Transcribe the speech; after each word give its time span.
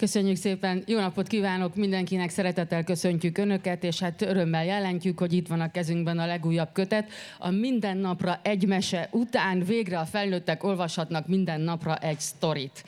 Köszönjük 0.00 0.36
szépen, 0.36 0.82
jó 0.86 0.98
napot 0.98 1.26
kívánok 1.26 1.74
mindenkinek, 1.74 2.30
szeretettel 2.30 2.84
köszöntjük 2.84 3.38
Önöket, 3.38 3.84
és 3.84 3.98
hát 3.98 4.22
örömmel 4.22 4.64
jelentjük, 4.64 5.18
hogy 5.18 5.32
itt 5.32 5.48
van 5.48 5.60
a 5.60 5.70
kezünkben 5.70 6.18
a 6.18 6.26
legújabb 6.26 6.68
kötet. 6.72 7.10
A 7.38 7.50
minden 7.50 7.96
napra 7.96 8.40
egy 8.42 8.66
mese 8.66 9.08
után 9.12 9.64
végre 9.64 9.98
a 9.98 10.04
felnőttek 10.04 10.64
olvashatnak 10.64 11.26
minden 11.26 11.60
napra 11.60 11.96
egy 11.96 12.20
sztorit. 12.20 12.84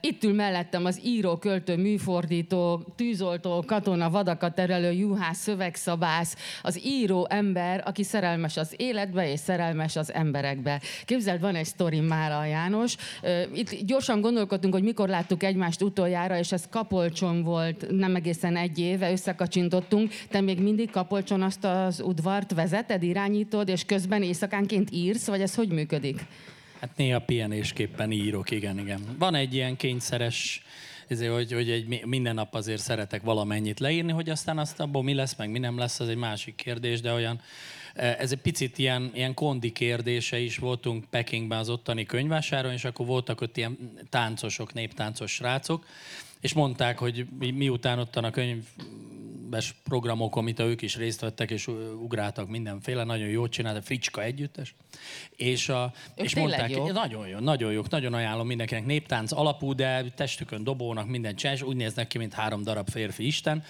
Itt 0.00 0.24
ül 0.24 0.34
mellettem 0.34 0.84
az 0.84 1.00
író, 1.04 1.36
költő, 1.36 1.76
műfordító, 1.76 2.92
tűzoltó, 2.96 3.64
katona, 3.66 4.10
vadakat 4.10 4.54
terelő, 4.54 4.92
juhász, 4.92 5.38
szövegszabász, 5.38 6.36
az 6.62 6.80
író 6.84 7.26
ember, 7.30 7.82
aki 7.86 8.02
szerelmes 8.02 8.56
az 8.56 8.74
életbe 8.76 9.30
és 9.30 9.40
szerelmes 9.40 9.96
az 9.96 10.12
emberekbe. 10.12 10.80
Képzeld, 11.04 11.40
van 11.40 11.54
egy 11.54 11.66
sztori 11.66 12.00
Mára 12.00 12.44
János. 12.44 12.96
Itt 13.54 13.84
gyorsan 13.86 14.20
gondolkodtunk, 14.20 14.74
hogy 14.74 14.82
mikor 14.82 15.08
láttuk 15.08 15.42
egymást 15.42 15.82
utol 15.82 16.00
utoljára, 16.02 16.38
és 16.38 16.52
ez 16.52 16.68
Kapolcson 16.70 17.42
volt 17.42 17.86
nem 17.90 18.14
egészen 18.14 18.56
egy 18.56 18.78
éve, 18.78 19.10
összekacsintottunk. 19.10 20.12
Te 20.28 20.40
még 20.40 20.60
mindig 20.60 20.90
Kapolcson 20.90 21.42
azt 21.42 21.64
az 21.64 22.00
udvart 22.00 22.52
vezeted, 22.54 23.02
irányítod, 23.02 23.68
és 23.68 23.84
közben 23.84 24.22
éjszakánként 24.22 24.90
írsz, 24.92 25.26
vagy 25.26 25.40
ez 25.40 25.54
hogy 25.54 25.68
működik? 25.68 26.24
Hát 26.80 26.90
néha 26.96 27.18
pihenésképpen 27.18 28.10
írok, 28.10 28.50
igen, 28.50 28.78
igen. 28.78 29.00
Van 29.18 29.34
egy 29.34 29.54
ilyen 29.54 29.76
kényszeres 29.76 30.62
ezért, 31.08 31.32
hogy, 31.32 31.52
hogy 31.52 31.70
egy, 31.70 32.04
minden 32.04 32.34
nap 32.34 32.54
azért 32.54 32.80
szeretek 32.80 33.22
valamennyit 33.22 33.80
leírni, 33.80 34.12
hogy 34.12 34.30
aztán 34.30 34.58
azt 34.58 34.80
abból 34.80 35.02
mi 35.02 35.14
lesz, 35.14 35.36
meg 35.36 35.50
mi 35.50 35.58
nem 35.58 35.78
lesz, 35.78 36.00
az 36.00 36.08
egy 36.08 36.16
másik 36.16 36.54
kérdés, 36.54 37.00
de 37.00 37.12
olyan 37.12 37.40
ez 37.94 38.32
egy 38.32 38.38
picit 38.38 38.78
ilyen, 38.78 39.10
ilyen 39.14 39.34
kondi 39.34 39.72
kérdése 39.72 40.38
is 40.38 40.56
voltunk 40.56 41.04
Pekingben 41.10 41.58
az 41.58 41.68
ottani 41.68 42.04
könyvásáron, 42.04 42.72
és 42.72 42.84
akkor 42.84 43.06
voltak 43.06 43.40
ott 43.40 43.56
ilyen 43.56 43.78
táncosok, 44.10 44.72
néptáncos 44.72 45.32
srácok, 45.32 45.86
és 46.40 46.52
mondták, 46.52 46.98
hogy 46.98 47.26
miután 47.38 47.98
ott 47.98 48.16
a 48.16 48.30
könyves 48.30 49.74
programokon, 49.84 50.42
amit 50.42 50.60
ők 50.60 50.82
is 50.82 50.96
részt 50.96 51.20
vettek, 51.20 51.50
és 51.50 51.66
ugráltak 52.02 52.48
mindenféle, 52.48 53.04
nagyon 53.04 53.28
jót 53.28 53.50
csináltak, 53.50 53.82
Fricska 53.82 54.22
együttes. 54.22 54.74
És, 55.36 55.68
a, 55.68 55.92
és 56.14 56.34
mondták, 56.34 56.70
jó. 56.70 56.90
nagyon 56.90 57.28
jó, 57.28 57.38
nagyon 57.38 57.72
jó, 57.72 57.82
nagyon 57.90 58.14
ajánlom 58.14 58.46
mindenkinek. 58.46 58.86
Néptánc 58.86 59.32
alapú, 59.32 59.74
de 59.74 60.04
testükön 60.14 60.64
dobónak 60.64 61.08
minden 61.08 61.34
csinálás, 61.34 61.62
úgy 61.62 61.76
néznek 61.76 62.06
ki, 62.06 62.18
mint 62.18 62.34
három 62.34 62.62
darab 62.62 62.88
férfi 62.88 63.26
isten 63.26 63.64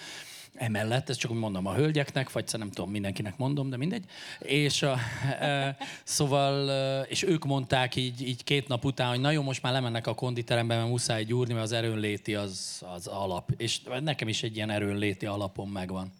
emellett, 0.54 1.08
ezt 1.08 1.18
csak 1.18 1.30
úgy 1.30 1.38
mondom 1.38 1.66
a 1.66 1.74
hölgyeknek, 1.74 2.32
vagy 2.32 2.44
nem 2.58 2.70
tudom, 2.70 2.90
mindenkinek 2.90 3.36
mondom, 3.36 3.70
de 3.70 3.76
mindegy. 3.76 4.04
És 4.38 4.82
a, 4.82 4.96
e, 5.40 5.76
szóval, 6.04 6.70
e, 6.70 7.00
és 7.00 7.22
ők 7.22 7.44
mondták 7.44 7.96
így, 7.96 8.22
így 8.28 8.44
két 8.44 8.68
nap 8.68 8.84
után, 8.84 9.08
hogy 9.08 9.20
na 9.20 9.42
most 9.42 9.62
már 9.62 9.72
lemennek 9.72 10.06
a 10.06 10.14
konditerembe, 10.14 10.76
mert 10.76 10.88
muszáj 10.88 11.24
gyúrni, 11.24 11.52
mert 11.52 11.64
az 11.64 11.72
erőnléti 11.72 12.34
az, 12.34 12.82
az 12.94 13.06
alap. 13.06 13.50
És 13.56 13.80
nekem 14.00 14.28
is 14.28 14.42
egy 14.42 14.56
ilyen 14.56 14.70
erőnléti 14.70 15.26
alapom 15.26 15.70
megvan. 15.70 16.12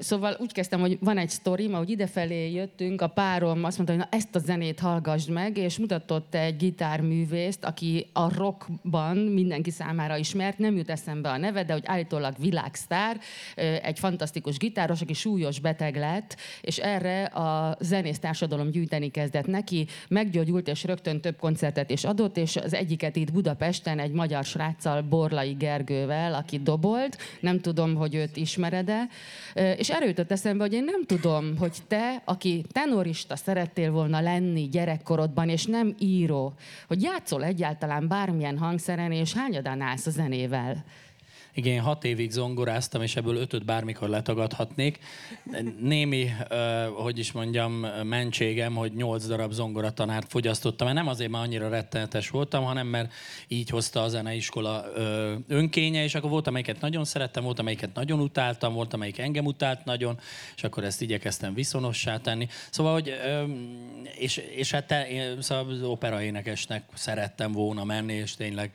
Szóval 0.00 0.36
úgy 0.40 0.52
kezdtem, 0.52 0.80
hogy 0.80 0.98
van 1.00 1.18
egy 1.18 1.28
sztori, 1.28 1.70
hogy 1.70 1.90
idefelé 1.90 2.52
jöttünk, 2.52 3.00
a 3.00 3.06
párom 3.06 3.64
azt 3.64 3.76
mondta, 3.76 3.96
hogy 3.96 4.06
na 4.10 4.16
ezt 4.16 4.34
a 4.34 4.38
zenét 4.38 4.80
hallgassd 4.80 5.30
meg, 5.30 5.56
és 5.56 5.78
mutatott 5.78 6.34
egy 6.34 6.56
gitárművészt, 6.56 7.64
aki 7.64 8.06
a 8.12 8.34
rockban 8.34 9.16
mindenki 9.16 9.70
számára 9.70 10.16
ismert, 10.16 10.58
nem 10.58 10.76
jut 10.76 10.90
eszembe 10.90 11.28
a 11.28 11.36
neve, 11.36 11.64
de 11.64 11.72
hogy 11.72 11.82
állítólag 11.86 12.34
világsztár, 12.38 13.20
egy 13.82 13.98
fantasztikus 13.98 14.56
gitáros, 14.56 15.00
aki 15.00 15.12
súlyos 15.12 15.60
beteg 15.60 15.96
lett, 15.96 16.36
és 16.60 16.78
erre 16.78 17.24
a 17.24 17.76
zenész 17.80 18.18
társadalom 18.18 18.70
gyűjteni 18.70 19.10
kezdett 19.10 19.46
neki, 19.46 19.86
meggyógyult, 20.08 20.68
és 20.68 20.84
rögtön 20.84 21.20
több 21.20 21.36
koncertet 21.36 21.90
is 21.90 22.04
adott, 22.04 22.36
és 22.36 22.56
az 22.56 22.74
egyiket 22.74 23.16
itt 23.16 23.32
Budapesten 23.32 23.98
egy 23.98 24.12
magyar 24.12 24.44
sráccal, 24.44 25.02
Borlai 25.02 25.52
Gergővel, 25.52 26.34
aki 26.34 26.58
dobolt, 26.58 27.18
nem 27.40 27.60
tudom, 27.60 27.94
hogy 27.94 28.14
őt 28.14 28.36
ismered-e, 28.36 29.08
és 29.76 29.90
erőtött 29.90 30.30
eszembe, 30.30 30.62
hogy 30.62 30.72
én 30.72 30.84
nem 30.84 31.04
tudom, 31.04 31.56
hogy 31.58 31.76
te, 31.88 32.22
aki 32.24 32.64
tenorista 32.72 33.36
szerettél 33.36 33.90
volna 33.90 34.20
lenni 34.20 34.68
gyerekkorodban, 34.68 35.48
és 35.48 35.64
nem 35.64 35.94
író, 35.98 36.54
hogy 36.86 37.02
játszol 37.02 37.44
egyáltalán 37.44 38.08
bármilyen 38.08 38.58
hangszeren, 38.58 39.12
és 39.12 39.32
hányadán 39.32 39.80
állsz 39.80 40.06
a 40.06 40.10
zenével? 40.10 40.84
Igen, 41.58 41.80
hat 41.80 42.04
évig 42.04 42.30
zongoráztam, 42.30 43.02
és 43.02 43.16
ebből 43.16 43.36
ötöt 43.36 43.64
bármikor 43.64 44.08
letagadhatnék. 44.08 44.98
Némi, 45.80 46.30
hogy 46.94 47.18
is 47.18 47.32
mondjam, 47.32 47.72
mentségem, 48.02 48.74
hogy 48.74 48.92
nyolc 48.92 49.26
darab 49.26 49.52
zongoratanárt 49.52 50.30
fogyasztottam, 50.30 50.86
mert 50.86 50.98
nem 50.98 51.08
azért, 51.08 51.30
mert 51.30 51.44
annyira 51.44 51.68
rettenetes 51.68 52.30
voltam, 52.30 52.64
hanem 52.64 52.86
mert 52.86 53.12
így 53.48 53.68
hozta 53.68 54.02
a 54.02 54.08
zeneiskola 54.08 54.84
önkénye, 55.48 56.02
és 56.02 56.14
akkor 56.14 56.30
volt, 56.30 56.46
amelyiket 56.46 56.80
nagyon 56.80 57.04
szerettem, 57.04 57.42
volt, 57.42 57.58
amelyiket 57.58 57.94
nagyon 57.94 58.20
utáltam, 58.20 58.72
volt, 58.72 58.94
amelyik 58.94 59.18
engem 59.18 59.44
utált 59.44 59.84
nagyon, 59.84 60.18
és 60.56 60.64
akkor 60.64 60.84
ezt 60.84 61.02
igyekeztem 61.02 61.54
viszonossá 61.54 62.18
tenni. 62.18 62.48
Szóval, 62.70 62.92
hogy, 62.92 63.12
és, 64.18 64.36
és 64.36 64.70
hát 64.70 64.92
én, 65.10 65.42
szóval 65.42 65.72
az 65.72 65.82
operaénekesnek 65.82 66.84
szerettem 66.94 67.52
volna 67.52 67.84
menni, 67.84 68.12
és 68.12 68.34
tényleg, 68.34 68.70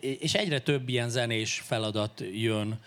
és 0.00 0.34
egyre 0.34 0.60
több 0.60 0.88
ilyen 0.88 1.08
zenés 1.08 1.62
feladat 1.66 2.14
jön 2.20 2.78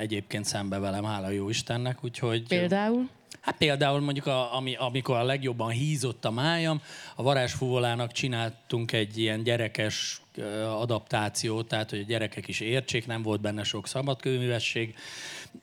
egyébként 0.00 0.44
szembe 0.44 0.78
velem, 0.78 1.04
hála 1.04 1.30
jó 1.30 1.48
Istennek, 1.48 2.04
úgyhogy... 2.04 2.46
Például? 2.48 3.08
Hát 3.40 3.56
például 3.56 4.00
mondjuk, 4.00 4.26
a, 4.26 4.56
ami, 4.56 4.74
amikor 4.74 5.16
a 5.16 5.22
legjobban 5.22 5.70
hízott 5.70 6.24
a 6.24 6.30
májam, 6.30 6.80
a 7.16 7.22
varázsfúvolának 7.22 8.12
csináltunk 8.12 8.92
egy 8.92 9.18
ilyen 9.18 9.42
gyerekes 9.42 10.22
adaptációt, 10.66 11.68
tehát 11.68 11.90
hogy 11.90 11.98
a 11.98 12.04
gyerekek 12.04 12.48
is 12.48 12.60
értsék, 12.60 13.06
nem 13.06 13.22
volt 13.22 13.40
benne 13.40 13.62
sok 13.62 13.86
szabadkőművesség, 13.86 14.94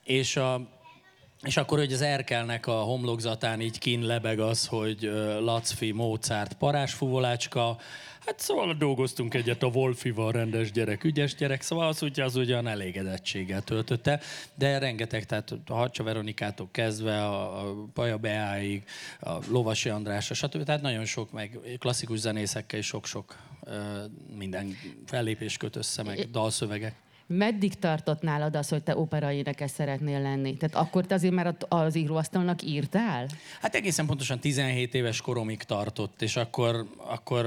és 0.04 0.36
a, 0.36 0.62
és 1.42 1.58
akkor, 1.58 1.78
hogy 1.78 1.94
az 1.94 2.02
Erkelnek 2.02 2.68
a 2.68 2.82
homlokzatán 2.82 3.62
így 3.62 3.80
kín 3.80 4.02
lebeg 4.02 4.40
az, 4.40 4.66
hogy 4.66 5.12
Lacfi, 5.40 5.92
Mozart, 5.92 6.54
parásfúvolácska, 6.54 7.78
Hát 8.28 8.40
szóval 8.40 8.74
dolgoztunk 8.74 9.34
egyet 9.34 9.64
a 9.64 9.68
Wolfival, 9.68 10.32
rendes 10.32 10.72
gyerek, 10.72 11.04
ügyes 11.04 11.36
gyerek, 11.36 11.62
szóval 11.62 11.88
az, 11.88 12.02
ugye, 12.02 12.24
az 12.24 12.36
ugyan 12.36 12.68
elégedettséggel 12.68 13.62
töltötte, 13.62 14.20
de 14.56 14.78
rengeteg, 14.78 15.26
tehát 15.26 15.52
a 15.68 15.74
Hacsa 15.74 16.04
Veronikától 16.04 16.68
kezdve, 16.72 17.26
a, 17.26 17.68
a 17.70 17.74
Paja 17.94 18.18
Beáig, 18.18 18.84
a 19.20 19.34
Lovasi 19.50 19.90
András, 19.90 20.32
stb. 20.34 20.64
Tehát 20.64 20.82
nagyon 20.82 21.06
sok, 21.06 21.32
meg 21.32 21.60
klasszikus 21.80 22.20
zenészekkel 22.20 22.82
sok-sok 22.82 23.36
minden 24.38 24.78
fellépés 25.06 25.58
köt 25.58 25.76
össze, 25.76 26.04
meg 26.04 26.30
dalszövegek. 26.32 26.96
Meddig 27.28 27.80
tartott 27.80 28.22
nálad 28.22 28.56
az, 28.56 28.70
hogy 28.70 28.84
te 28.84 28.98
operaénekes 28.98 29.72
szeretnél 29.72 30.22
lenni? 30.22 30.58
Tehát 30.58 30.88
akkor 30.88 31.06
te 31.06 31.16
azért 31.16 31.34
már 31.34 31.56
az 31.68 31.96
íróasztalnak 31.96 32.62
írtál? 32.62 33.28
Hát 33.62 33.76
egészen 33.76 34.06
pontosan 34.06 34.40
17 34.40 34.94
éves 34.94 35.22
koromig 35.22 35.64
tartott, 35.64 36.22
és 36.22 36.36
akkor, 36.36 36.86
akkor 36.98 37.46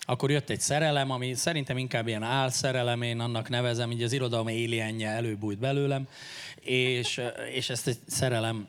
akkor 0.00 0.30
jött 0.30 0.50
egy 0.50 0.60
szerelem, 0.60 1.10
ami 1.10 1.34
szerintem 1.34 1.78
inkább 1.78 2.06
ilyen 2.06 2.22
álszerelem, 2.22 3.02
én 3.02 3.20
annak 3.20 3.48
nevezem, 3.48 3.90
így 3.90 4.02
az 4.02 4.12
irodalom 4.12 4.48
élienje 4.48 5.08
előbújt 5.08 5.58
belőlem, 5.58 6.08
és, 6.60 7.20
és 7.52 7.70
ezt 7.70 7.86
egy 7.88 7.98
szerelem 8.06 8.68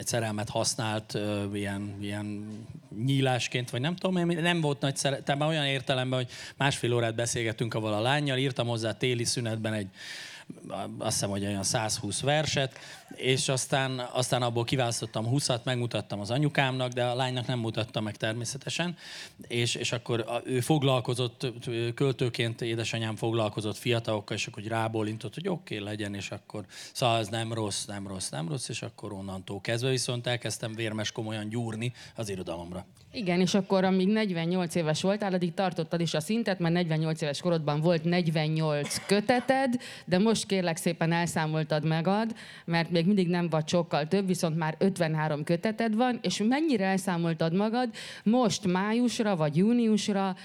egy 0.00 0.06
szerelmet 0.06 0.48
használt 0.48 1.18
ilyen, 1.52 1.96
ilyen 2.00 2.46
nyílásként, 3.04 3.70
vagy 3.70 3.80
nem 3.80 3.96
tudom, 3.96 4.28
nem 4.28 4.60
volt 4.60 4.80
nagy 4.80 4.96
szeretem, 4.96 5.40
olyan 5.40 5.66
értelemben, 5.66 6.18
hogy 6.18 6.30
másfél 6.56 6.92
órát 6.94 7.14
beszélgettünk 7.14 7.74
avval 7.74 7.92
a 7.92 8.00
lányjal, 8.00 8.38
írtam 8.38 8.66
hozzá 8.66 8.92
téli 8.92 9.24
szünetben 9.24 9.72
egy 9.72 9.88
azt 10.98 11.12
hiszem, 11.12 11.30
hogy 11.30 11.44
olyan 11.44 11.62
120 11.62 12.20
verset, 12.20 12.78
és 13.16 13.48
aztán, 13.48 14.08
aztán 14.12 14.42
abból 14.42 14.64
kiválasztottam 14.64 15.26
20-at, 15.30 15.62
megmutattam 15.62 16.20
az 16.20 16.30
anyukámnak, 16.30 16.92
de 16.92 17.04
a 17.04 17.14
lánynak 17.14 17.46
nem 17.46 17.58
mutattam 17.58 18.04
meg 18.04 18.16
természetesen, 18.16 18.96
és, 19.48 19.74
és 19.74 19.92
akkor 19.92 20.42
ő 20.44 20.60
foglalkozott, 20.60 21.46
költőként 21.94 22.60
édesanyám 22.60 23.16
foglalkozott 23.16 23.76
fiatalokkal, 23.76 24.36
és 24.36 24.46
akkor 24.46 24.62
rábólintott, 24.62 25.34
hogy 25.34 25.48
oké, 25.48 25.74
okay, 25.74 25.86
legyen, 25.86 26.14
és 26.14 26.30
akkor 26.30 26.64
szóval 26.92 27.18
ez 27.18 27.28
nem 27.28 27.52
rossz, 27.52 27.84
nem 27.84 28.06
rossz, 28.06 28.28
nem 28.28 28.48
rossz, 28.48 28.68
és 28.68 28.82
akkor 28.82 29.12
onnantól 29.12 29.60
kezdve 29.60 29.90
viszont 29.90 30.26
elkezdtem 30.26 30.74
vérmes 30.74 31.12
komolyan 31.12 31.48
gyúrni 31.48 31.92
az 32.14 32.28
irodalomra. 32.28 32.86
Igen, 33.12 33.40
és 33.40 33.54
akkor 33.54 33.84
amíg 33.84 34.08
48 34.08 34.74
éves 34.74 35.02
voltál, 35.02 35.32
addig 35.32 35.54
tartottad 35.54 36.00
is 36.00 36.14
a 36.14 36.20
szintet, 36.20 36.58
mert 36.58 36.74
48 36.74 37.20
éves 37.20 37.40
korodban 37.40 37.80
volt 37.80 38.04
48 38.04 39.06
köteted, 39.06 39.80
de 40.04 40.18
most 40.18 40.46
kérlek 40.46 40.76
szépen 40.76 41.12
elszámoltad 41.12 41.84
megad, 41.84 42.34
mert 42.64 42.90
még 42.90 42.99
mindig 43.06 43.28
nem 43.28 43.48
vagy 43.48 43.68
sokkal 43.68 44.08
több, 44.08 44.26
viszont 44.26 44.56
már 44.56 44.74
53 44.78 45.44
köteted 45.44 45.94
van, 45.94 46.18
és 46.22 46.42
mennyire 46.48 46.84
elszámoltad 46.84 47.54
magad, 47.54 47.88
most 48.22 48.66
májusra 48.66 49.36
vagy 49.36 49.56
júniusra, 49.56 50.36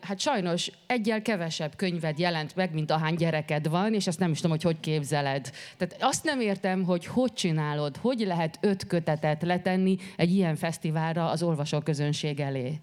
hát 0.00 0.20
sajnos 0.20 0.70
egyel 0.86 1.22
kevesebb 1.22 1.76
könyved 1.76 2.18
jelent 2.18 2.56
meg, 2.56 2.72
mint 2.72 2.90
ahány 2.90 3.14
gyereked 3.14 3.68
van, 3.68 3.94
és 3.94 4.06
ezt 4.06 4.18
nem 4.18 4.30
is 4.30 4.36
tudom, 4.40 4.50
hogy 4.50 4.62
hogy 4.62 4.80
képzeled. 4.80 5.50
Tehát 5.76 5.96
azt 6.00 6.24
nem 6.24 6.40
értem, 6.40 6.84
hogy 6.84 7.06
hogy 7.06 7.32
csinálod, 7.32 7.96
hogy 7.96 8.20
lehet 8.26 8.58
öt 8.60 8.86
kötetet 8.86 9.42
letenni 9.42 9.96
egy 10.16 10.30
ilyen 10.30 10.56
fesztiválra 10.56 11.30
az 11.30 11.42
olvasóközönség 11.42 12.40
elé. 12.40 12.80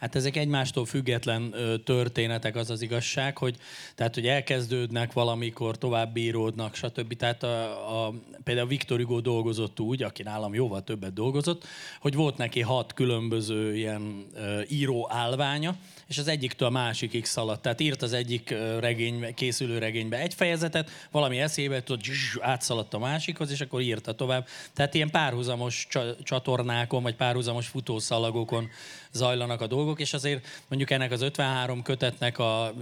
Hát 0.00 0.14
ezek 0.14 0.36
egymástól 0.36 0.84
független 0.84 1.54
történetek, 1.84 2.56
az 2.56 2.70
az 2.70 2.82
igazság, 2.82 3.38
hogy, 3.38 3.56
tehát, 3.94 4.14
hogy 4.14 4.26
elkezdődnek 4.26 5.12
valamikor, 5.12 5.78
tovább 5.78 6.16
íródnak, 6.16 6.74
stb. 6.74 7.16
Tehát 7.16 7.42
a, 7.42 8.06
a, 8.06 8.14
például 8.44 8.68
Viktor 8.68 8.98
Hugo 8.98 9.20
dolgozott 9.20 9.80
úgy, 9.80 10.02
aki 10.02 10.22
nálam 10.22 10.54
jóval 10.54 10.84
többet 10.84 11.12
dolgozott, 11.12 11.66
hogy 12.00 12.14
volt 12.14 12.36
neki 12.36 12.60
hat 12.60 12.92
különböző 12.94 13.76
ilyen 13.76 14.26
író 14.68 15.08
állványa, 15.10 15.76
és 16.06 16.18
az 16.18 16.28
egyiktől 16.28 16.68
a 16.68 16.70
másikig 16.70 17.24
szaladt. 17.24 17.62
Tehát 17.62 17.80
írt 17.80 18.02
az 18.02 18.12
egyik 18.12 18.54
regény, 18.78 19.34
készülő 19.34 19.78
regénybe 19.78 20.18
egy 20.18 20.34
fejezetet, 20.34 20.90
valami 21.10 21.40
eszébe 21.40 21.82
tudott, 21.82 22.04
átszaladt 22.40 22.94
a 22.94 22.98
másikhoz, 22.98 23.50
és 23.50 23.60
akkor 23.60 23.80
írta 23.80 24.14
tovább. 24.14 24.46
Tehát 24.72 24.94
ilyen 24.94 25.10
párhuzamos 25.10 25.88
csatornákon, 26.22 27.02
vagy 27.02 27.14
párhuzamos 27.14 27.66
futószalagokon 27.66 28.68
zajlanak 29.12 29.60
a 29.60 29.66
dolgok, 29.66 29.89
és 29.98 30.12
azért 30.12 30.46
mondjuk 30.68 30.90
ennek 30.90 31.12
az 31.12 31.22
53 31.22 31.82
kötetnek 31.82 32.38
a, 32.38 32.72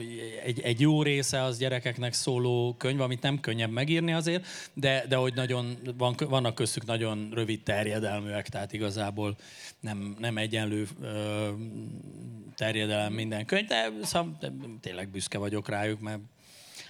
egy, 0.44 0.60
egy 0.60 0.80
jó 0.80 1.02
része 1.02 1.42
az 1.42 1.58
gyerekeknek 1.58 2.12
szóló 2.12 2.74
könyv, 2.78 3.00
amit 3.00 3.22
nem 3.22 3.40
könnyebb 3.40 3.70
megírni 3.70 4.12
azért, 4.12 4.46
de, 4.72 5.04
de 5.08 5.16
hogy 5.16 5.34
nagyon, 5.34 5.78
van, 5.96 6.14
vannak 6.18 6.54
köztük 6.54 6.86
nagyon 6.86 7.30
rövid 7.32 7.62
terjedelműek, 7.62 8.48
tehát 8.48 8.72
igazából 8.72 9.36
nem, 9.80 10.16
nem 10.18 10.36
egyenlő 10.36 10.88
ö, 11.02 11.48
terjedelem 12.54 13.12
minden 13.12 13.46
könyv, 13.46 13.66
de, 13.66 13.90
szóval, 14.02 14.36
de 14.40 14.52
tényleg 14.80 15.08
büszke 15.08 15.38
vagyok 15.38 15.68
rájuk, 15.68 16.00
mert 16.00 16.20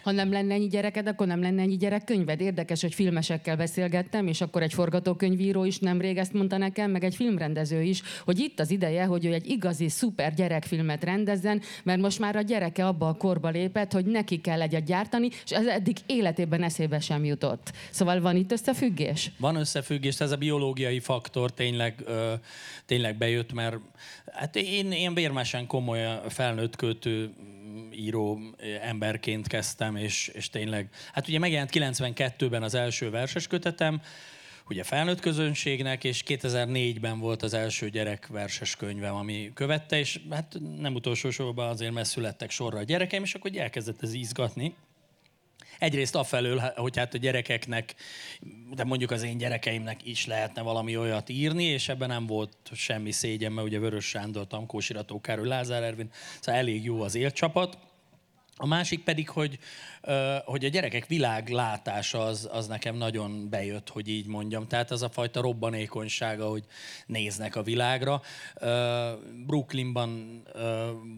ha 0.08 0.14
nem 0.14 0.32
lenne 0.32 0.55
ennyi 0.55 0.66
gyereked, 0.66 1.06
akkor 1.06 1.26
nem 1.26 1.43
lenne 1.43 1.62
ennyi 1.62 1.76
gyerekkönyved. 1.76 2.40
Érdekes, 2.40 2.81
hogy 2.81 2.94
filmesekkel 2.94 3.56
beszélgettem, 3.56 4.26
és 4.26 4.40
akkor 4.40 4.62
egy 4.62 4.72
forgatókönyvíró 4.72 5.64
is 5.64 5.78
nemrég 5.78 6.16
ezt 6.16 6.32
mondta 6.32 6.56
nekem, 6.56 6.90
meg 6.90 7.05
egy 7.05 7.14
filmrendező 7.14 7.82
is, 7.82 8.02
hogy 8.25 8.38
itt 8.38 8.60
az 8.60 8.70
ideje, 8.70 9.05
hogy 9.05 9.25
ő 9.25 9.32
egy 9.32 9.46
igazi 9.46 9.88
szuper 9.88 10.34
gyerekfilmet 10.34 11.05
rendezzen, 11.05 11.62
mert 11.82 12.00
most 12.00 12.19
már 12.19 12.37
a 12.37 12.40
gyereke 12.40 12.87
abba 12.87 13.08
a 13.08 13.14
korba 13.14 13.49
lépett, 13.49 13.93
hogy 13.93 14.05
neki 14.05 14.40
kell 14.40 14.62
egyet 14.62 14.84
gyártani, 14.84 15.28
és 15.44 15.50
ez 15.50 15.66
eddig 15.66 15.96
életében 16.06 16.62
eszébe 16.62 17.00
sem 17.00 17.25
jutott. 17.25 17.72
Szóval 17.90 18.20
van 18.20 18.37
itt 18.37 18.52
összefüggés? 18.52 19.31
Van 19.38 19.56
összefüggés, 19.56 20.20
ez 20.20 20.31
a 20.31 20.37
biológiai 20.37 21.00
faktor 21.00 21.52
tényleg, 21.52 21.94
ö, 22.04 22.32
tényleg 22.87 23.16
bejött, 23.16 23.52
mert 23.52 23.76
hát 24.32 24.56
én, 24.56 24.93
én 24.93 25.14
vérmesen 25.14 25.66
komoly 25.66 26.20
felnőtt 26.28 26.76
költő 26.76 27.31
író 27.98 28.40
emberként 28.82 29.46
kezdtem, 29.46 29.96
és, 29.96 30.28
és 30.28 30.50
tényleg, 30.50 30.88
hát 31.12 31.28
ugye 31.28 31.38
megjelent 31.38 31.70
92-ben 31.72 32.62
az 32.62 32.74
első 32.74 33.10
verses 33.10 33.46
kötetem, 33.46 34.00
ugye 34.68 34.82
felnőtt 34.82 35.20
közönségnek, 35.20 36.04
és 36.04 36.22
2004-ben 36.26 37.18
volt 37.18 37.42
az 37.42 37.54
első 37.54 37.90
verses 38.28 38.76
könyvem, 38.76 39.14
ami 39.14 39.50
követte, 39.54 39.98
és 39.98 40.20
hát 40.30 40.56
nem 40.78 40.94
utolsó 40.94 41.30
sorban 41.30 41.68
azért 41.68 41.92
mert 41.92 42.08
születtek 42.08 42.50
sorra 42.50 42.78
a 42.78 42.82
gyerekeim, 42.82 43.22
és 43.22 43.34
akkor 43.34 43.50
elkezdett 43.54 44.02
ez 44.02 44.12
izgatni. 44.12 44.74
Egyrészt 45.78 46.14
afelől, 46.14 46.58
hogy 46.76 46.96
hát 46.96 47.14
a 47.14 47.18
gyerekeknek, 47.18 47.94
de 48.74 48.84
mondjuk 48.84 49.10
az 49.10 49.22
én 49.22 49.38
gyerekeimnek 49.38 50.06
is 50.06 50.26
lehetne 50.26 50.62
valami 50.62 50.96
olyat 50.96 51.28
írni, 51.28 51.64
és 51.64 51.88
ebben 51.88 52.08
nem 52.08 52.26
volt 52.26 52.56
semmi 52.72 53.10
szégyen, 53.10 53.52
mert 53.52 53.66
ugye 53.66 53.78
Vörös 53.78 54.04
Sándor, 54.04 54.46
Tamkós 54.46 54.88
Irató, 54.88 55.20
Károly 55.20 55.48
Lázár 55.48 55.82
Ervin, 55.82 56.10
szóval 56.40 56.60
elég 56.60 56.84
jó 56.84 57.00
az 57.00 57.14
élcsapat. 57.14 57.78
A 58.60 58.66
másik 58.66 59.05
pedig, 59.05 59.28
hogy, 59.28 59.58
hogy 60.44 60.64
a 60.64 60.69
gyerekek 60.69 61.06
világlátása 61.06 62.25
az, 62.25 62.49
az 62.52 62.66
nekem 62.66 62.96
nagyon 62.96 63.49
bejött, 63.50 63.88
hogy 63.88 64.08
így 64.08 64.26
mondjam. 64.26 64.66
Tehát 64.66 64.90
az 64.90 65.02
a 65.02 65.08
fajta 65.08 65.40
robbanékonysága, 65.40 66.49
hogy 66.49 66.64
néznek 67.06 67.56
a 67.56 67.62
világra. 67.62 68.22
Brooklynban 69.46 70.43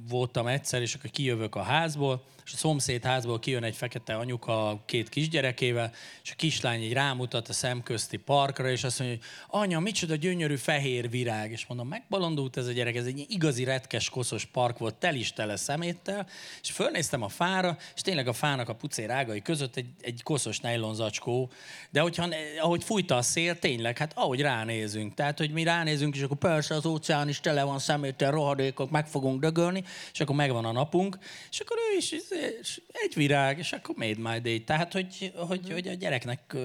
voltam 0.08 0.46
egyszer, 0.46 0.80
és 0.80 0.94
akkor 0.94 1.10
kijövök 1.10 1.54
a 1.54 1.62
házból, 1.62 2.24
és 2.44 2.52
a 2.52 2.56
szomszéd 2.56 3.04
házból 3.04 3.38
kijön 3.38 3.64
egy 3.64 3.76
fekete 3.76 4.14
anyuka 4.14 4.82
két 4.84 5.08
kisgyerekével, 5.08 5.92
és 6.22 6.30
a 6.30 6.34
kislány 6.36 6.82
így 6.82 6.92
rámutat 6.92 7.48
a 7.48 7.52
szemközti 7.52 8.16
parkra, 8.16 8.70
és 8.70 8.84
azt 8.84 8.98
mondja, 8.98 9.18
hogy 9.18 9.60
anya, 9.60 9.80
micsoda 9.80 10.14
gyönyörű 10.14 10.56
fehér 10.56 11.10
virág. 11.10 11.50
És 11.50 11.66
mondom, 11.66 11.88
megbalondult 11.88 12.56
ez 12.56 12.66
a 12.66 12.72
gyerek, 12.72 12.96
ez 12.96 13.06
egy 13.06 13.24
igazi 13.28 13.64
retkes, 13.64 14.08
koszos 14.08 14.44
park 14.44 14.78
volt, 14.78 14.94
tel 14.94 15.14
is 15.14 15.32
tele 15.32 15.56
szeméttel, 15.56 16.26
és 16.62 16.70
fölnéztem 16.70 17.22
a 17.22 17.28
fára, 17.28 17.76
és 17.94 18.00
tényleg 18.00 18.28
a 18.28 18.32
fának 18.32 18.68
a 18.68 18.74
pucér 18.80 19.10
ágai 19.10 19.42
között 19.42 19.76
egy, 19.76 19.86
egy 20.00 20.22
koszos 20.22 20.60
nejlonzacskó, 20.60 21.50
de 21.90 22.00
hogyha, 22.00 22.28
ahogy 22.60 22.84
fújta 22.84 23.16
a 23.16 23.22
szél, 23.22 23.58
tényleg, 23.58 23.98
hát 23.98 24.12
ahogy 24.14 24.40
ránézünk, 24.40 25.14
tehát, 25.14 25.38
hogy 25.38 25.50
mi 25.50 25.62
ránézünk, 25.62 26.16
és 26.16 26.22
akkor 26.22 26.36
persze 26.36 26.74
az 26.74 26.86
óceán 26.86 27.28
is 27.28 27.40
tele 27.40 27.64
van 27.64 27.78
szeméttel, 27.78 28.30
rohadékok, 28.30 28.90
meg 28.90 29.06
fogunk 29.06 29.40
dögölni, 29.40 29.84
és 30.12 30.20
akkor 30.20 30.36
megvan 30.36 30.64
a 30.64 30.72
napunk, 30.72 31.18
és 31.50 31.60
akkor 31.60 31.76
ő 31.92 31.96
is 31.96 32.14
és 32.60 32.80
egy 32.92 33.14
virág, 33.14 33.58
és 33.58 33.72
akkor 33.72 33.94
made 33.94 34.30
my 34.30 34.38
day. 34.38 34.64
Tehát, 34.64 34.92
hogy, 34.92 35.32
hogy, 35.36 35.72
hogy 35.72 35.88
a 35.88 35.94
gyereknek 35.94 36.56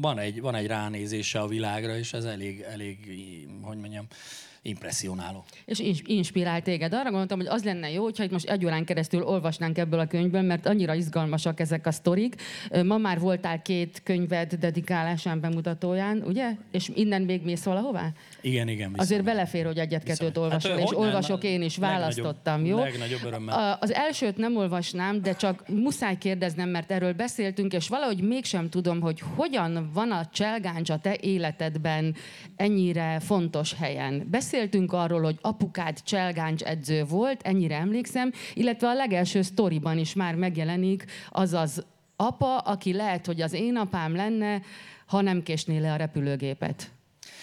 van 0.00 0.18
egy, 0.18 0.40
van 0.40 0.54
egy 0.54 0.66
ránézése 0.66 1.40
a 1.40 1.46
világra, 1.46 1.96
és 1.96 2.12
ez 2.12 2.24
elég, 2.24 2.60
elég 2.60 2.96
hogy 3.62 3.76
mondjam, 3.76 4.06
impressionáló. 4.62 5.44
És 5.64 6.02
inspirál 6.04 6.62
téged. 6.62 6.92
Arra 6.92 7.02
gondoltam, 7.02 7.38
hogy 7.38 7.46
az 7.46 7.64
lenne 7.64 7.90
jó, 7.90 8.02
hogyha 8.02 8.24
itt 8.24 8.30
most 8.30 8.50
egy 8.50 8.64
órán 8.64 8.84
keresztül 8.84 9.22
olvasnánk 9.22 9.78
ebből 9.78 10.00
a 10.00 10.06
könyvből, 10.06 10.42
mert 10.42 10.66
annyira 10.66 10.94
izgalmasak 10.94 11.60
ezek 11.60 11.86
a 11.86 11.92
sztorik. 11.92 12.34
Ma 12.84 12.98
már 12.98 13.18
voltál 13.18 13.62
két 13.62 14.00
könyved 14.04 14.54
dedikálásán 14.54 15.40
bemutatóján, 15.40 16.22
ugye? 16.26 16.50
És 16.70 16.90
innen 16.94 17.22
még 17.22 17.42
mész 17.42 17.62
valahová? 17.62 18.12
Igen, 18.42 18.68
igen. 18.68 18.88
Viszont. 18.88 19.00
Azért 19.00 19.24
belefér, 19.24 19.66
hogy 19.66 19.78
egyet-kettőt 19.78 20.36
olvasol, 20.36 20.70
hát, 20.70 20.80
és 20.80 20.96
olvasok 20.96 21.44
én 21.44 21.62
is, 21.62 21.76
választottam, 21.76 22.64
jó? 22.64 22.78
Legnagyobb 22.78 23.24
örömmel. 23.24 23.78
Az 23.80 23.92
elsőt 23.92 24.36
nem 24.36 24.56
olvasnám, 24.56 25.22
de 25.22 25.34
csak 25.34 25.68
muszáj 25.68 26.18
kérdeznem, 26.18 26.68
mert 26.68 26.90
erről 26.90 27.12
beszéltünk, 27.12 27.72
és 27.72 27.88
valahogy 27.88 28.20
mégsem 28.22 28.68
tudom, 28.68 29.00
hogy 29.00 29.22
hogyan 29.36 29.90
van 29.94 30.10
a 30.10 30.26
cselgáncs 30.32 30.90
a 30.90 30.98
te 30.98 31.16
életedben 31.20 32.14
ennyire 32.56 33.20
fontos 33.20 33.74
helyen. 33.74 34.26
Beszél 34.30 34.50
beszéltünk 34.52 34.92
arról, 34.92 35.22
hogy 35.22 35.38
apukád 35.40 36.02
cselgáncs 36.02 36.62
edző 36.62 37.04
volt, 37.04 37.42
ennyire 37.42 37.76
emlékszem, 37.76 38.32
illetve 38.54 38.88
a 38.88 38.94
legelső 38.94 39.42
sztoriban 39.42 39.98
is 39.98 40.14
már 40.14 40.34
megjelenik 40.34 41.04
az 41.28 41.52
az 41.52 41.84
apa, 42.16 42.58
aki 42.58 42.92
lehet, 42.92 43.26
hogy 43.26 43.40
az 43.40 43.52
én 43.52 43.76
apám 43.76 44.16
lenne, 44.16 44.62
ha 45.06 45.20
nem 45.20 45.42
késné 45.42 45.78
le 45.78 45.92
a 45.92 45.96
repülőgépet. 45.96 46.90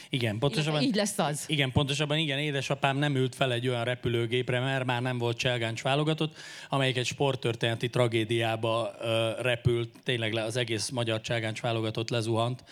Igen, 0.09 0.39
pontosabban... 0.39 0.81
Így 0.81 0.95
lesz 0.95 1.17
az. 1.17 1.43
Igen, 1.47 1.71
pontosabban 1.71 2.17
igen, 2.17 2.39
édesapám 2.39 2.97
nem 2.97 3.15
ült 3.15 3.35
fel 3.35 3.51
egy 3.51 3.67
olyan 3.67 3.83
repülőgépre, 3.83 4.59
mert 4.59 4.85
már 4.85 5.01
nem 5.01 5.17
volt 5.17 5.37
cselgáncs 5.37 5.81
válogatott, 5.81 6.37
amelyik 6.69 6.97
egy 6.97 7.05
sporttörténeti 7.05 7.89
tragédiába 7.89 8.95
ö, 9.01 9.29
repült, 9.41 9.89
tényleg 10.03 10.33
le, 10.33 10.43
az 10.43 10.55
egész 10.55 10.89
magyar 10.89 11.21
cselgáncs 11.21 11.61
válogatott 11.61 12.09
lezuhant 12.09 12.63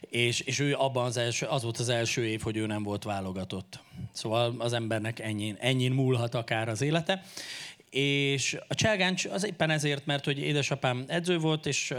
és, 0.00 0.40
és 0.40 0.58
ő 0.58 0.74
abban 0.74 1.04
az, 1.04 1.16
első, 1.16 1.46
az 1.46 1.62
volt 1.62 1.78
az 1.78 1.88
első 1.88 2.26
év, 2.26 2.40
hogy 2.40 2.56
ő 2.56 2.66
nem 2.66 2.82
volt 2.82 3.04
válogatott. 3.04 3.78
Szóval 4.12 4.54
az 4.58 4.72
embernek 4.72 5.18
ennyin, 5.18 5.56
ennyin 5.60 5.92
múlhat 5.92 6.34
akár 6.34 6.68
az 6.68 6.82
élete. 6.82 7.22
És 7.90 8.58
a 8.68 8.74
cselgáncs 8.74 9.24
az 9.24 9.44
éppen 9.44 9.70
ezért, 9.70 10.06
mert 10.06 10.24
hogy 10.24 10.38
édesapám 10.38 11.04
edző 11.06 11.38
volt, 11.38 11.66
és 11.66 11.94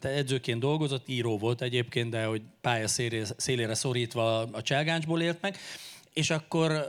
edzőként 0.00 0.60
dolgozott, 0.60 1.08
író 1.08 1.38
volt 1.38 1.62
egyébként, 1.62 2.10
de 2.10 2.24
hogy 2.24 2.42
pálya 2.60 2.86
szélére 3.36 3.74
szorítva 3.74 4.40
a 4.40 4.62
cselgáncsból 4.62 5.22
élt 5.22 5.40
meg, 5.40 5.56
és 6.16 6.30
akkor 6.30 6.88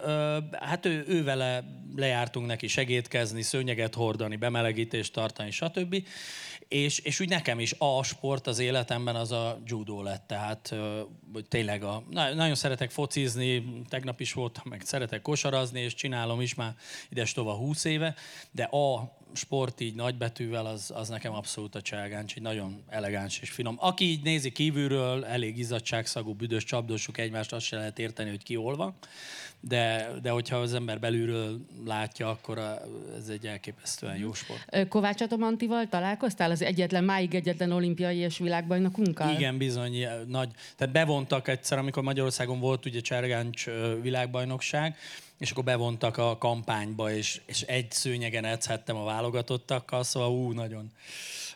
hát 0.60 0.86
ő, 0.86 1.03
ő 1.07 1.24
vele 1.24 1.63
lejártunk 1.96 2.46
neki 2.46 2.67
segítkezni, 2.67 3.41
szőnyeget 3.41 3.96
hordani, 3.96 4.36
bemelegítést 4.36 5.13
tartani, 5.13 5.51
stb. 5.51 6.07
És, 6.67 7.00
és 7.00 7.19
úgy 7.19 7.29
nekem 7.29 7.60
is 7.60 7.75
a 7.77 8.03
sport 8.03 8.48
az 8.48 8.60
életemben 8.60 9.15
az 9.15 9.31
a 9.31 9.62
judo 9.65 10.01
lett, 10.01 10.27
tehát 10.27 10.75
hogy 11.34 11.48
tényleg 11.48 11.84
a, 11.84 12.03
na, 12.10 12.34
nagyon 12.34 12.55
szeretek 12.55 12.91
focizni, 12.91 13.63
tegnap 13.89 14.19
is 14.19 14.34
voltam, 14.34 14.63
meg 14.69 14.81
szeretek 14.81 15.22
kosarazni, 15.22 15.79
és 15.79 15.93
csinálom 15.93 16.41
is 16.41 16.55
már 16.55 16.75
ides 17.10 17.34
tova 17.34 17.53
20 17.53 17.86
éve, 17.86 18.15
de 18.51 18.63
a 18.63 19.16
sport 19.34 19.81
így 19.81 19.96
nagybetűvel, 19.96 20.65
az, 20.65 20.91
az 20.96 21.10
nekem 21.10 21.34
abszolút 21.34 21.75
a 21.75 21.81
cselgáncs, 21.81 22.36
egy 22.36 22.41
nagyon 22.41 22.84
elegáns 22.89 23.39
és 23.39 23.50
finom. 23.50 23.75
Aki 23.79 24.05
így 24.05 24.24
nézi 24.24 24.51
kívülről, 24.51 25.25
elég 25.25 25.57
izzadságszagú, 25.57 26.34
büdös 26.34 26.63
csapdosuk 26.63 27.17
egymást, 27.17 27.53
azt 27.53 27.65
se 27.65 27.75
lehet 27.75 28.00
érteni, 28.00 28.29
hogy 28.29 28.43
ki 28.43 28.55
hol 28.55 28.75
van 28.75 28.96
de, 29.60 30.10
de 30.22 30.29
hogyha 30.29 30.57
az 30.57 30.74
ember 30.74 31.00
belülről 31.00 31.60
látja, 31.86 32.29
akkor 32.29 32.57
a, 32.57 32.81
ez 33.17 33.27
egy 33.29 33.46
elképesztően 33.46 34.17
jó 34.17 34.34
sport. 34.34 34.88
Kovács 34.88 35.22
Atomantival 35.22 35.88
találkoztál? 35.88 36.51
Az 36.51 36.62
egyetlen, 36.62 37.03
máig 37.03 37.36
egyetlen 37.36 37.72
olimpiai 37.72 38.17
és 38.17 38.38
világbajnokunkkal? 38.38 39.34
Igen, 39.34 39.57
bizony. 39.57 40.07
Nagy, 40.27 40.50
tehát 40.75 40.93
bevontak 40.93 41.48
egyszer, 41.48 41.77
amikor 41.77 42.03
Magyarországon 42.03 42.60
volt 42.60 42.86
ugye 42.86 43.00
Csergáncs 43.00 43.65
világbajnokság, 44.01 44.96
és 45.38 45.51
akkor 45.51 45.63
bevontak 45.63 46.17
a 46.17 46.38
kampányba, 46.38 47.12
és, 47.12 47.41
és 47.46 47.62
egy 47.62 47.91
szőnyegen 47.91 48.46
edzhettem 48.46 48.96
a 48.96 49.03
válogatottakkal, 49.03 50.03
szóval 50.03 50.29
ú, 50.29 50.51
nagyon, 50.51 50.91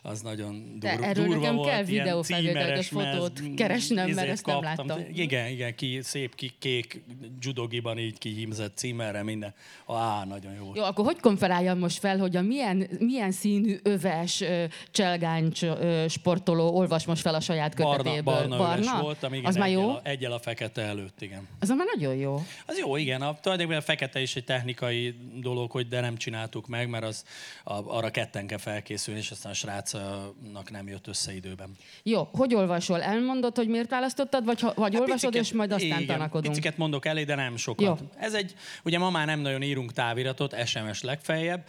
az 0.04 0.20
nagyon 0.20 0.76
De 0.80 0.96
dur, 0.96 1.04
erről 1.04 1.24
durva 1.24 1.40
nekem 1.40 1.56
volt. 1.56 1.68
kell 1.68 2.22
címeres 2.22 2.88
fotót 2.88 3.40
mez- 3.40 3.54
keresnem, 3.54 4.10
mert 4.10 4.28
ezt 4.28 4.46
nem 4.46 4.60
kaptam. 4.60 4.86
láttam. 4.86 5.04
Igen, 5.14 5.48
igen, 5.48 5.74
ki, 5.74 5.98
szép 6.02 6.34
ki, 6.34 6.52
kék 6.58 7.02
judogiban 7.40 7.98
így 7.98 8.18
kihímzett 8.18 8.76
címerre 8.76 9.22
minden. 9.22 9.54
Á, 9.88 10.24
nagyon 10.24 10.52
jó. 10.54 10.70
Jó, 10.74 10.82
akkor 10.82 11.04
hogy 11.04 11.20
konferáljam 11.20 11.78
most 11.78 11.98
fel, 11.98 12.18
hogy 12.18 12.36
a 12.36 12.42
milyen, 12.42 12.88
milyen 12.98 13.32
színű 13.32 13.78
öves 13.82 14.42
cselgáncs 14.90 15.60
sportoló 16.08 16.74
olvas 16.76 17.04
most 17.04 17.20
fel 17.22 17.34
a 17.34 17.40
saját 17.40 17.76
Barna, 17.76 17.96
kötetéből? 18.02 18.34
barna, 18.34 18.56
öves 18.56 19.00
voltam, 19.00 19.32
igen, 19.34 19.44
Az 19.46 19.56
már 19.56 19.70
jó? 19.70 19.88
A, 19.90 20.00
egyel 20.04 20.32
a 20.32 20.38
fekete 20.38 20.82
előtt, 20.82 21.22
igen. 21.22 21.48
Az 21.60 21.68
már 21.68 21.86
nagyon 21.94 22.14
jó. 22.14 22.42
Az 22.66 22.78
jó, 22.78 22.96
igen. 22.96 23.22
A, 23.22 23.38
tulajdonképpen 23.40 23.82
a 23.82 23.84
fekete 23.84 24.20
is 24.20 24.36
egy 24.36 24.44
technikai 24.44 25.14
dolog, 25.40 25.70
hogy 25.70 25.88
de 25.88 26.00
nem 26.00 26.16
csináltuk 26.16 26.66
meg, 26.68 26.88
mert 26.88 27.04
az 27.04 27.24
a, 27.64 27.72
arra 27.96 28.10
ketten 28.10 28.46
kell 28.46 28.58
felkészülni, 28.58 29.20
és 29.20 29.30
aztán 29.30 29.52
a 29.52 29.54
srácnak 29.98 30.70
nem 30.70 30.88
jött 30.88 31.06
össze 31.06 31.34
időben. 31.34 31.70
Jó, 32.02 32.28
hogy 32.32 32.54
olvasol? 32.54 33.02
Elmondod, 33.02 33.56
hogy 33.56 33.68
miért 33.68 33.90
választottad, 33.90 34.44
vagy, 34.44 34.60
ha- 34.60 34.74
vagy 34.74 34.92
Hát 34.92 35.00
olvasod, 35.00 35.30
piciket- 35.30 35.46
és 35.46 35.52
majd 35.52 35.72
aztán 35.72 35.88
igen, 35.88 36.06
tanakodunk? 36.06 36.54
Piciket 36.54 36.76
mondok 36.76 37.06
elé, 37.06 37.24
de 37.24 37.34
nem 37.34 37.56
sokat. 37.56 38.00
Jó. 38.00 38.08
Ez 38.18 38.34
egy, 38.34 38.54
ugye 38.84 38.98
ma 38.98 39.10
már 39.10 39.26
nem 39.26 39.40
nagyon 39.40 39.62
írunk 39.62 39.92
táviratot, 39.92 40.66
SMS 40.66 41.02
legfeljebb. 41.02 41.66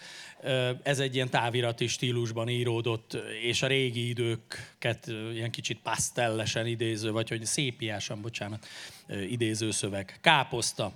Ez 0.83 0.99
egy 0.99 1.15
ilyen 1.15 1.29
távirati 1.29 1.87
stílusban 1.87 2.49
íródott, 2.49 3.17
és 3.41 3.61
a 3.61 3.67
régi 3.67 4.07
időket 4.09 5.07
ilyen 5.33 5.51
kicsit 5.51 5.79
pasztellesen 5.83 6.67
idéző, 6.67 7.11
vagy 7.11 7.29
hogy 7.29 7.45
szépiásan, 7.45 8.21
bocsánat, 8.21 8.67
idéző 9.29 9.71
szöveg. 9.71 10.17
Káposzta. 10.21 10.91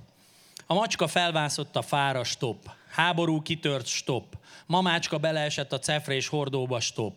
A 0.69 0.73
macska 0.73 1.07
felvászott 1.07 1.75
a 1.75 1.81
fára, 1.81 2.23
stop. 2.23 2.71
Háború 2.89 3.41
kitört, 3.41 3.85
stop. 3.85 4.37
Mamácska 4.65 5.17
beleesett 5.17 5.73
a 5.73 5.79
cefre 5.79 6.21
hordóba, 6.29 6.79
stop. 6.79 7.13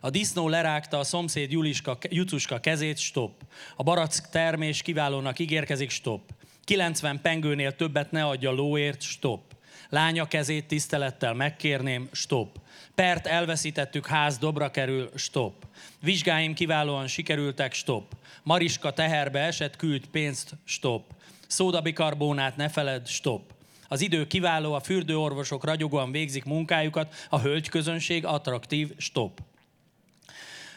A 0.00 0.10
disznó 0.10 0.48
lerágta 0.48 0.98
a 0.98 1.04
szomszéd 1.04 1.52
Juliska, 1.52 1.98
Jucuska 2.08 2.60
kezét, 2.60 2.98
stop. 2.98 3.32
A 3.76 3.82
barack 3.82 4.28
termés 4.30 4.82
kiválónak 4.82 5.38
ígérkezik, 5.38 5.90
stop. 5.90 6.20
90 6.64 7.20
pengőnél 7.20 7.76
többet 7.76 8.10
ne 8.10 8.26
adja 8.26 8.50
lóért, 8.50 9.02
stop. 9.02 9.40
Lánya 9.88 10.26
kezét 10.26 10.66
tisztelettel 10.66 11.34
megkérném, 11.34 12.08
stop. 12.12 12.58
Pert 12.94 13.26
elveszítettük, 13.26 14.06
ház 14.06 14.38
dobra 14.38 14.70
kerül, 14.70 15.10
stop. 15.14 15.66
Vizsgáim 16.00 16.54
kiválóan 16.54 17.06
sikerültek, 17.06 17.72
stop. 17.72 18.16
Mariska 18.42 18.92
teherbe 18.92 19.40
esett, 19.40 19.76
küld 19.76 20.06
pénzt, 20.06 20.54
stop. 20.64 21.13
Szódabikarbónát 21.54 22.56
ne 22.56 22.68
feled, 22.68 23.06
stop. 23.06 23.52
Az 23.88 24.00
idő 24.00 24.26
kiváló, 24.26 24.72
a 24.72 24.80
fürdőorvosok 24.80 25.64
ragyogóan 25.64 26.10
végzik 26.12 26.44
munkájukat, 26.44 27.14
a 27.28 27.40
hölgyközönség 27.40 28.26
attraktív, 28.26 28.92
stop. 28.96 29.40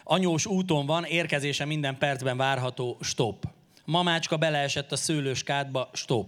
Anyós 0.03 0.45
úton 0.45 0.85
van, 0.85 1.03
érkezése 1.03 1.65
minden 1.65 1.97
percben 1.97 2.37
várható, 2.37 2.97
stop. 3.01 3.45
Mamácska 3.85 4.37
beleesett 4.37 4.91
a 4.91 4.95
szőlős 4.95 5.43
kádba, 5.43 5.89
stop. 5.93 6.27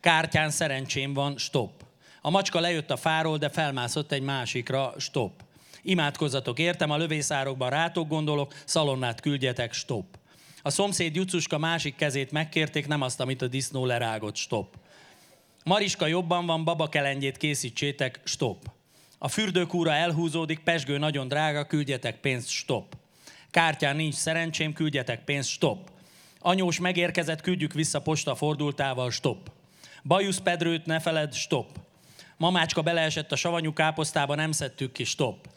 Kártyán 0.00 0.50
szerencsém 0.50 1.14
van, 1.14 1.38
stop. 1.38 1.84
A 2.20 2.30
macska 2.30 2.60
lejött 2.60 2.90
a 2.90 2.96
fáról, 2.96 3.38
de 3.38 3.48
felmászott 3.48 4.12
egy 4.12 4.22
másikra, 4.22 4.94
stop. 4.98 5.32
Imádkozzatok, 5.82 6.58
értem, 6.58 6.90
a 6.90 6.96
lövészárokban 6.96 7.70
rátok 7.70 8.08
gondolok, 8.08 8.54
szalonnát 8.64 9.20
küldjetek, 9.20 9.72
stop. 9.72 10.04
A 10.66 10.70
szomszéd 10.70 11.14
Jucuska 11.14 11.58
másik 11.58 11.96
kezét 11.96 12.30
megkérték, 12.30 12.86
nem 12.86 13.02
azt, 13.02 13.20
amit 13.20 13.42
a 13.42 13.46
disznó 13.46 13.86
lerágott, 13.86 14.36
stop. 14.36 14.76
Mariska 15.64 16.06
jobban 16.06 16.46
van, 16.46 16.64
babakelendjét 16.64 17.36
készítsétek, 17.36 18.20
stop. 18.24 18.70
A 19.18 19.28
fürdőkúra 19.28 19.92
elhúzódik, 19.92 20.58
pesgő 20.58 20.98
nagyon 20.98 21.28
drága, 21.28 21.66
küldjetek 21.66 22.20
pénzt, 22.20 22.48
stop. 22.48 22.96
Kártyán 23.50 23.96
nincs 23.96 24.14
szerencsém, 24.14 24.72
küldjetek 24.72 25.24
pénzt, 25.24 25.48
stop. 25.48 25.90
Anyós 26.38 26.80
megérkezett, 26.80 27.40
küldjük 27.40 27.72
vissza 27.72 28.00
posta 28.00 28.34
fordultával, 28.34 29.10
stop. 29.10 29.50
Bajusz 30.02 30.38
Pedrőt 30.38 30.86
ne 30.86 31.00
feled, 31.00 31.34
stop. 31.34 31.68
Mamácska 32.36 32.82
beleesett 32.82 33.32
a 33.32 33.36
savanyú 33.36 33.72
káposztába, 33.72 34.34
nem 34.34 34.52
szedtük 34.52 34.92
ki, 34.92 35.04
stop. 35.04 35.48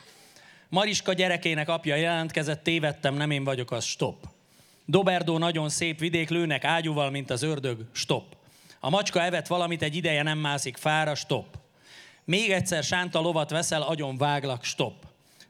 Mariska 0.70 1.14
gyerekének 1.14 1.70
apja 1.70 1.96
jelentkezett, 1.96 2.64
tévedtem, 2.64 3.16
nem 3.16 3.32
én 3.32 3.44
vagyok 3.44 3.72
az, 3.72 3.84
stop. 3.84 4.36
Doberdó 4.90 5.38
nagyon 5.38 5.70
szép 5.70 6.00
vidék, 6.00 6.30
lőnek 6.30 6.64
ágyúval, 6.64 7.10
mint 7.10 7.30
az 7.30 7.42
ördög, 7.44 7.86
stop. 7.92 8.24
A 8.80 8.90
macska 8.90 9.24
evett 9.24 9.48
valamit, 9.48 9.82
egy 9.82 9.96
ideje 9.96 10.24
nem 10.24 10.38
mászik 10.38 10.78
fára, 10.78 11.16
stop. 11.16 11.46
Még 12.26 12.52
egyszer 12.52 12.84
sánta 12.84 13.20
lovat 13.20 13.50
veszel, 13.50 13.82
agyon 13.82 14.18
váglak, 14.18 14.64
stop. 14.64 14.94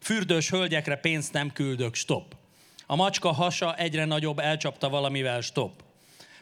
Fürdős 0.02 0.50
hölgyekre 0.50 0.96
pénzt 0.96 1.34
nem 1.34 1.52
küldök, 1.52 1.96
stop. 1.96 2.36
A 2.86 2.96
macska 2.96 3.32
hasa 3.32 3.76
egyre 3.76 4.06
nagyobb, 4.06 4.40
elcsapta 4.40 4.90
valamivel, 4.90 5.42
stop. 5.42 5.84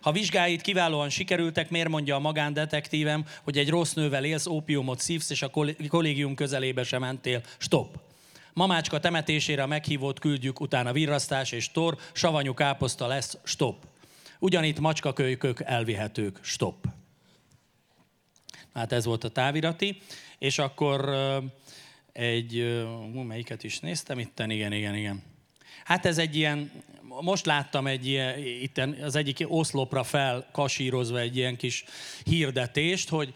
Ha 0.01 0.11
vizsgáid 0.11 0.61
kiválóan 0.61 1.09
sikerültek, 1.09 1.69
miért 1.69 1.89
mondja 1.89 2.15
a 2.15 2.19
magándetektívem, 2.19 3.25
hogy 3.43 3.57
egy 3.57 3.69
rossz 3.69 3.93
nővel 3.93 4.25
élsz, 4.25 4.45
ópiumot 4.45 4.99
szívsz, 4.99 5.29
és 5.29 5.41
a 5.41 5.49
koll- 5.49 5.87
kollégium 5.87 6.35
közelébe 6.35 6.83
sem 6.83 7.01
mentél, 7.01 7.41
stop. 7.57 8.04
Mamácska 8.55 8.99
temetésére 8.99 9.63
a 9.63 9.67
meghívót 9.67 10.19
küldjük, 10.19 10.59
utána 10.59 10.93
virrasztás 10.93 11.51
és 11.51 11.71
tor, 11.71 11.97
savanyú 12.13 12.53
káposzta 12.53 13.07
lesz, 13.07 13.37
stop. 13.43 13.85
Ugyanitt 14.39 14.79
macskakölykök 14.79 15.61
elvihetők, 15.61 16.39
stop. 16.41 16.85
Hát 18.73 18.91
ez 18.91 19.05
volt 19.05 19.23
a 19.23 19.29
távirati, 19.29 20.01
és 20.37 20.59
akkor 20.59 21.09
egy, 22.11 22.83
hú, 23.13 23.19
melyiket 23.19 23.63
is 23.63 23.79
néztem 23.79 24.19
itten, 24.19 24.49
igen, 24.49 24.71
igen, 24.71 24.95
igen. 24.95 25.23
Hát 25.83 26.05
ez 26.05 26.17
egy 26.17 26.35
ilyen, 26.35 26.71
most 27.21 27.45
láttam 27.45 27.87
egy 27.87 28.07
ilyen, 28.07 28.39
itten 28.39 28.97
az 29.01 29.15
egyik 29.15 29.45
oszlopra 29.47 30.03
fel 30.03 30.49
kasírozva 30.51 31.19
egy 31.19 31.37
ilyen 31.37 31.57
kis 31.57 31.83
hirdetést, 32.23 33.09
hogy 33.09 33.33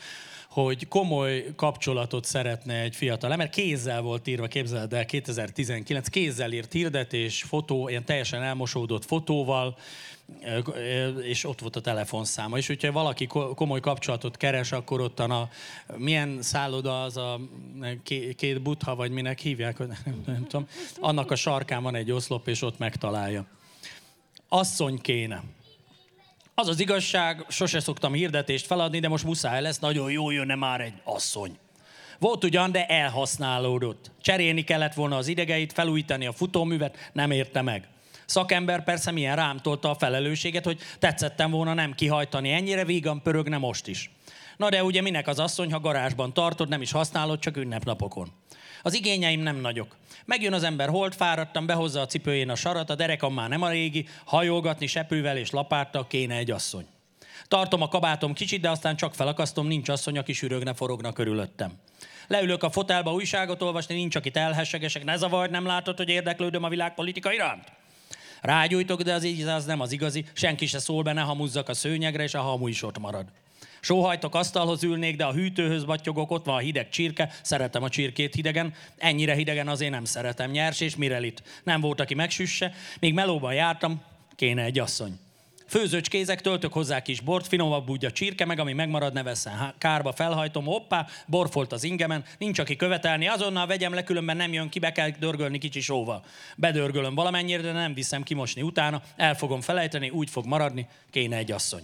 hogy 0.49 0.87
komoly 0.87 1.45
kapcsolatot 1.55 2.25
szeretne 2.25 2.81
egy 2.81 2.95
fiatal 2.95 3.31
ember. 3.31 3.49
Kézzel 3.49 4.01
volt 4.01 4.27
írva, 4.27 4.47
képzeld 4.47 4.93
el, 4.93 5.05
2019, 5.05 6.07
kézzel 6.07 6.51
írt 6.51 6.71
hirdetés, 6.71 7.43
fotó, 7.43 7.89
ilyen 7.89 8.05
teljesen 8.05 8.43
elmosódott 8.43 9.05
fotóval, 9.05 9.77
és 11.21 11.45
ott 11.45 11.59
volt 11.59 11.75
a 11.75 11.81
telefonszáma. 11.81 12.57
És 12.57 12.67
hogyha 12.67 12.91
valaki 12.91 13.27
ko- 13.27 13.55
komoly 13.55 13.79
kapcsolatot 13.79 14.37
keres, 14.37 14.71
akkor 14.71 15.01
ott 15.01 15.19
a 15.19 15.49
milyen 15.97 16.41
szálloda 16.41 17.03
az 17.03 17.17
a 17.17 17.39
ké- 18.03 18.35
két 18.35 18.61
butha, 18.61 18.95
vagy 18.95 19.11
minek 19.11 19.39
hívják, 19.39 19.77
nem, 19.77 20.23
nem 20.25 20.47
tudom, 20.47 20.67
annak 20.99 21.31
a 21.31 21.35
sarkán 21.35 21.83
van 21.83 21.95
egy 21.95 22.11
oszlop, 22.11 22.47
és 22.47 22.61
ott 22.61 22.77
megtalálja. 22.77 23.45
Asszony 24.47 25.01
kéne. 25.01 25.43
Az 26.59 26.67
az 26.67 26.79
igazság, 26.79 27.45
sose 27.49 27.79
szoktam 27.79 28.13
hirdetést 28.13 28.65
feladni, 28.65 28.99
de 28.99 29.07
most 29.07 29.23
muszáj 29.23 29.61
lesz, 29.61 29.79
nagyon 29.79 30.11
jó 30.11 30.31
jönne 30.31 30.55
már 30.55 30.81
egy 30.81 30.93
asszony. 31.03 31.57
Volt 32.17 32.43
ugyan, 32.43 32.71
de 32.71 32.85
elhasználódott. 32.85 34.11
Cserélni 34.21 34.63
kellett 34.63 34.93
volna 34.93 35.15
az 35.17 35.27
idegeit, 35.27 35.73
felújítani 35.73 36.25
a 36.25 36.31
futóművet, 36.31 37.09
nem 37.13 37.31
érte 37.31 37.61
meg. 37.61 37.87
Szakember 38.25 38.83
persze 38.83 39.11
milyen 39.11 39.35
rám 39.35 39.57
tolta 39.57 39.89
a 39.89 39.95
felelősséget, 39.95 40.65
hogy 40.65 40.79
tetszettem 40.99 41.51
volna 41.51 41.73
nem 41.73 41.93
kihajtani 41.93 42.51
ennyire, 42.51 42.85
vígan 42.85 43.21
pörögne 43.21 43.57
most 43.57 43.87
is. 43.87 44.11
Na 44.57 44.69
de 44.69 44.83
ugye 44.83 45.01
minek 45.01 45.27
az 45.27 45.39
asszony, 45.39 45.71
ha 45.71 45.79
garázsban 45.79 46.33
tartod, 46.33 46.69
nem 46.69 46.81
is 46.81 46.91
használod, 46.91 47.39
csak 47.39 47.57
ünnepnapokon. 47.57 48.31
Az 48.83 48.93
igényeim 48.93 49.41
nem 49.41 49.55
nagyok. 49.55 49.95
Megjön 50.25 50.53
az 50.53 50.63
ember, 50.63 50.89
holt 50.89 51.15
fáradtam, 51.15 51.65
behozza 51.65 52.01
a 52.01 52.05
cipőjén 52.05 52.49
a 52.49 52.55
sarat, 52.55 52.89
a 52.89 52.95
derekam 52.95 53.33
már 53.33 53.49
nem 53.49 53.61
a 53.61 53.69
régi, 53.69 54.07
hajolgatni 54.25 54.87
sepővel 54.87 55.37
és 55.37 55.49
lapáttal 55.49 56.07
kéne 56.07 56.35
egy 56.35 56.51
asszony. 56.51 56.85
Tartom 57.47 57.81
a 57.81 57.87
kabátom 57.87 58.33
kicsit, 58.33 58.61
de 58.61 58.69
aztán 58.69 58.95
csak 58.95 59.13
felakasztom, 59.13 59.67
nincs 59.67 59.89
asszony, 59.89 60.17
aki 60.17 60.33
sürögne, 60.33 60.73
forogna 60.73 61.13
körülöttem. 61.13 61.71
Leülök 62.27 62.63
a 62.63 62.69
fotelba 62.69 63.13
újságot 63.13 63.61
olvasni, 63.61 63.95
nincs, 63.95 64.15
akit 64.15 64.37
elhessegesek, 64.37 65.03
ne 65.03 65.17
zavarj, 65.17 65.51
nem 65.51 65.65
látod, 65.65 65.97
hogy 65.97 66.09
érdeklődöm 66.09 66.63
a 66.63 66.69
világpolitika 66.69 67.33
iránt? 67.33 67.71
Rágyújtok, 68.41 69.01
de 69.01 69.13
az 69.13 69.23
így 69.23 69.41
az 69.41 69.65
nem 69.65 69.79
az 69.79 69.91
igazi, 69.91 70.25
senki 70.33 70.65
se 70.65 70.79
szól 70.79 71.03
be, 71.03 71.13
ne 71.13 71.21
hamuzzak 71.21 71.69
a 71.69 71.73
szőnyegre, 71.73 72.23
és 72.23 72.33
a 72.33 72.41
hamu 72.41 72.67
is 72.67 72.83
ott 72.83 72.99
marad. 72.99 73.25
Sóhajtok, 73.79 74.35
asztalhoz 74.35 74.83
ülnék, 74.83 75.15
de 75.15 75.25
a 75.25 75.33
hűtőhöz 75.33 75.83
battyogok, 75.83 76.31
ott 76.31 76.45
van 76.45 76.55
a 76.55 76.59
hideg 76.59 76.89
csirke, 76.89 77.29
szeretem 77.41 77.83
a 77.83 77.89
csirkét 77.89 78.35
hidegen, 78.35 78.73
ennyire 78.97 79.33
hidegen 79.33 79.67
azért 79.67 79.91
nem 79.91 80.05
szeretem. 80.05 80.51
Nyers 80.51 80.79
és 80.79 80.95
mirelit. 80.95 81.43
Nem 81.63 81.81
volt, 81.81 81.99
aki 81.99 82.13
megsüsse, 82.13 82.73
míg 82.99 83.13
melóban 83.13 83.53
jártam, 83.53 84.01
kéne 84.35 84.63
egy 84.63 84.79
asszony. 84.79 85.19
Főzőcskézek, 85.69 86.41
töltök 86.41 86.73
hozzá 86.73 87.01
kis 87.01 87.21
bort, 87.21 87.47
finomabb 87.47 87.89
úgy 87.89 88.05
a 88.05 88.11
csirke, 88.11 88.45
meg 88.45 88.59
ami 88.59 88.73
megmarad, 88.73 89.13
ne 89.13 89.23
vesszen 89.23 89.53
Há- 89.53 89.75
kárba, 89.77 90.11
felhajtom, 90.11 90.65
hoppá, 90.65 91.07
borfolt 91.25 91.71
az 91.71 91.83
ingemen, 91.83 92.23
nincs 92.37 92.59
aki 92.59 92.75
követelni, 92.75 93.27
azonnal 93.27 93.67
vegyem 93.67 93.93
le, 93.93 94.03
különben 94.03 94.37
nem 94.37 94.53
jön 94.53 94.69
ki, 94.69 94.79
be 94.79 94.91
kell 94.91 95.09
dörgölni 95.09 95.57
kicsi 95.57 95.81
sóval. 95.81 96.23
Bedörgölöm 96.55 97.15
valamennyire, 97.15 97.61
de 97.61 97.71
nem 97.71 97.93
viszem 97.93 98.23
kimosni 98.23 98.61
utána, 98.61 99.01
el 99.15 99.35
fogom 99.35 99.61
felejteni, 99.61 100.09
úgy 100.09 100.29
fog 100.29 100.45
maradni, 100.45 100.87
kéne 101.11 101.37
egy 101.37 101.51
asszony. 101.51 101.83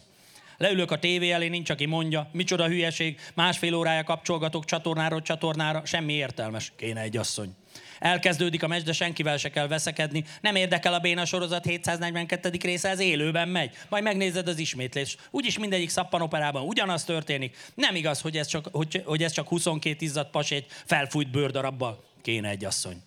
Leülök 0.57 0.91
a 0.91 0.99
tévé 0.99 1.31
elé, 1.31 1.47
nincs, 1.47 1.69
aki 1.69 1.85
mondja, 1.85 2.29
micsoda 2.31 2.67
hülyeség, 2.67 3.19
másfél 3.33 3.73
órája 3.73 4.03
kapcsolgatok 4.03 4.65
csatornáról 4.65 5.21
csatornára, 5.21 5.85
semmi 5.85 6.13
értelmes, 6.13 6.71
kéne 6.75 7.01
egy 7.01 7.17
asszony. 7.17 7.55
Elkezdődik 7.99 8.63
a 8.63 8.67
meccs, 8.67 8.83
de 8.83 8.93
senkivel 8.93 9.37
se 9.37 9.49
kell 9.49 9.67
veszekedni. 9.67 10.23
Nem 10.41 10.55
érdekel 10.55 10.93
a 10.93 10.99
béna 10.99 11.25
sorozat 11.25 11.65
742. 11.65 12.51
része, 12.61 12.89
ez 12.89 12.99
élőben 12.99 13.49
megy. 13.49 13.75
Majd 13.89 14.03
megnézed 14.03 14.47
az 14.47 14.57
ismétlést. 14.57 15.19
Úgyis 15.31 15.59
mindegyik 15.59 15.89
szappanoperában 15.89 16.67
ugyanaz 16.67 17.03
történik. 17.03 17.57
Nem 17.75 17.95
igaz, 17.95 18.21
hogy 18.21 18.37
ez 18.37 18.47
csak, 18.47 18.67
hogy, 18.71 19.01
hogy 19.05 19.23
ez 19.23 19.31
csak 19.31 19.47
22 19.47 20.05
izzadt 20.05 20.31
pas 20.31 20.51
egy 20.51 20.65
felfújt 20.85 21.31
bőrdarabbal. 21.31 22.03
Kéne 22.21 22.49
egy 22.49 22.65
asszony. 22.65 23.01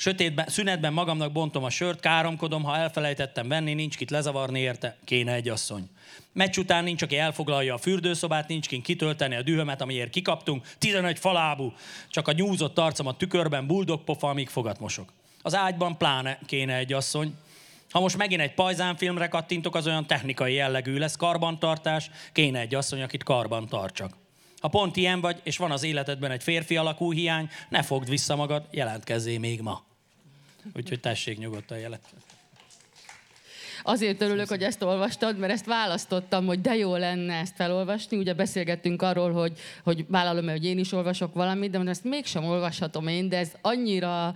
Sötétben, 0.00 0.46
szünetben 0.48 0.92
magamnak 0.92 1.32
bontom 1.32 1.64
a 1.64 1.70
sört, 1.70 2.00
káromkodom, 2.00 2.62
ha 2.62 2.76
elfelejtettem 2.76 3.48
venni, 3.48 3.74
nincs 3.74 3.96
kit 3.96 4.10
lezavarni 4.10 4.60
érte, 4.60 4.96
kéne 5.04 5.32
egy 5.32 5.48
asszony. 5.48 5.90
Meccs 6.32 6.56
után 6.56 6.84
nincs, 6.84 7.02
aki 7.02 7.16
elfoglalja 7.16 7.74
a 7.74 7.78
fürdőszobát, 7.78 8.48
nincs 8.48 8.68
kint 8.68 8.84
kitölteni 8.84 9.36
a 9.36 9.42
dühömet, 9.42 9.80
amiért 9.80 10.10
kikaptunk, 10.10 10.66
11 10.78 11.18
falábú, 11.18 11.72
csak 12.08 12.28
a 12.28 12.32
nyúzott 12.32 12.78
arcom 12.78 13.06
a 13.06 13.16
tükörben, 13.16 13.66
buldogpofa, 13.66 14.28
amíg 14.28 14.48
fogat 14.48 14.80
mosok. 14.80 15.12
Az 15.42 15.54
ágyban 15.54 15.96
pláne 15.96 16.38
kéne 16.46 16.76
egy 16.76 16.92
asszony. 16.92 17.34
Ha 17.90 18.00
most 18.00 18.16
megint 18.16 18.40
egy 18.40 18.54
pajzánfilmre 18.54 19.28
kattintok, 19.28 19.74
az 19.74 19.86
olyan 19.86 20.06
technikai 20.06 20.54
jellegű 20.54 20.98
lesz, 20.98 21.16
karbantartás, 21.16 22.10
kéne 22.32 22.60
egy 22.60 22.74
asszony, 22.74 23.02
akit 23.02 23.22
karban 23.22 23.68
tartsak. 23.68 24.16
Ha 24.60 24.68
pont 24.68 24.96
ilyen 24.96 25.20
vagy, 25.20 25.40
és 25.42 25.56
van 25.56 25.70
az 25.70 25.82
életedben 25.82 26.30
egy 26.30 26.42
férfi 26.42 26.76
alakú 26.76 27.12
hiány, 27.12 27.48
ne 27.68 27.82
fogd 27.82 28.08
vissza 28.08 28.36
magad, 28.36 28.66
jelentkezzé 28.70 29.38
még 29.38 29.60
ma. 29.60 29.88
Úgyhogy 30.74 31.00
tessék 31.00 31.38
nyugodtan 31.38 31.78
jelentkezni. 31.78 32.18
Azért 33.82 34.20
örülök, 34.22 34.48
hogy 34.48 34.62
ezt 34.62 34.82
olvastad, 34.82 35.38
mert 35.38 35.52
ezt 35.52 35.66
választottam, 35.66 36.46
hogy 36.46 36.60
de 36.60 36.74
jó 36.74 36.96
lenne 36.96 37.34
ezt 37.34 37.54
felolvasni. 37.56 38.16
Ugye 38.16 38.34
beszélgettünk 38.34 39.02
arról, 39.02 39.32
hogy, 39.32 39.52
hogy 39.84 40.04
vállalom 40.08 40.48
hogy 40.48 40.64
én 40.64 40.78
is 40.78 40.92
olvasok 40.92 41.34
valamit, 41.34 41.70
de 41.70 41.90
ezt 41.90 42.04
mégsem 42.04 42.44
olvashatom 42.44 43.06
én, 43.06 43.28
de 43.28 43.38
ez 43.38 43.52
annyira 43.60 44.34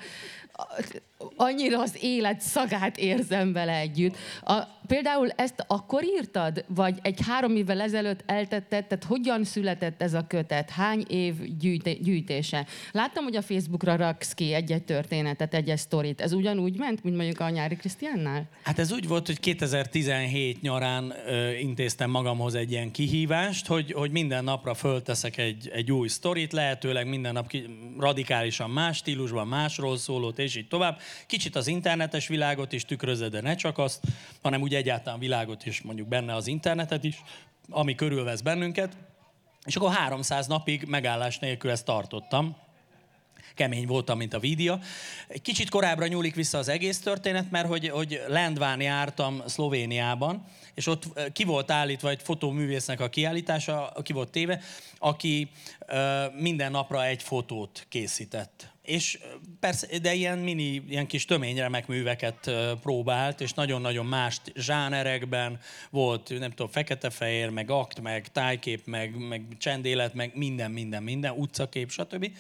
annyira 1.37 1.81
az 1.81 1.97
élet 2.01 2.41
szagát 2.41 2.97
érzem 2.97 3.53
vele 3.53 3.79
együtt. 3.79 4.17
A, 4.43 4.63
például 4.87 5.29
ezt 5.29 5.65
akkor 5.67 6.05
írtad? 6.05 6.65
Vagy 6.69 6.99
egy 7.03 7.19
három 7.27 7.57
évvel 7.57 7.81
ezelőtt 7.81 8.23
eltetted? 8.27 8.87
Tehát 8.87 9.05
hogyan 9.05 9.45
született 9.45 10.03
ez 10.03 10.15
a 10.15 10.27
kötet? 10.27 10.71
Hány 10.71 11.05
év 11.09 11.35
gyűjté, 11.59 11.93
gyűjtése? 11.93 12.67
Láttam, 12.93 13.25
hogy 13.25 13.37
a 13.37 13.43
Facebookra 13.43 13.97
raksz 13.97 14.33
ki 14.33 14.53
egy-egy 14.53 14.83
történetet, 14.85 15.55
egy-egy 15.55 15.79
sztorit. 15.79 16.21
Ez 16.21 16.33
ugyanúgy 16.33 16.79
ment, 16.79 17.03
mint 17.03 17.17
mondjuk 17.17 17.41
a 17.41 17.49
nyári 17.49 17.77
Krisztiánnál? 17.77 18.49
Hát 18.63 18.79
ez 18.79 18.93
úgy 18.93 19.09
volt, 19.09 19.27
hogy 19.27 19.41
2017 19.41 20.61
nyarán 20.61 21.15
ö, 21.27 21.53
intéztem 21.53 22.11
magamhoz 22.11 22.55
egy 22.55 22.71
ilyen 22.71 22.91
kihívást, 22.91 23.67
hogy, 23.67 23.93
hogy 23.93 24.11
minden 24.11 24.45
napra 24.45 24.75
fölteszek 24.75 25.37
egy, 25.37 25.71
egy 25.73 25.93
új 25.93 26.09
sztorit, 26.09 26.53
lehetőleg 26.53 27.09
minden 27.09 27.33
nap 27.33 27.49
ki, 27.49 27.65
radikálisan 27.99 28.71
más 28.71 28.97
stílusban, 28.97 29.47
másról 29.47 29.97
szólót, 29.97 30.39
és 30.39 30.57
így 30.57 30.69
tovább. 30.69 31.01
Kicsit 31.27 31.57
az 31.57 31.67
internetes 31.67 32.29
világot 32.29 32.73
is 32.73 32.85
tükrözze, 32.85 33.29
de 33.29 33.41
ne 33.41 33.55
csak 33.55 33.79
azt, 33.79 34.01
hanem 34.43 34.61
úgy 34.61 34.75
egyáltalán 34.75 35.19
világot 35.19 35.67
is, 35.67 35.83
mondjuk 35.83 36.09
benne 36.09 36.35
az 36.35 36.47
internetet 36.47 37.05
is, 37.05 37.23
ami 37.71 37.95
körülvesz 37.95 38.41
bennünket. 38.41 38.97
És 39.65 39.77
akkor 39.77 39.93
300 39.93 40.47
napig 40.47 40.85
megállás 40.85 41.39
nélkül 41.39 41.71
ezt 41.71 41.85
tartottam 41.85 42.57
kemény 43.55 43.87
voltam, 43.87 44.19
mint 44.19 44.35
a 44.35 44.39
vídia. 44.39 44.81
Egy 45.29 45.43
kicsit 45.43 45.69
korábbra 45.69 46.07
nyúlik 46.07 46.35
vissza 46.35 46.59
az 46.59 46.69
egész 46.69 47.01
történet, 47.01 47.51
mert 47.51 47.69
hogy, 47.69 47.89
hogy 47.89 48.23
Lendván 48.29 48.81
jártam 48.81 49.43
Szlovéniában, 49.47 50.45
és 50.75 50.87
ott 50.87 51.33
ki 51.33 51.45
volt 51.45 51.71
állítva 51.71 52.09
egy 52.09 52.23
fotóművésznek 52.23 53.01
a 53.01 53.09
kiállítása, 53.09 53.93
ki 54.03 54.13
volt 54.13 54.31
téve, 54.31 54.61
aki 54.99 55.51
minden 56.39 56.71
napra 56.71 57.05
egy 57.05 57.23
fotót 57.23 57.87
készített. 57.89 58.74
És 58.85 59.19
persze, 59.61 59.99
de 59.99 60.15
ilyen 60.15 60.39
mini, 60.39 60.83
ilyen 60.89 61.07
kis 61.07 61.25
töményremek 61.25 61.87
műveket 61.87 62.51
próbált, 62.83 63.41
és 63.41 63.53
nagyon-nagyon 63.53 64.07
más 64.07 64.41
zsánerekben 64.55 65.61
volt, 65.91 66.39
nem 66.39 66.51
tudom, 66.51 66.69
fekete-fehér, 66.69 67.49
meg 67.49 67.71
akt, 67.71 68.01
meg 68.01 68.29
tájkép, 68.29 68.87
meg, 68.87 69.17
meg 69.29 69.43
csendélet, 69.59 70.15
meg 70.15 70.31
minden, 70.35 70.71
minden, 70.71 71.03
minden, 71.03 71.35
utcakép, 71.37 71.91
stb. 71.91 72.31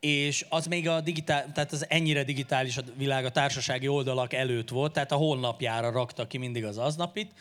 És 0.00 0.46
az 0.48 0.66
még 0.66 0.88
a 0.88 1.00
digitál, 1.00 1.52
tehát 1.52 1.72
az 1.72 1.86
ennyire 1.88 2.24
digitális 2.24 2.76
a 2.76 2.82
világ 2.96 3.24
a 3.24 3.30
társasági 3.30 3.88
oldalak 3.88 4.32
előtt 4.32 4.68
volt, 4.68 4.92
tehát 4.92 5.12
a 5.12 5.16
honlapjára 5.16 5.90
rakta 5.90 6.26
ki 6.26 6.38
mindig 6.38 6.64
az 6.64 6.78
aznapit, 6.78 7.32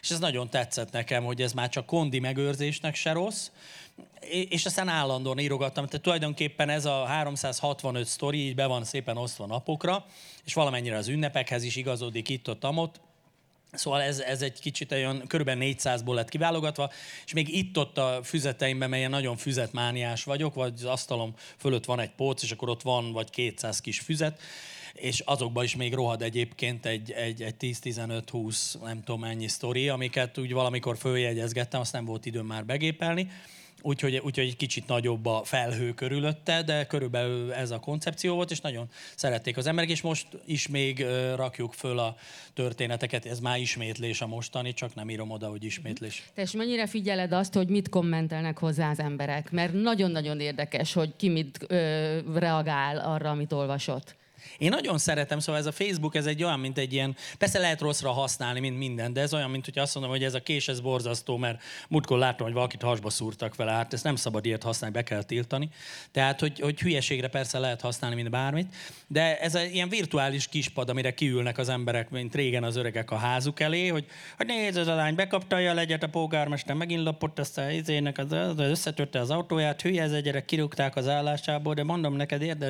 és 0.00 0.10
ez 0.10 0.18
nagyon 0.18 0.50
tetszett 0.50 0.92
nekem, 0.92 1.24
hogy 1.24 1.42
ez 1.42 1.52
már 1.52 1.68
csak 1.68 1.86
kondi 1.86 2.18
megőrzésnek 2.18 2.94
se 2.94 3.12
rossz, 3.12 3.50
és 4.48 4.66
aztán 4.66 4.88
állandóan 4.88 5.38
írogattam, 5.38 5.86
tehát 5.86 6.02
tulajdonképpen 6.02 6.68
ez 6.68 6.84
a 6.84 7.04
365 7.04 8.06
sztori 8.06 8.38
így 8.38 8.54
be 8.54 8.66
van 8.66 8.84
szépen 8.84 9.16
osztva 9.16 9.46
napokra, 9.46 10.06
és 10.44 10.54
valamennyire 10.54 10.96
az 10.96 11.08
ünnepekhez 11.08 11.62
is 11.62 11.76
igazodik 11.76 12.28
itt-ott, 12.28 12.64
amott, 12.64 13.00
Szóval 13.72 14.02
ez, 14.02 14.18
ez 14.18 14.42
egy 14.42 14.60
kicsit 14.60 14.92
olyan, 14.92 15.26
körülbelül 15.26 15.62
400-ból 15.66 16.14
lett 16.14 16.28
kiválogatva, 16.28 16.90
és 17.24 17.32
még 17.32 17.56
itt-ott 17.56 17.98
a 17.98 18.20
füzeteimben, 18.22 18.88
melyen 18.88 19.10
nagyon 19.10 19.36
füzetmániás 19.36 20.24
vagyok, 20.24 20.54
vagy 20.54 20.72
az 20.76 20.84
asztalom 20.84 21.34
fölött 21.56 21.84
van 21.84 22.00
egy 22.00 22.10
póc, 22.10 22.42
és 22.42 22.50
akkor 22.50 22.68
ott 22.68 22.82
van 22.82 23.12
vagy 23.12 23.30
200 23.30 23.80
kis 23.80 24.00
füzet, 24.00 24.40
és 24.92 25.20
azokban 25.20 25.64
is 25.64 25.76
még 25.76 25.94
rohad 25.94 26.22
egyébként 26.22 26.86
egy, 26.86 27.10
egy, 27.10 27.42
egy 27.42 27.54
10-15-20, 27.60 28.82
nem 28.82 29.02
tudom 29.02 29.20
mennyi 29.20 29.48
sztori, 29.48 29.88
amiket 29.88 30.38
úgy 30.38 30.52
valamikor 30.52 30.96
följegyezgettem, 30.96 31.80
azt 31.80 31.92
nem 31.92 32.04
volt 32.04 32.26
időm 32.26 32.46
már 32.46 32.64
begépelni 32.64 33.30
úgyhogy, 33.82 34.16
úgyhogy 34.16 34.46
egy 34.46 34.56
kicsit 34.56 34.86
nagyobb 34.86 35.26
a 35.26 35.42
felhő 35.44 35.94
körülötte, 35.94 36.62
de 36.62 36.86
körülbelül 36.86 37.52
ez 37.52 37.70
a 37.70 37.78
koncepció 37.78 38.34
volt, 38.34 38.50
és 38.50 38.60
nagyon 38.60 38.88
szerették 39.14 39.56
az 39.56 39.66
emberek, 39.66 39.90
és 39.90 40.00
most 40.00 40.26
is 40.44 40.68
még 40.68 41.06
rakjuk 41.34 41.72
föl 41.72 41.98
a 41.98 42.16
történeteket, 42.54 43.26
ez 43.26 43.40
már 43.40 43.58
ismétlés 43.58 44.20
a 44.20 44.26
mostani, 44.26 44.74
csak 44.74 44.94
nem 44.94 45.10
írom 45.10 45.30
oda, 45.30 45.48
hogy 45.48 45.64
ismétlés. 45.64 46.22
Te 46.34 46.42
és 46.42 46.52
mennyire 46.52 46.86
figyeled 46.86 47.32
azt, 47.32 47.54
hogy 47.54 47.68
mit 47.68 47.88
kommentelnek 47.88 48.58
hozzá 48.58 48.90
az 48.90 48.98
emberek? 48.98 49.50
Mert 49.50 49.72
nagyon-nagyon 49.72 50.40
érdekes, 50.40 50.92
hogy 50.92 51.16
ki 51.16 51.28
mit 51.28 51.58
ö, 51.66 52.18
reagál 52.34 52.98
arra, 52.98 53.30
amit 53.30 53.52
olvasott. 53.52 54.16
Én 54.58 54.68
nagyon 54.68 54.98
szeretem, 54.98 55.38
szóval 55.38 55.60
ez 55.60 55.66
a 55.66 55.72
Facebook, 55.72 56.14
ez 56.14 56.26
egy 56.26 56.42
olyan, 56.44 56.60
mint 56.60 56.78
egy 56.78 56.92
ilyen, 56.92 57.16
persze 57.38 57.58
lehet 57.58 57.80
rosszra 57.80 58.10
használni, 58.10 58.60
mint 58.60 58.78
minden, 58.78 59.12
de 59.12 59.20
ez 59.20 59.34
olyan, 59.34 59.50
mint 59.50 59.64
hogy 59.64 59.78
azt 59.78 59.94
mondom, 59.94 60.12
hogy 60.12 60.24
ez 60.24 60.34
a 60.34 60.42
kés, 60.42 60.68
ez 60.68 60.80
borzasztó, 60.80 61.36
mert 61.36 61.62
múltkor 61.88 62.18
láttam, 62.18 62.46
hogy 62.46 62.54
valakit 62.54 62.82
hasba 62.82 63.10
szúrtak 63.10 63.56
vele, 63.56 63.72
hát 63.72 63.92
ezt 63.92 64.04
nem 64.04 64.16
szabad 64.16 64.46
ilyet 64.46 64.62
használni, 64.62 64.96
be 64.96 65.02
kell 65.02 65.22
tiltani. 65.22 65.68
Tehát, 66.10 66.40
hogy, 66.40 66.60
hogy 66.60 66.80
hülyeségre 66.80 67.28
persze 67.28 67.58
lehet 67.58 67.80
használni, 67.80 68.16
mint 68.16 68.30
bármit, 68.30 68.74
de 69.06 69.38
ez 69.38 69.54
egy 69.54 69.74
ilyen 69.74 69.88
virtuális 69.88 70.48
kispad, 70.48 70.88
amire 70.88 71.14
kiülnek 71.14 71.58
az 71.58 71.68
emberek, 71.68 72.10
mint 72.10 72.34
régen 72.34 72.64
az 72.64 72.76
öregek 72.76 73.10
a 73.10 73.16
házuk 73.16 73.60
elé, 73.60 73.88
hogy, 73.88 74.06
hogy 74.36 74.46
nézd, 74.46 74.76
az 74.76 74.86
a 74.86 74.94
lány 74.94 75.14
bekapta 75.14 75.56
a 75.56 75.74
legyet, 75.74 76.02
a 76.02 76.08
polgármester 76.08 76.74
megint 76.74 77.02
lopott 77.02 77.38
azt 77.38 77.58
a 77.58 77.70
izének, 77.70 78.18
az, 78.18 78.32
az 78.32 78.58
összetörte 78.58 79.20
az 79.20 79.30
autóját, 79.30 79.82
hülye 79.82 80.02
ez 80.02 80.12
egy 80.12 80.22
gyerek, 80.22 80.44
kirúgták 80.44 80.96
az 80.96 81.08
állásából, 81.08 81.74
de 81.74 81.82
mondom 81.82 82.16
neked, 82.16 82.42
érde, 82.42 82.66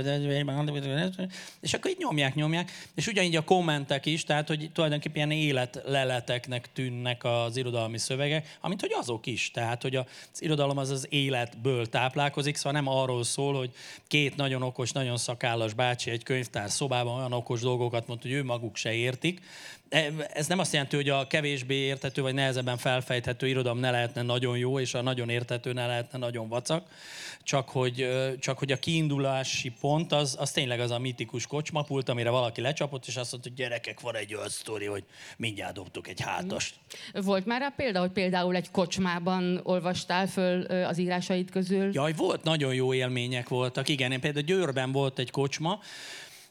és 1.60 1.74
akkor 1.74 1.90
így 1.90 1.98
nyomják, 1.98 2.34
nyomják, 2.34 2.70
és 2.94 3.06
ugyanígy 3.06 3.36
a 3.36 3.44
kommentek 3.44 4.06
is, 4.06 4.24
tehát 4.24 4.48
hogy 4.48 4.70
tulajdonképpen 4.72 5.16
ilyen 5.16 5.30
életleleteknek 5.30 6.72
tűnnek 6.72 7.24
az 7.24 7.56
irodalmi 7.56 7.98
szövegek, 7.98 8.56
amint 8.60 8.80
hogy 8.80 8.92
azok 8.98 9.26
is. 9.26 9.50
Tehát, 9.50 9.82
hogy 9.82 9.96
az 9.96 10.04
irodalom 10.38 10.78
az 10.78 10.90
az 10.90 11.06
életből 11.08 11.86
táplálkozik, 11.86 12.56
szóval 12.56 12.72
nem 12.72 12.88
arról 12.88 13.24
szól, 13.24 13.54
hogy 13.54 13.70
két 14.06 14.36
nagyon 14.36 14.62
okos, 14.62 14.92
nagyon 14.92 15.16
szakállas 15.16 15.74
bácsi 15.74 16.10
egy 16.10 16.22
könyvtár 16.22 16.70
szobában 16.70 17.18
olyan 17.18 17.32
okos 17.32 17.60
dolgokat 17.60 18.06
mond, 18.06 18.22
hogy 18.22 18.32
ő 18.32 18.44
maguk 18.44 18.76
se 18.76 18.92
értik, 18.92 19.40
ez 20.32 20.46
nem 20.46 20.58
azt 20.58 20.72
jelenti, 20.72 20.96
hogy 20.96 21.08
a 21.08 21.26
kevésbé 21.26 21.74
értető 21.74 22.22
vagy 22.22 22.34
nehezebben 22.34 22.76
felfejthető 22.76 23.48
irodalom 23.48 23.78
ne 23.78 23.90
lehetne 23.90 24.22
nagyon 24.22 24.58
jó, 24.58 24.80
és 24.80 24.94
a 24.94 25.02
nagyon 25.02 25.28
értető 25.28 25.72
ne 25.72 25.86
lehetne 25.86 26.18
nagyon 26.18 26.48
vacak, 26.48 26.88
csak 27.42 27.68
hogy, 27.68 28.08
csak 28.38 28.58
hogy 28.58 28.72
a 28.72 28.78
kiindulási 28.78 29.72
pont 29.80 30.12
az, 30.12 30.36
az 30.38 30.50
tényleg 30.50 30.80
az 30.80 30.90
a 30.90 30.98
mitikus 30.98 31.46
kocsmapult, 31.46 32.08
amire 32.08 32.30
valaki 32.30 32.60
lecsapott, 32.60 33.06
és 33.06 33.16
azt 33.16 33.32
mondta, 33.32 33.50
hogy 33.50 33.58
gyerekek, 33.58 34.00
van 34.00 34.16
egy 34.16 34.34
olyan 34.34 34.48
sztori, 34.48 34.86
hogy 34.86 35.04
mindjárt 35.36 35.74
dobtuk 35.74 36.08
egy 36.08 36.20
hátast. 36.20 36.74
Volt 37.12 37.46
már 37.46 37.60
rá 37.60 37.72
példa, 37.76 38.00
hogy 38.00 38.12
például 38.12 38.56
egy 38.56 38.70
kocsmában 38.70 39.60
olvastál 39.62 40.26
föl 40.26 40.62
az 40.62 40.98
írásait 40.98 41.50
közül? 41.50 41.90
Jaj, 41.92 42.12
volt, 42.12 42.42
nagyon 42.42 42.74
jó 42.74 42.94
élmények 42.94 43.48
voltak. 43.48 43.88
Igen, 43.88 44.12
én 44.12 44.20
például 44.20 44.44
Győrben 44.44 44.92
volt 44.92 45.18
egy 45.18 45.30
kocsma, 45.30 45.80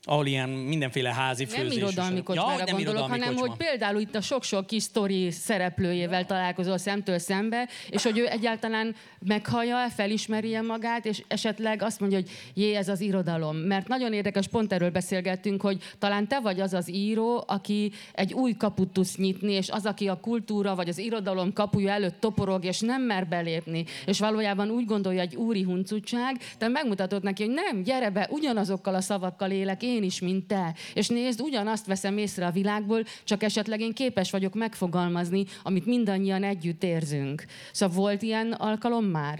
ahol 0.07 0.25
ilyen 0.25 0.49
mindenféle 0.49 1.13
házi 1.13 1.45
főzés. 1.45 1.67
Nem 1.67 1.77
irodalmi 1.77 2.23
kocsmára 2.23 2.57
ja, 2.57 2.63
nem 2.65 2.75
gondolok, 2.75 3.09
hanem 3.09 3.27
kocsma. 3.27 3.47
hogy 3.47 3.57
például 3.57 3.99
itt 3.99 4.15
a 4.15 4.21
sok-sok 4.21 4.67
kis 4.67 4.83
sztori 4.83 5.31
szereplőjével 5.31 6.25
találkozol 6.25 6.77
szemtől 6.77 7.19
szembe, 7.19 7.67
és 7.89 8.03
hogy 8.03 8.17
ő 8.17 8.27
egyáltalán 8.27 8.95
meghallja, 9.19 9.89
felismeri 9.89 10.59
magát, 10.59 11.05
és 11.05 11.23
esetleg 11.27 11.81
azt 11.81 11.99
mondja, 11.99 12.17
hogy 12.17 12.29
jé, 12.53 12.73
ez 12.73 12.89
az 12.89 13.01
irodalom. 13.01 13.57
Mert 13.57 13.87
nagyon 13.87 14.13
érdekes, 14.13 14.47
pont 14.47 14.73
erről 14.73 14.89
beszélgettünk, 14.89 15.61
hogy 15.61 15.81
talán 15.99 16.27
te 16.27 16.39
vagy 16.39 16.59
az 16.59 16.73
az 16.73 16.89
író, 16.89 17.43
aki 17.47 17.91
egy 18.13 18.33
új 18.33 18.53
kaput 18.53 18.89
tudsz 18.89 19.17
nyitni, 19.17 19.51
és 19.51 19.69
az, 19.69 19.85
aki 19.85 20.07
a 20.07 20.19
kultúra 20.19 20.75
vagy 20.75 20.89
az 20.89 20.97
irodalom 20.97 21.53
kapuja 21.53 21.91
előtt 21.91 22.19
toporog, 22.19 22.65
és 22.65 22.79
nem 22.79 23.01
mer 23.01 23.27
belépni, 23.27 23.85
és 24.05 24.19
valójában 24.19 24.69
úgy 24.69 24.85
gondolja, 24.85 25.21
egy 25.21 25.35
úri 25.35 25.63
huncutság, 25.63 26.37
te 26.57 26.67
megmutatod 26.67 27.23
neki, 27.23 27.43
hogy 27.43 27.53
nem, 27.53 27.83
gyere 27.83 28.09
be, 28.09 28.27
ugyanazokkal 28.31 28.95
a 28.95 29.01
szavakkal 29.01 29.51
élek 29.51 29.83
én 29.83 29.96
is, 30.03 30.19
mint 30.19 30.47
te. 30.47 30.75
És 30.93 31.07
nézd, 31.07 31.41
ugyanazt 31.41 31.85
veszem 31.85 32.17
észre 32.17 32.45
a 32.45 32.51
világból, 32.51 33.03
csak 33.23 33.43
esetleg 33.43 33.81
én 33.81 33.93
képes 33.93 34.31
vagyok 34.31 34.53
megfogalmazni, 34.53 35.45
amit 35.63 35.85
mindannyian 35.85 36.43
együtt 36.43 36.83
érzünk. 36.83 37.45
Szóval 37.71 37.95
volt 37.95 38.21
ilyen 38.21 38.51
alkalom 38.51 39.05
már? 39.05 39.39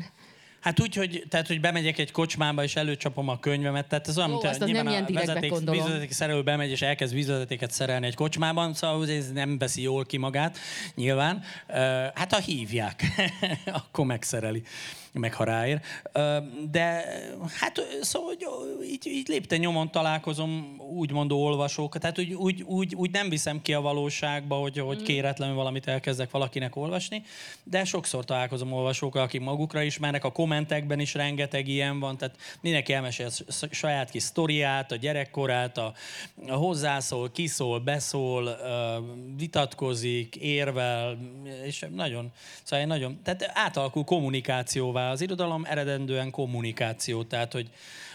Hát 0.68 0.80
úgy, 0.82 0.96
hogy, 0.96 1.24
tehát, 1.30 1.48
hogy 1.48 1.60
bemegyek 1.60 1.98
egy 1.98 2.12
kocsmába, 2.12 2.64
és 2.64 2.76
előcsapom 2.76 3.30
a 3.30 3.40
könyvemet, 3.40 3.88
tehát 3.88 4.08
ez 4.08 4.18
olyan, 4.18 4.32
Ó, 4.32 4.40
mint 4.42 4.66
nyilván 4.66 4.86
nem 4.86 5.06
a 5.08 5.14
vezeték, 5.14 5.52
vezeték 5.66 6.12
szerelő 6.12 6.44
bemegy, 6.44 6.70
és 6.70 6.82
elkezd 6.82 7.14
vízvezetéket 7.14 7.72
szerelni 7.72 8.06
egy 8.06 8.16
kocsmában, 8.16 8.74
szóval 8.74 9.10
ez 9.10 9.32
nem 9.32 9.58
veszi 9.58 9.82
jól 9.82 10.06
ki 10.06 10.18
magát, 10.18 10.58
nyilván. 10.96 11.44
Hát 12.16 12.34
ha 12.34 12.40
hívják, 12.40 13.04
akkor 13.86 14.06
megszereli 14.06 14.64
meg 15.18 15.34
ha 15.34 15.44
ráér. 15.44 15.82
De 16.72 17.06
hát 17.60 17.82
szóval 18.02 18.28
hogy 18.28 18.48
így, 18.86 19.08
így 19.08 19.28
lépten 19.28 19.60
nyomon 19.60 19.92
találkozom 19.92 20.76
úgymondó 20.96 21.44
olvasók, 21.44 21.98
tehát 21.98 22.20
úgy, 22.20 22.34
úgy, 22.34 22.62
úgy, 22.62 22.96
úgy 22.96 23.12
nem 23.12 23.30
viszem 23.30 23.62
ki 23.62 23.74
a 23.74 23.82
valóságba, 23.82 24.56
hogy, 24.56 24.80
hogy 24.80 25.02
mm. 25.02 25.04
kéretlenül 25.04 25.56
valamit 25.56 25.88
elkezdek 25.88 26.32
valakinek 26.32 26.76
olvasni, 26.76 27.24
de 27.64 27.86
sokszor 27.86 28.26
találkozom 28.26 28.74
olvasókkal, 28.74 29.22
akik 29.24 29.42
magukra 29.42 29.82
ismernek, 29.82 30.24
a 30.24 30.32
kommentekben 30.32 31.00
is 31.00 31.14
rengeteg 31.14 31.68
ilyen 31.68 32.00
van, 32.00 32.18
tehát 32.18 32.36
mindenki 32.62 32.94
elmesél 32.94 33.28
a 33.48 33.66
saját 33.72 34.10
kis 34.10 34.24
sztoriát, 34.24 34.92
a 34.92 34.96
gyerekkorát, 34.96 35.78
a, 35.78 35.94
a 36.48 36.54
hozzászól, 36.54 37.32
kiszól, 37.32 37.80
beszól, 37.80 38.58
vitatkozik, 39.38 40.36
érvel, 40.36 41.18
és 41.64 41.86
nagyon, 41.96 42.32
szóval 42.64 42.86
nagyon, 42.86 43.20
tehát 43.24 43.52
átalakul 43.54 44.04
kommunikációvá 44.04 45.07
az 45.10 45.22
irodalom 45.22 45.66
eredendően 45.66 46.32
kommunikáció, 46.32 47.24
tehát 47.24 47.54
hogy, 47.54 47.70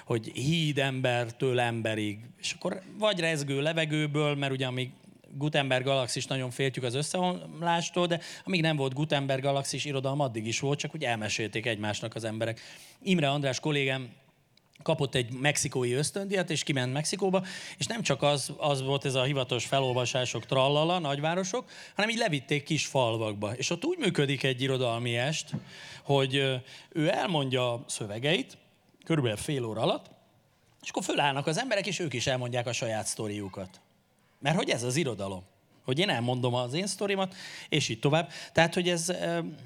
hogy 0.05 0.31
híd 0.35 0.79
embertől 0.79 1.61
emberig. 1.61 2.19
És 2.39 2.53
akkor 2.53 2.83
vagy 2.99 3.21
rezgő 3.21 3.61
levegőből, 3.61 4.35
mert 4.35 4.53
ugye 4.53 4.67
amíg 4.67 4.91
Gutenberg 5.37 5.85
galaxis 5.85 6.27
nagyon 6.27 6.51
féltjük 6.51 6.85
az 6.85 6.95
összeomlástól, 6.95 8.07
de 8.07 8.21
amíg 8.45 8.61
nem 8.61 8.77
volt 8.77 8.95
Gutenberg 8.95 9.43
galaxis 9.43 9.85
irodalom, 9.85 10.21
addig 10.21 10.47
is 10.47 10.61
volt, 10.61 10.79
csak 10.79 10.95
úgy 10.95 11.05
elmesélték 11.05 11.67
egymásnak 11.67 12.15
az 12.15 12.25
emberek. 12.25 12.61
Imre 13.03 13.31
András 13.31 13.61
kollégám 13.61 14.11
kapott 14.83 15.15
egy 15.15 15.33
mexikói 15.33 15.93
ösztöndiat, 15.93 16.51
és 16.51 16.63
kiment 16.63 16.93
Mexikóba, 16.93 17.45
és 17.79 17.87
nem 17.87 18.03
csak 18.03 18.23
az, 18.23 18.53
az 18.57 18.83
volt 18.83 19.05
ez 19.05 19.15
a 19.15 19.23
hivatos 19.23 19.65
felolvasások 19.65 20.47
trallala, 20.47 20.99
nagyvárosok, 20.99 21.71
hanem 21.95 22.11
így 22.11 22.17
levitték 22.17 22.63
kis 22.63 22.87
falvakba. 22.87 23.55
És 23.55 23.71
ott 23.71 23.85
úgy 23.85 23.99
működik 23.99 24.43
egy 24.43 24.63
irodalmi 24.63 25.17
est, 25.17 25.51
hogy 26.03 26.35
ő 26.93 27.11
elmondja 27.11 27.85
szövegeit, 27.87 28.59
körülbelül 29.05 29.39
fél 29.39 29.65
óra 29.65 29.81
alatt, 29.81 30.11
és 30.83 30.89
akkor 30.89 31.05
fölállnak 31.05 31.47
az 31.47 31.59
emberek, 31.59 31.87
és 31.87 31.99
ők 31.99 32.13
is 32.13 32.27
elmondják 32.27 32.67
a 32.67 32.73
saját 32.73 33.07
sztoriukat. 33.07 33.81
Mert 34.39 34.57
hogy 34.57 34.71
ez 34.71 34.83
az 34.83 34.97
irodalom 34.97 35.43
hogy 35.85 35.99
én 35.99 36.09
elmondom 36.09 36.55
az 36.55 36.75
én 36.75 36.87
sztorimat, 36.87 37.35
és 37.69 37.89
így 37.89 37.99
tovább. 37.99 38.31
Tehát, 38.53 38.75
hogy 38.75 38.89
ez, 38.89 39.09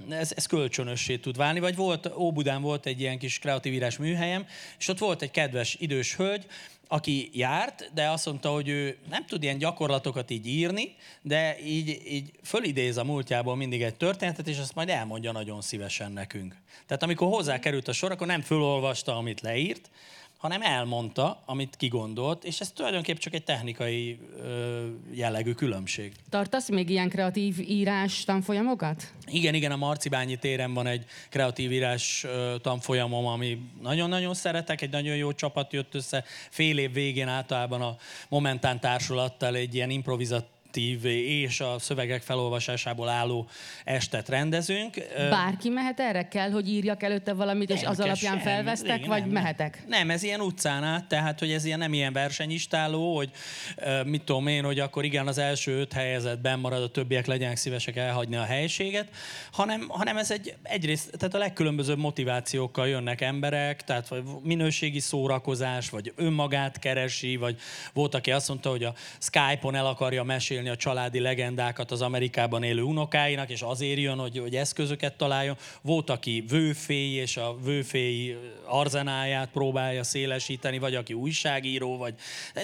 ez, 0.08 0.32
ez 0.36 0.46
kölcsönössé 0.46 1.16
tud 1.16 1.36
válni. 1.36 1.60
Vagy 1.60 1.76
volt, 1.76 2.10
Óbudán 2.16 2.62
volt 2.62 2.86
egy 2.86 3.00
ilyen 3.00 3.18
kis 3.18 3.38
kreatív 3.38 3.72
írás 3.72 3.96
műhelyem, 3.96 4.46
és 4.78 4.88
ott 4.88 4.98
volt 4.98 5.22
egy 5.22 5.30
kedves 5.30 5.76
idős 5.78 6.16
hölgy, 6.16 6.46
aki 6.88 7.30
járt, 7.32 7.90
de 7.94 8.10
azt 8.10 8.26
mondta, 8.26 8.50
hogy 8.50 8.68
ő 8.68 8.96
nem 9.10 9.26
tud 9.26 9.42
ilyen 9.42 9.58
gyakorlatokat 9.58 10.30
így 10.30 10.46
írni, 10.46 10.94
de 11.22 11.58
így, 11.64 12.02
így 12.08 12.30
fölidéz 12.42 12.96
a 12.96 13.04
múltjából 13.04 13.56
mindig 13.56 13.82
egy 13.82 13.94
történetet, 13.94 14.48
és 14.48 14.58
azt 14.58 14.74
majd 14.74 14.88
elmondja 14.88 15.32
nagyon 15.32 15.60
szívesen 15.60 16.12
nekünk. 16.12 16.56
Tehát 16.86 17.02
amikor 17.02 17.28
hozzá 17.28 17.58
került 17.58 17.88
a 17.88 17.92
sor, 17.92 18.10
akkor 18.10 18.26
nem 18.26 18.40
fölolvasta, 18.40 19.16
amit 19.16 19.40
leírt, 19.40 19.90
hanem 20.36 20.62
elmondta, 20.62 21.42
amit 21.46 21.76
kigondolt, 21.76 22.44
és 22.44 22.60
ez 22.60 22.70
tulajdonképpen 22.70 23.20
csak 23.20 23.34
egy 23.34 23.44
technikai 23.44 24.18
ö, 24.36 24.86
jellegű 25.12 25.52
különbség. 25.52 26.12
Tartasz 26.28 26.68
még 26.68 26.90
ilyen 26.90 27.08
kreatív 27.08 27.58
írás 27.60 28.24
tanfolyamokat? 28.24 29.12
Igen, 29.26 29.54
igen, 29.54 29.72
a 29.72 29.76
Marcibányi 29.76 30.36
téren 30.36 30.74
van 30.74 30.86
egy 30.86 31.04
kreatív 31.30 31.72
írás 31.72 32.24
ö, 32.24 32.54
tanfolyamom, 32.62 33.26
ami 33.26 33.58
nagyon-nagyon 33.82 34.34
szeretek, 34.34 34.80
egy 34.80 34.90
nagyon 34.90 35.16
jó 35.16 35.32
csapat 35.32 35.72
jött 35.72 35.94
össze. 35.94 36.24
Fél 36.50 36.78
év 36.78 36.92
végén 36.92 37.28
általában 37.28 37.82
a 37.82 37.96
Momentán 38.28 38.80
társulattal 38.80 39.54
egy 39.54 39.74
ilyen 39.74 39.90
improvizat 39.90 40.46
aktív 40.76 41.04
és 41.04 41.60
a 41.60 41.78
szövegek 41.78 42.22
felolvasásából 42.22 43.08
álló 43.08 43.48
estet 43.84 44.28
rendezünk. 44.28 44.94
Bárki 45.30 45.68
mehet 45.68 46.00
erre? 46.00 46.28
Kell, 46.28 46.50
hogy 46.50 46.68
írjak 46.68 47.02
előtte 47.02 47.32
valamit, 47.32 47.70
és 47.70 47.82
az 47.82 48.00
alapján 48.00 48.38
felvesztek, 48.38 49.00
nem, 49.00 49.08
vagy 49.08 49.20
nem, 49.20 49.30
mehetek? 49.30 49.84
Nem, 49.86 50.10
ez 50.10 50.22
ilyen 50.22 50.40
utcán 50.40 50.84
át, 50.84 51.08
tehát 51.08 51.38
hogy 51.38 51.50
ez 51.50 51.64
ilyen 51.64 51.78
nem 51.78 51.92
ilyen 51.92 52.12
versenyistáló, 52.12 53.16
hogy 53.16 53.30
mit 54.04 54.22
tudom 54.22 54.46
én, 54.46 54.64
hogy 54.64 54.78
akkor 54.78 55.04
igen, 55.04 55.26
az 55.26 55.38
első 55.38 55.78
öt 55.80 55.92
helyezetben 55.92 56.58
marad, 56.58 56.82
a 56.82 56.90
többiek 56.90 57.26
legyenek 57.26 57.56
szívesek 57.56 57.96
elhagyni 57.96 58.36
a 58.36 58.44
helységet, 58.44 59.08
hanem, 59.52 59.88
hanem 59.88 60.16
ez 60.16 60.30
egy 60.30 60.54
egyrészt, 60.62 61.10
tehát 61.18 61.34
a 61.34 61.38
legkülönbözőbb 61.38 61.98
motivációkkal 61.98 62.88
jönnek 62.88 63.20
emberek, 63.20 63.84
tehát 63.84 64.08
vagy 64.08 64.22
minőségi 64.42 65.00
szórakozás, 65.00 65.90
vagy 65.90 66.12
önmagát 66.16 66.78
keresi, 66.78 67.36
vagy 67.36 67.58
volt, 67.92 68.14
aki 68.14 68.32
azt 68.32 68.48
mondta, 68.48 68.70
hogy 68.70 68.84
a 68.84 68.94
Skype-on 69.18 69.74
el 69.74 69.86
akarja 69.86 70.22
mesélni 70.22 70.65
mesélni 70.66 70.68
a 70.68 70.76
családi 70.76 71.20
legendákat 71.20 71.90
az 71.90 72.02
Amerikában 72.02 72.62
élő 72.62 72.82
unokáinak, 72.82 73.50
és 73.50 73.62
azért 73.62 74.00
jön, 74.00 74.18
hogy, 74.18 74.38
hogy 74.38 74.54
eszközöket 74.54 75.16
találjon. 75.16 75.56
Volt, 75.82 76.10
aki 76.10 76.44
vőfély, 76.48 77.14
és 77.14 77.36
a 77.36 77.56
vőfély 77.64 78.36
arzenáját 78.64 79.48
próbálja 79.50 80.02
szélesíteni, 80.02 80.78
vagy 80.78 80.94
aki 80.94 81.12
újságíró, 81.12 81.96
vagy... 81.96 82.14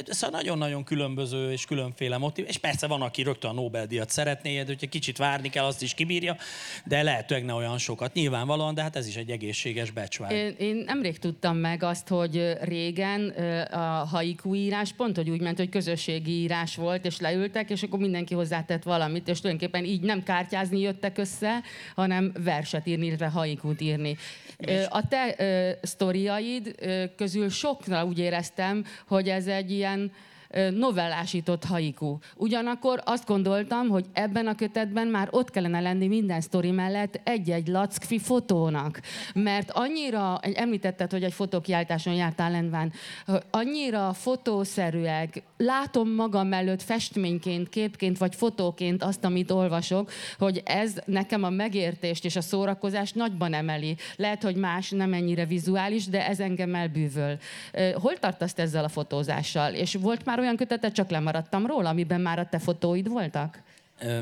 Szóval 0.07 0.41
nagyon-nagyon 0.41 0.85
különböző 0.85 1.53
és 1.53 1.65
különféle 1.65 2.19
motiv. 2.19 2.45
És 2.49 2.59
persze 2.59 2.87
van, 2.87 3.03
aki 3.03 3.23
rögtön 3.23 3.51
a 3.51 3.55
Nobel-díjat 3.55 4.11
szeretné, 4.11 4.59
de 4.59 4.67
hogyha 4.67 4.88
kicsit 4.88 5.17
várni 5.17 5.49
kell, 5.49 5.65
azt 5.65 5.83
is 5.83 5.95
kibírja, 5.95 6.37
de 6.85 7.03
lehetőleg 7.03 7.45
ne 7.45 7.53
olyan 7.53 7.79
sokat. 7.79 8.12
Nyilvánvalóan, 8.12 8.75
de 8.75 8.83
hát 8.83 8.97
ez 8.97 9.07
is 9.07 9.17
egy 9.17 9.31
egészséges 9.31 9.91
becsvágy. 9.91 10.33
Én, 10.33 10.55
én 10.59 10.83
nemrég 10.87 11.19
tudtam 11.19 11.57
meg 11.57 11.83
azt, 11.83 12.09
hogy 12.09 12.53
régen 12.61 13.29
a 13.71 14.07
haiku 14.11 14.55
írás 14.55 14.93
pont, 14.93 15.17
hogy 15.17 15.31
úgy 15.31 15.41
ment, 15.41 15.59
hogy 15.59 15.69
közösségi 15.69 16.31
írás 16.31 16.77
volt, 16.77 17.05
és 17.05 17.21
leültek, 17.21 17.71
és 17.71 17.83
akkor 17.92 18.05
mindenki 18.05 18.35
hozzátett 18.35 18.83
valamit, 18.83 19.28
és 19.28 19.40
tulajdonképpen 19.40 19.85
így 19.85 20.00
nem 20.00 20.22
kártyázni 20.22 20.81
jöttek 20.81 21.18
össze, 21.18 21.62
hanem 21.94 22.33
verset 22.44 22.87
írni, 22.87 23.07
illetve 23.07 23.26
haikút 23.26 23.81
írni. 23.81 24.16
A 24.88 25.09
te 25.09 25.37
sztoriaid 25.83 26.74
közül 27.16 27.48
sokra 27.48 28.05
úgy 28.05 28.18
éreztem, 28.18 28.85
hogy 29.07 29.28
ez 29.28 29.46
egy 29.46 29.70
ilyen 29.70 30.12
novellásított 30.75 31.65
haiku. 31.65 32.19
Ugyanakkor 32.37 33.03
azt 33.05 33.27
gondoltam, 33.27 33.88
hogy 33.88 34.05
ebben 34.12 34.47
a 34.47 34.55
kötetben 34.55 35.07
már 35.07 35.29
ott 35.31 35.51
kellene 35.51 35.81
lenni 35.81 36.07
minden 36.07 36.41
sztori 36.41 36.71
mellett 36.71 37.21
egy-egy 37.25 37.69
lackfi 37.69 38.19
fotónak. 38.19 39.01
Mert 39.35 39.71
annyira, 39.71 40.38
említetted, 40.38 41.11
hogy 41.11 41.23
egy 41.23 41.33
fotókiáltáson 41.33 42.15
jártál 42.15 42.51
Lendván, 42.51 42.93
annyira 43.51 44.12
fotószerűek, 44.12 45.43
látom 45.57 46.15
magam 46.15 46.53
előtt 46.53 46.83
festményként, 46.83 47.69
képként 47.69 48.19
vagy 48.19 48.35
fotóként 48.35 49.03
azt, 49.03 49.25
amit 49.25 49.51
olvasok, 49.51 50.11
hogy 50.38 50.62
ez 50.65 50.95
nekem 51.05 51.43
a 51.43 51.51
megértést 51.51 52.25
és 52.25 52.37
a 52.37 52.41
szórakozást 52.41 53.15
nagyban 53.15 53.55
emeli. 53.55 53.97
Lehet, 54.17 54.43
hogy 54.43 54.57
más 54.57 54.91
nem 54.91 55.12
ennyire 55.12 55.47
vizuális, 55.47 56.07
de 56.07 56.27
ez 56.27 56.41
engem 56.41 56.75
elbűvöl. 56.75 57.38
Hol 57.95 58.19
tartasz 58.19 58.53
ezzel 58.57 58.85
a 58.85 58.88
fotózással? 58.88 59.73
És 59.73 59.95
volt 60.01 60.25
már 60.25 60.41
olyan 60.42 60.57
kötetet, 60.57 60.92
csak 60.92 61.11
lemaradtam 61.11 61.66
róla, 61.66 61.88
amiben 61.88 62.20
már 62.20 62.38
a 62.38 62.46
te 62.46 62.59
fotóid 62.59 63.09
voltak? 63.09 63.62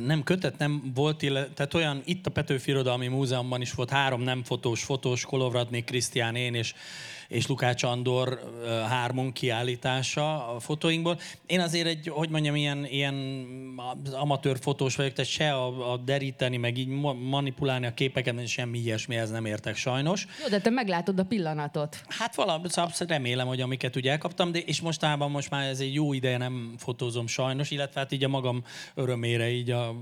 Nem 0.01 0.23
kötet, 0.23 0.59
nem 0.59 0.93
volt, 0.95 1.19
tehát 1.55 1.75
olyan, 1.75 2.03
itt 2.05 2.27
a 2.27 2.31
Petőfi 2.31 2.71
Irodalmi 2.71 3.07
Múzeumban 3.07 3.61
is 3.61 3.73
volt 3.73 3.91
három 3.91 4.23
nem 4.23 4.43
fotós 4.43 4.85
fotós, 4.85 5.25
Kolovratnik, 5.25 5.85
Krisztián, 5.85 6.37
én 6.37 6.55
és 6.55 6.75
és 7.31 7.47
Lukács 7.47 7.83
Andor 7.83 8.41
hármon 8.89 9.33
kiállítása 9.33 10.55
a 10.55 10.61
fotóinkból. 10.61 11.19
Én 11.47 11.61
azért 11.61 11.87
egy, 11.87 12.09
hogy 12.09 12.29
mondjam, 12.29 12.57
ilyen, 12.57 12.87
ilyen 12.87 13.15
amatőr 14.13 14.59
fotós 14.61 14.97
vagyok, 14.97 15.13
tehát 15.13 15.31
se 15.31 15.53
a, 15.53 15.93
a 15.93 15.97
deríteni, 15.97 16.57
meg 16.57 16.79
így 16.79 16.89
manipulálni 17.31 17.87
a 17.87 17.95
képeket, 17.95 18.47
semmi 18.47 18.79
ilyesmihez 18.79 19.31
nem 19.31 19.45
értek 19.45 19.77
sajnos. 19.77 20.27
Jó, 20.43 20.49
de 20.49 20.61
te 20.61 20.71
meglátod 20.71 21.19
a 21.19 21.25
pillanatot. 21.25 22.03
Hát 22.09 22.35
valami, 22.35 22.69
szóval 22.69 22.93
remélem, 22.99 23.47
hogy 23.47 23.61
amiket 23.61 23.97
ugye 23.97 24.11
elkaptam, 24.11 24.53
de 24.53 24.59
és 24.59 24.81
mostában 24.81 25.31
most 25.31 25.51
már 25.51 25.69
ez 25.69 25.81
egy 25.81 25.95
jó 25.95 26.13
ideje 26.13 26.37
nem 26.37 26.75
fotózom 26.79 27.27
sajnos, 27.27 27.71
illetve 27.71 28.01
hát 28.01 28.13
így 28.13 28.25
a 28.25 28.29
magam 28.29 28.65
örömére 28.95 29.51
így 29.51 29.71
a, 29.71 29.95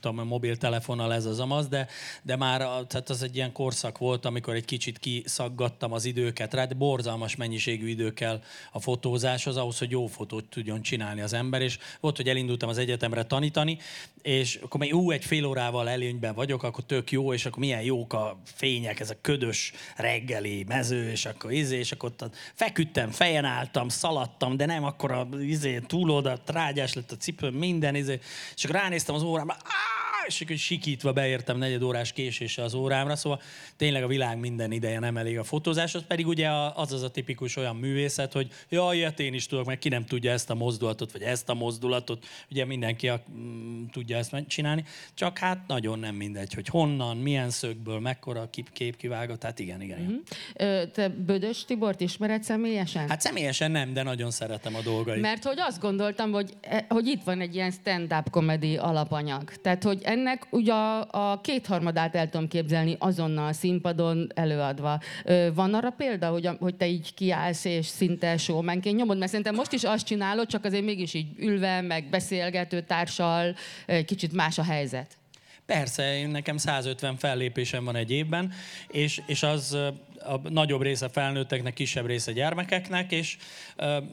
tudom, 0.00 0.18
a 0.18 0.24
mobiltelefonnal 0.24 1.14
ez 1.14 1.24
az 1.24 1.40
amaz, 1.40 1.68
de, 1.68 1.86
de 2.22 2.36
már 2.36 2.58
tehát 2.60 3.08
az 3.08 3.22
egy 3.22 3.36
ilyen 3.36 3.52
korszak 3.52 3.98
volt, 3.98 4.24
amikor 4.24 4.54
egy 4.54 4.64
kicsit 4.64 4.98
kiszaggattam 4.98 5.92
az 5.92 6.04
időket 6.04 6.54
rá, 6.54 6.64
de 6.64 6.74
borzalmas 6.76 7.36
mennyiségű 7.36 7.88
idő 7.88 8.12
kell 8.12 8.42
a 8.72 8.80
fotózáshoz, 8.80 9.56
ahhoz, 9.56 9.78
hogy 9.78 9.90
jó 9.90 10.06
fotót 10.06 10.44
tudjon 10.44 10.82
csinálni 10.82 11.20
az 11.20 11.32
ember, 11.32 11.62
és 11.62 11.78
volt, 12.00 12.16
hogy 12.16 12.28
elindultam 12.28 12.68
az 12.68 12.78
egyetemre 12.78 13.22
tanítani, 13.22 13.78
és 14.22 14.58
akkor 14.62 14.80
még 14.80 14.94
ú, 14.94 15.10
egy 15.10 15.24
fél 15.24 15.44
órával 15.44 15.88
előnyben 15.88 16.34
vagyok, 16.34 16.62
akkor 16.62 16.84
tök 16.84 17.10
jó, 17.10 17.32
és 17.32 17.46
akkor 17.46 17.58
milyen 17.58 17.82
jók 17.82 18.12
a 18.12 18.40
fények, 18.44 19.00
ez 19.00 19.10
a 19.10 19.20
ködös 19.20 19.72
reggeli 19.96 20.64
mező, 20.68 21.10
és 21.10 21.24
akkor 21.24 21.52
izé, 21.52 21.78
és 21.78 21.92
akkor 21.92 22.12
ott 22.20 22.36
feküdtem, 22.54 23.10
fejen 23.10 23.44
álltam, 23.44 23.88
szaladtam, 23.88 24.56
de 24.56 24.66
nem 24.66 24.84
akkor 24.84 25.10
a 25.10 25.28
izé, 25.40 25.78
túloldalt, 25.78 26.42
trágyás 26.42 26.94
lett 26.94 27.12
a 27.12 27.16
cipőm, 27.16 27.54
minden 27.54 27.94
izé, 27.94 28.20
és 28.56 28.64
akkor 28.64 28.80
ránéztem 28.80 29.14
az 29.14 29.22
órámra, 29.22 29.56
és 30.26 30.40
akkor 30.40 30.56
sikítva 30.56 31.12
beértem 31.12 31.58
negyed 31.58 31.82
órás 31.82 32.12
késése 32.12 32.62
az 32.62 32.74
órámra, 32.74 33.16
szóval 33.16 33.40
tényleg 33.76 34.02
a 34.02 34.06
világ 34.06 34.38
minden 34.38 34.72
ideje 34.72 34.98
nem 34.98 35.16
elég 35.16 35.38
a 35.38 35.44
fotózáshoz, 35.44 36.04
pedig 36.06 36.26
ugye 36.26 36.50
az 36.74 36.92
az 36.92 37.02
a 37.02 37.10
tipikus 37.10 37.56
olyan 37.56 37.76
művészet, 37.76 38.32
hogy 38.32 38.48
jaj, 38.68 38.96
ilyet 38.96 39.20
én 39.20 39.34
is 39.34 39.46
tudok, 39.46 39.66
meg 39.66 39.78
ki 39.78 39.88
nem 39.88 40.04
tudja 40.04 40.32
ezt 40.32 40.50
a 40.50 40.54
mozdulatot, 40.54 41.12
vagy 41.12 41.22
ezt 41.22 41.48
a 41.48 41.54
mozdulatot, 41.54 42.24
ugye 42.50 42.64
mindenki 42.64 43.08
a, 43.08 43.22
mm, 43.30 43.84
tudja 43.92 44.16
ezt 44.16 44.34
csinálni, 44.46 44.84
csak 45.14 45.38
hát 45.38 45.66
nagyon 45.66 45.98
nem 45.98 46.14
mindegy, 46.14 46.54
hogy 46.54 46.66
honnan, 46.68 47.16
milyen 47.16 47.50
szögből, 47.50 47.98
mekkora 47.98 48.40
a 48.40 48.50
kép, 48.50 48.72
képkivágat, 48.72 49.38
tehát 49.38 49.58
igen, 49.58 49.82
igen. 49.82 49.98
igen. 49.98 50.22
Uh-huh. 50.54 50.90
Te 50.90 51.08
Bödös 51.08 51.64
Tibort 51.64 52.00
ismered 52.00 52.42
személyesen? 52.42 53.08
Hát 53.08 53.20
személyesen 53.20 53.70
nem, 53.70 53.92
de 53.92 54.02
nagyon 54.02 54.30
szeretem 54.30 54.74
a 54.74 54.80
dolgait. 54.80 55.20
Mert 55.20 55.44
hogy 55.44 55.60
azt 55.60 55.80
gondoltam, 55.80 56.32
hogy, 56.32 56.52
e, 56.60 56.86
hogy 56.88 57.06
itt 57.06 57.22
van 57.22 57.40
egy 57.40 57.54
ilyen 57.54 57.70
stand-up 57.70 58.30
komedi 58.30 58.76
alapanyag. 58.76 59.52
Tehát, 59.54 59.82
hogy 59.82 60.00
ennek 60.16 60.46
ugye 60.50 60.72
a, 60.72 61.08
a 61.10 61.40
kétharmadát 61.40 62.14
el 62.14 62.28
tudom 62.28 62.48
képzelni 62.48 62.96
azonnal 62.98 63.52
színpadon 63.52 64.26
előadva. 64.34 65.00
Van 65.54 65.74
arra 65.74 65.90
példa, 65.90 66.28
hogy, 66.28 66.48
hogy 66.58 66.74
te 66.74 66.86
így 66.86 67.14
kiállsz 67.14 67.64
és 67.64 67.86
szinte 67.86 68.36
showmanként 68.36 68.96
nyomod? 68.96 69.18
Mert 69.18 69.30
szerintem 69.30 69.54
most 69.54 69.72
is 69.72 69.84
azt 69.84 70.06
csinálod, 70.06 70.46
csak 70.46 70.64
azért 70.64 70.84
mégis 70.84 71.14
így 71.14 71.26
ülve, 71.38 71.80
meg 71.80 72.08
beszélgető 72.10 72.80
társal, 72.80 73.54
kicsit 74.06 74.32
más 74.32 74.58
a 74.58 74.64
helyzet. 74.64 75.16
Persze, 75.66 76.26
nekem 76.26 76.56
150 76.56 77.16
fellépésem 77.16 77.84
van 77.84 77.96
egy 77.96 78.10
évben, 78.10 78.52
és, 78.88 79.20
és 79.26 79.42
az 79.42 79.76
a 80.28 80.40
nagyobb 80.48 80.82
része 80.82 81.08
felnőtteknek, 81.08 81.74
kisebb 81.74 82.06
része 82.06 82.32
gyermekeknek, 82.32 83.12
és 83.12 83.36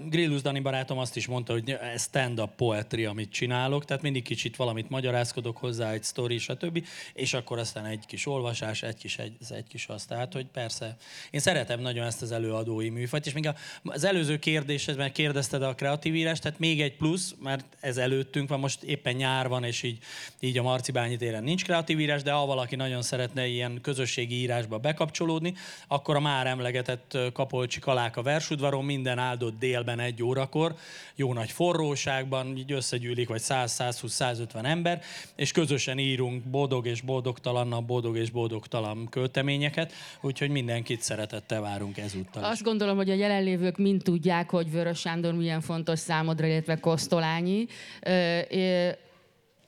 Grillus 0.09 0.41
Dani 0.41 0.59
barátom 0.59 0.97
azt 0.97 1.15
is 1.15 1.27
mondta, 1.27 1.53
hogy 1.53 1.69
ez 1.93 2.03
stand-up 2.03 2.55
poetry, 2.55 3.05
amit 3.05 3.31
csinálok, 3.31 3.85
tehát 3.85 4.03
mindig 4.03 4.23
kicsit 4.23 4.55
valamit 4.55 4.89
magyarázkodok 4.89 5.57
hozzá, 5.57 5.91
egy 5.91 6.03
sztori, 6.03 6.37
stb. 6.37 6.85
És 7.13 7.33
akkor 7.33 7.59
aztán 7.59 7.85
egy 7.85 8.05
kis 8.05 8.25
olvasás, 8.25 8.83
egy 8.83 8.97
kis, 8.97 9.17
egy, 9.17 9.35
egy 9.49 9.67
kis 9.67 9.87
az. 9.87 10.05
Tehát, 10.05 10.33
hogy 10.33 10.45
persze, 10.45 10.95
én 11.31 11.39
szeretem 11.39 11.79
nagyon 11.79 12.05
ezt 12.05 12.21
az 12.21 12.31
előadói 12.31 12.89
műfajt, 12.89 13.25
és 13.25 13.33
még 13.33 13.49
az 13.83 14.03
előző 14.03 14.39
kérdéshez, 14.39 14.95
mert 14.95 15.13
kérdezted 15.13 15.63
a 15.63 15.75
kreatív 15.75 16.15
írás, 16.15 16.39
tehát 16.39 16.59
még 16.59 16.81
egy 16.81 16.95
plusz, 16.95 17.35
mert 17.41 17.65
ez 17.79 17.97
előttünk 17.97 18.49
van, 18.49 18.59
most 18.59 18.83
éppen 18.83 19.15
nyár 19.15 19.47
van, 19.47 19.63
és 19.63 19.83
így, 19.83 19.97
így 20.39 20.57
a 20.57 20.61
Marcibányi 20.61 21.17
téren 21.17 21.43
nincs 21.43 21.63
kreatív 21.63 21.99
írás, 21.99 22.23
de 22.23 22.31
ha 22.31 22.45
valaki 22.45 22.75
nagyon 22.75 23.01
szeretne 23.01 23.47
ilyen 23.47 23.81
közösségi 23.81 24.35
írásba 24.35 24.77
bekapcsolódni, 24.77 25.53
akkor 25.87 26.02
a 26.07 26.19
már 26.19 26.47
emlegetett 26.47 27.17
Kapolcsi 27.33 27.79
Kaláka 27.79 28.21
versudvaron 28.21 28.85
minden 28.85 29.17
áldott 29.17 29.59
délben 29.59 29.99
egy 29.99 30.23
órakor, 30.23 30.75
jó 31.15 31.33
nagy 31.33 31.51
forróságban, 31.51 32.57
így 32.57 32.71
összegyűlik 32.71 33.27
vagy 33.27 33.41
100-120-150 33.43 34.65
ember, 34.65 35.01
és 35.35 35.51
közösen 35.51 35.97
írunk 35.97 36.43
boldog 36.43 36.85
és 36.85 37.01
boldogtalan, 37.01 37.85
boldog 37.85 38.17
és 38.17 38.29
boldogtalan 38.29 39.07
költeményeket, 39.09 39.93
úgyhogy 40.21 40.49
mindenkit 40.49 41.01
szeretettel 41.01 41.61
várunk 41.61 41.97
ezúttal. 41.97 42.43
Azt 42.43 42.63
gondolom, 42.63 42.95
hogy 42.95 43.09
a 43.09 43.13
jelenlévők 43.13 43.77
mind 43.77 44.01
tudják, 44.03 44.49
hogy 44.49 44.71
Vörös 44.71 44.99
Sándor 44.99 45.33
milyen 45.33 45.61
fontos 45.61 45.99
számodra, 45.99 46.47
illetve 46.47 46.79
Kosztolányi 46.79 47.65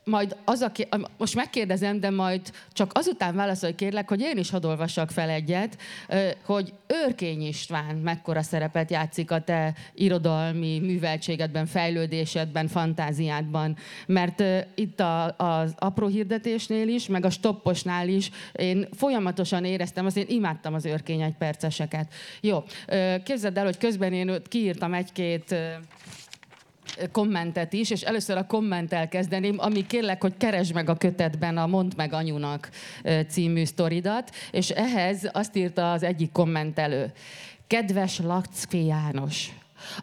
majd 0.06 0.36
az, 0.46 0.62
aki, 0.62 0.88
most 1.18 1.36
megkérdezem, 1.36 2.00
de 2.00 2.10
majd 2.10 2.42
csak 2.74 2.92
azután 2.94 3.36
válaszolj 3.36 3.76
kérlek, 3.76 4.10
hogy 4.10 4.22
én 4.22 4.38
is 4.38 4.50
hadd 4.50 4.66
olvassak 4.66 5.12
fel 5.12 5.30
egyet, 5.30 5.78
hogy 6.46 6.74
Őrkény 6.88 7.48
István 7.48 7.96
mekkora 7.96 8.42
szerepet 8.42 8.92
játszik 8.92 9.32
a 9.32 9.42
te 9.42 9.74
irodalmi 9.94 10.80
műveltségedben, 10.80 11.66
fejlődésedben, 11.66 12.68
fantáziádban. 12.68 13.78
Mert 14.06 14.44
itt 14.76 15.00
a, 15.00 15.36
az 15.38 15.74
apró 15.78 16.08
hirdetésnél 16.08 16.88
is, 16.88 17.08
meg 17.08 17.26
a 17.26 17.30
stopposnál 17.30 18.08
is 18.08 18.30
én 18.52 18.88
folyamatosan 18.92 19.66
éreztem, 19.66 20.06
azt 20.06 20.18
én 20.18 20.26
imádtam 20.28 20.74
az 20.74 20.86
Őrkény 20.86 21.22
egy 21.22 21.36
perceseket. 21.38 22.14
Jó, 22.42 22.64
képzeld 23.24 23.58
el, 23.58 23.66
hogy 23.66 23.78
közben 23.78 24.14
én 24.14 24.42
kiírtam 24.48 24.94
egy-két 24.94 25.56
kommentet 27.12 27.74
is, 27.74 27.90
és 27.90 28.02
először 28.02 28.38
a 28.38 28.46
kommentel 28.46 29.08
kezdeném, 29.08 29.56
ami 29.58 29.86
kérlek, 29.86 30.22
hogy 30.22 30.38
keresd 30.38 30.74
meg 30.74 30.90
a 30.90 30.96
kötetben 30.96 31.58
a 31.58 31.68
Mond 31.68 31.96
meg 31.96 32.14
anyunak 32.14 32.70
című 33.28 33.66
sztoridat, 33.66 34.36
és 34.52 34.70
ehhez 34.70 35.30
azt 35.32 35.56
írta 35.56 35.92
az 35.92 36.04
egyik 36.04 36.32
kommentelő. 36.32 37.12
Kedves 37.68 38.20
Lackfi 38.20 38.86
János, 38.86 39.50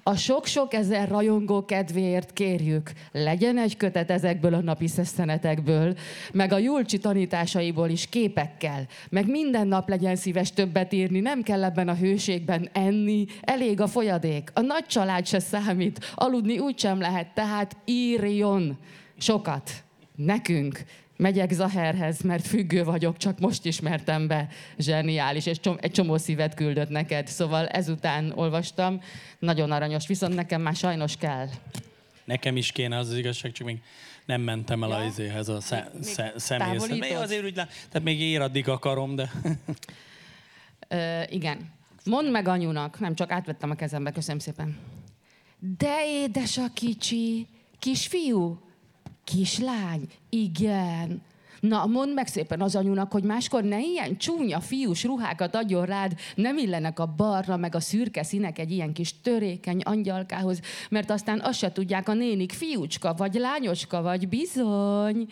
a 0.03 0.17
sok-sok 0.17 0.75
ezer 0.75 1.09
rajongó 1.09 1.65
kedvéért 1.65 2.33
kérjük, 2.33 2.91
legyen 3.13 3.59
egy 3.59 3.77
kötet 3.77 4.11
ezekből 4.11 4.55
a 4.55 4.61
napi 4.61 4.87
szesztenetekből, 4.87 5.95
meg 6.33 6.53
a 6.53 6.59
Julcsi 6.59 6.99
tanításaiból 6.99 7.89
is 7.89 8.09
képekkel, 8.09 8.87
meg 9.11 9.29
minden 9.29 9.67
nap 9.67 9.89
legyen 9.89 10.17
szíves 10.17 10.53
többet 10.53 10.93
írni, 10.93 11.21
nem 11.21 11.43
kell 11.43 11.65
ebben 11.65 11.89
a 11.89 11.95
hőségben 11.95 12.69
enni, 12.73 13.27
elég 13.41 13.81
a 13.81 13.87
folyadék. 13.87 14.51
A 14.55 14.61
nagy 14.61 14.87
család 14.87 15.27
se 15.27 15.39
számít, 15.39 16.13
aludni 16.15 16.59
úgysem 16.59 17.01
lehet, 17.01 17.35
tehát 17.35 17.77
írjon 17.85 18.79
sokat. 19.19 19.71
Nekünk, 20.17 20.85
megyek 21.17 21.51
Zaherhez, 21.51 22.21
mert 22.21 22.47
függő 22.47 22.85
vagyok, 22.85 23.17
csak 23.17 23.39
most 23.39 23.65
ismertem 23.65 24.27
be. 24.27 24.49
Zseniális, 24.79 25.47
és 25.47 25.59
egy 25.81 25.91
csomó 25.93 26.17
szívet 26.17 26.55
küldött 26.55 26.89
neked. 26.89 27.27
Szóval 27.27 27.69
ezután 27.69 28.33
olvastam, 28.35 29.01
nagyon 29.39 29.71
aranyos, 29.71 30.07
viszont 30.07 30.35
nekem 30.35 30.61
már 30.61 30.75
sajnos 30.75 31.17
kell. 31.17 31.49
Nekem 32.25 32.57
is 32.57 32.73
kéne 32.73 32.99
az, 32.99 33.09
az 33.09 33.17
igazság, 33.17 33.53
csak 33.53 33.67
még 33.67 33.79
nem 34.25 34.41
mentem 34.41 34.83
el 34.83 34.89
ja. 34.89 34.97
a 34.97 35.05
izéhez 35.05 35.49
a 35.49 35.61
személyhez. 36.37 36.89
Még 36.89 37.15
azért 37.15 37.45
úgy, 37.45 37.55
tehát 37.55 38.03
még 38.03 38.21
ér 38.21 38.41
addig 38.41 38.69
akarom, 38.69 39.15
de... 39.15 39.31
Ö, 40.89 41.23
igen. 41.29 41.73
Mondd 42.05 42.31
meg 42.31 42.49
anyunak, 42.49 43.01
nem 43.01 43.15
csak 43.15 43.31
átvettem 43.31 43.71
a 43.71 43.75
kezembe, 43.75 44.11
köszönöm 44.11 44.39
szépen. 44.39 44.79
De 45.79 46.07
édes 46.07 46.59
a 46.59 46.67
kicsi, 46.75 47.47
kisfiú, 47.79 48.72
kislány, 49.25 50.07
igen. 50.31 51.23
Na, 51.69 51.87
mondd 51.87 52.13
meg 52.13 52.27
szépen 52.27 52.61
az 52.61 52.77
anyunak, 52.77 53.13
hogy 53.13 53.23
máskor 53.23 53.65
ne 53.65 53.81
ilyen 53.81 54.17
csúnya 54.17 54.61
fiús 54.61 55.05
ruhákat 55.05 55.55
adjon 55.55 55.85
rád, 55.85 56.13
nem 56.35 56.59
illenek 56.59 56.99
a 56.99 57.15
barna 57.17 57.57
meg 57.57 57.75
a 57.75 57.81
szürke 57.81 58.23
színek 58.23 58.59
egy 58.59 58.71
ilyen 58.71 58.93
kis 58.93 59.21
törékeny 59.21 59.81
angyalkához, 59.81 60.61
mert 60.91 61.11
aztán 61.11 61.41
azt 61.41 61.59
se 61.59 61.73
tudják 61.73 62.09
a 62.09 62.15
nénik, 62.15 62.53
fiúcska 62.53 63.15
vagy 63.15 63.35
lányoska 63.35 64.03
vagy, 64.03 64.29
bizony. 64.29 65.27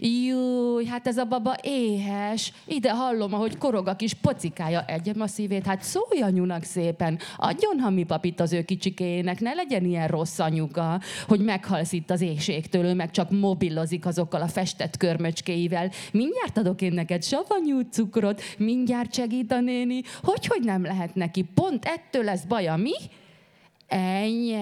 Júj, 0.00 0.84
hát 0.84 1.06
ez 1.06 1.16
a 1.16 1.24
baba 1.24 1.56
éhes. 1.62 2.52
Ide 2.66 2.90
hallom, 2.90 3.34
ahogy 3.34 3.58
korog 3.58 3.88
a 3.88 3.96
kis 3.96 4.14
pocikája 4.14 4.84
egyem 4.84 5.20
a 5.20 5.26
szívét. 5.26 5.66
Hát 5.66 5.82
szólj 5.82 6.20
anyunak 6.22 6.62
szépen, 6.62 7.18
adjon 7.36 7.80
hami 7.80 8.04
papit 8.04 8.40
az 8.40 8.52
ő 8.52 8.62
kicsikének, 8.62 9.40
ne 9.40 9.52
legyen 9.52 9.84
ilyen 9.84 10.08
rossz 10.08 10.38
anyuka, 10.38 11.00
hogy 11.28 11.40
meghalsz 11.40 11.92
itt 11.92 12.10
az 12.10 12.20
éjségtől, 12.20 12.84
ő 12.84 12.94
meg 12.94 13.10
csak 13.10 13.30
mobilozik 13.30 14.06
azokkal 14.06 14.40
a 14.40 14.48
festett 14.48 14.96
körmöcskéivel, 14.96 15.72
segítségével. 15.74 15.90
Mindjárt 16.12 16.58
adok 16.58 16.82
én 16.82 16.92
neked 16.92 17.22
savanyú 17.22 17.80
cukrot, 17.90 18.42
mindjárt 18.58 19.14
segít 19.14 19.52
a 19.52 19.60
néni. 19.60 20.02
Hogy, 20.22 20.46
hogy 20.46 20.62
nem 20.62 20.82
lehet 20.82 21.14
neki? 21.14 21.44
Pont 21.54 21.84
ettől 21.84 22.24
lesz 22.24 22.44
baja, 22.44 22.76
mi? 22.76 22.92
Ennyi. 23.94 24.54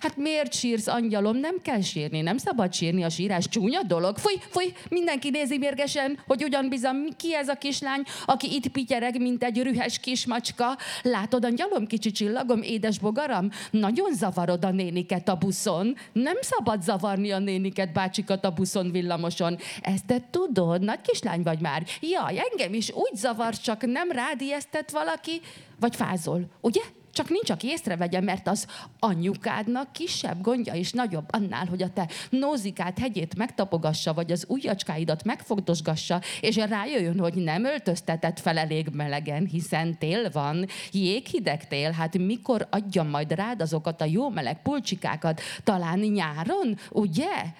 Hát 0.00 0.16
miért 0.16 0.52
sírsz, 0.52 0.86
angyalom? 0.86 1.36
Nem 1.36 1.62
kell 1.62 1.80
sírni, 1.80 2.20
nem 2.20 2.36
szabad 2.36 2.72
sírni, 2.72 3.04
a 3.04 3.08
sírás 3.08 3.48
csúnya 3.48 3.82
dolog. 3.82 4.18
Fúj, 4.18 4.34
fúj, 4.48 4.72
mindenki 4.88 5.30
nézi 5.30 5.58
mérgesen, 5.58 6.18
hogy 6.26 6.44
ugyan 6.44 6.68
bizony, 6.68 7.08
ki 7.16 7.34
ez 7.34 7.48
a 7.48 7.54
kislány, 7.54 8.02
aki 8.24 8.54
itt 8.54 8.68
pityereg, 8.68 9.20
mint 9.20 9.44
egy 9.44 9.62
rühes 9.62 9.98
kismacska. 9.98 10.76
Látod, 11.02 11.44
angyalom, 11.44 11.86
kicsi 11.86 12.10
csillagom, 12.10 12.62
édes 12.62 12.98
bogaram? 12.98 13.50
Nagyon 13.70 14.14
zavarod 14.14 14.64
a 14.64 14.70
néniket 14.70 15.28
a 15.28 15.34
buszon. 15.34 15.96
Nem 16.12 16.36
szabad 16.40 16.82
zavarni 16.82 17.30
a 17.30 17.38
néniket, 17.38 17.92
bácsikat 17.92 18.44
a 18.44 18.50
buszon, 18.50 18.90
villamoson. 18.90 19.58
Ezt 19.80 20.06
te 20.06 20.16
tudod, 20.30 20.82
nagy 20.82 21.00
kislány 21.00 21.42
vagy 21.42 21.60
már. 21.60 21.82
Jaj, 22.00 22.38
engem 22.50 22.74
is 22.74 22.90
úgy 22.90 23.14
zavar, 23.14 23.58
csak 23.58 23.86
nem 23.86 24.10
rád 24.10 24.40
ijesztett 24.40 24.90
valaki, 24.90 25.40
vagy 25.80 25.96
fázol, 25.96 26.44
ugye? 26.60 26.82
Csak 27.18 27.28
nincs, 27.28 27.50
aki 27.50 27.68
észrevegye, 27.68 28.20
mert 28.20 28.48
az 28.48 28.66
anyukádnak 28.98 29.92
kisebb 29.92 30.40
gondja 30.40 30.74
is 30.74 30.92
nagyobb 30.92 31.24
annál, 31.30 31.66
hogy 31.66 31.82
a 31.82 31.92
te 31.92 32.08
nózikát 32.30 32.98
hegyét 32.98 33.36
megtapogassa, 33.36 34.14
vagy 34.14 34.32
az 34.32 34.44
ujjacskáidat 34.48 35.24
megfogdosgassa, 35.24 36.20
és 36.40 36.56
rájöjjön, 36.56 37.18
hogy 37.18 37.34
nem 37.34 37.64
öltöztetett 37.64 38.40
fel 38.40 38.58
elég 38.58 38.88
melegen, 38.92 39.46
hiszen 39.46 39.98
tél 39.98 40.30
van, 40.30 40.66
jéghideg 40.92 41.68
tél, 41.68 41.90
hát 41.90 42.18
mikor 42.18 42.66
adjam 42.70 43.08
majd 43.08 43.32
rád 43.32 43.60
azokat 43.60 44.00
a 44.00 44.04
jó 44.04 44.28
meleg 44.28 44.62
pulcsikákat? 44.62 45.40
Talán 45.64 45.98
nyáron, 45.98 46.78
ugye? 46.90 47.52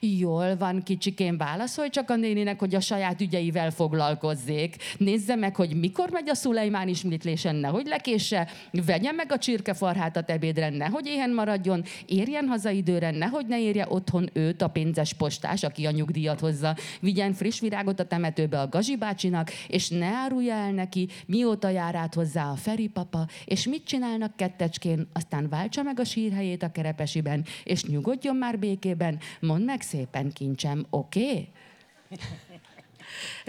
Jól 0.00 0.56
van, 0.56 0.82
kicsikén, 0.82 1.36
válaszolj 1.36 1.88
csak 1.88 2.10
a 2.10 2.16
néninek, 2.16 2.58
hogy 2.58 2.74
a 2.74 2.80
saját 2.80 3.20
ügyeivel 3.20 3.70
foglalkozzék. 3.70 4.76
Nézze 4.98 5.34
meg, 5.34 5.56
hogy 5.56 5.76
mikor 5.76 6.10
megy 6.10 6.28
a 6.28 6.34
Szulejmán 6.34 6.88
ismétlésen, 6.88 7.54
nehogy 7.56 7.86
lekésse, 7.86 8.48
vegye 8.86 9.12
meg 9.12 9.32
a 9.32 9.38
csirkefarhátat 9.38 10.30
ebédre, 10.30 10.68
nehogy 10.68 11.06
éhen 11.06 11.30
maradjon, 11.30 11.84
érjen 12.06 12.46
haza 12.46 12.70
időre, 12.70 13.10
nehogy 13.10 13.46
ne 13.46 13.60
érje 13.60 13.86
otthon 13.88 14.30
őt 14.32 14.62
a 14.62 14.68
pénzes 14.68 15.12
postás, 15.12 15.62
aki 15.62 15.86
a 15.86 15.90
nyugdíjat 15.90 16.40
hozza, 16.40 16.76
vigyen 17.00 17.32
friss 17.32 17.60
virágot 17.60 18.00
a 18.00 18.04
temetőbe 18.04 18.60
a 18.60 18.68
Gazi 18.68 18.96
bácsinak, 18.96 19.50
és 19.68 19.88
ne 19.88 20.06
árulja 20.06 20.54
el 20.54 20.72
neki, 20.72 21.08
mióta 21.26 21.68
jár 21.68 21.94
át 21.94 22.14
hozzá 22.14 22.50
a 22.50 22.56
Feri 22.56 22.88
papa, 22.88 23.26
és 23.44 23.66
mit 23.66 23.84
csinálnak 23.84 24.36
kettecskén, 24.36 25.08
aztán 25.12 25.48
váltsa 25.48 25.82
meg 25.82 26.00
a 26.00 26.04
sírhelyét 26.04 26.62
a 26.62 26.72
kerepesiben, 26.72 27.44
és 27.64 27.84
nyugodjon 27.84 28.36
már 28.36 28.58
békében, 28.58 29.18
mondd 29.40 29.64
meg 29.72 29.80
szépen, 29.80 30.32
kincsem, 30.32 30.86
oké? 30.90 31.20
Okay? 31.20 31.48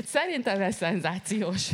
Szerintem 0.06 0.62
ez 0.62 0.76
szenzációs. 0.76 1.70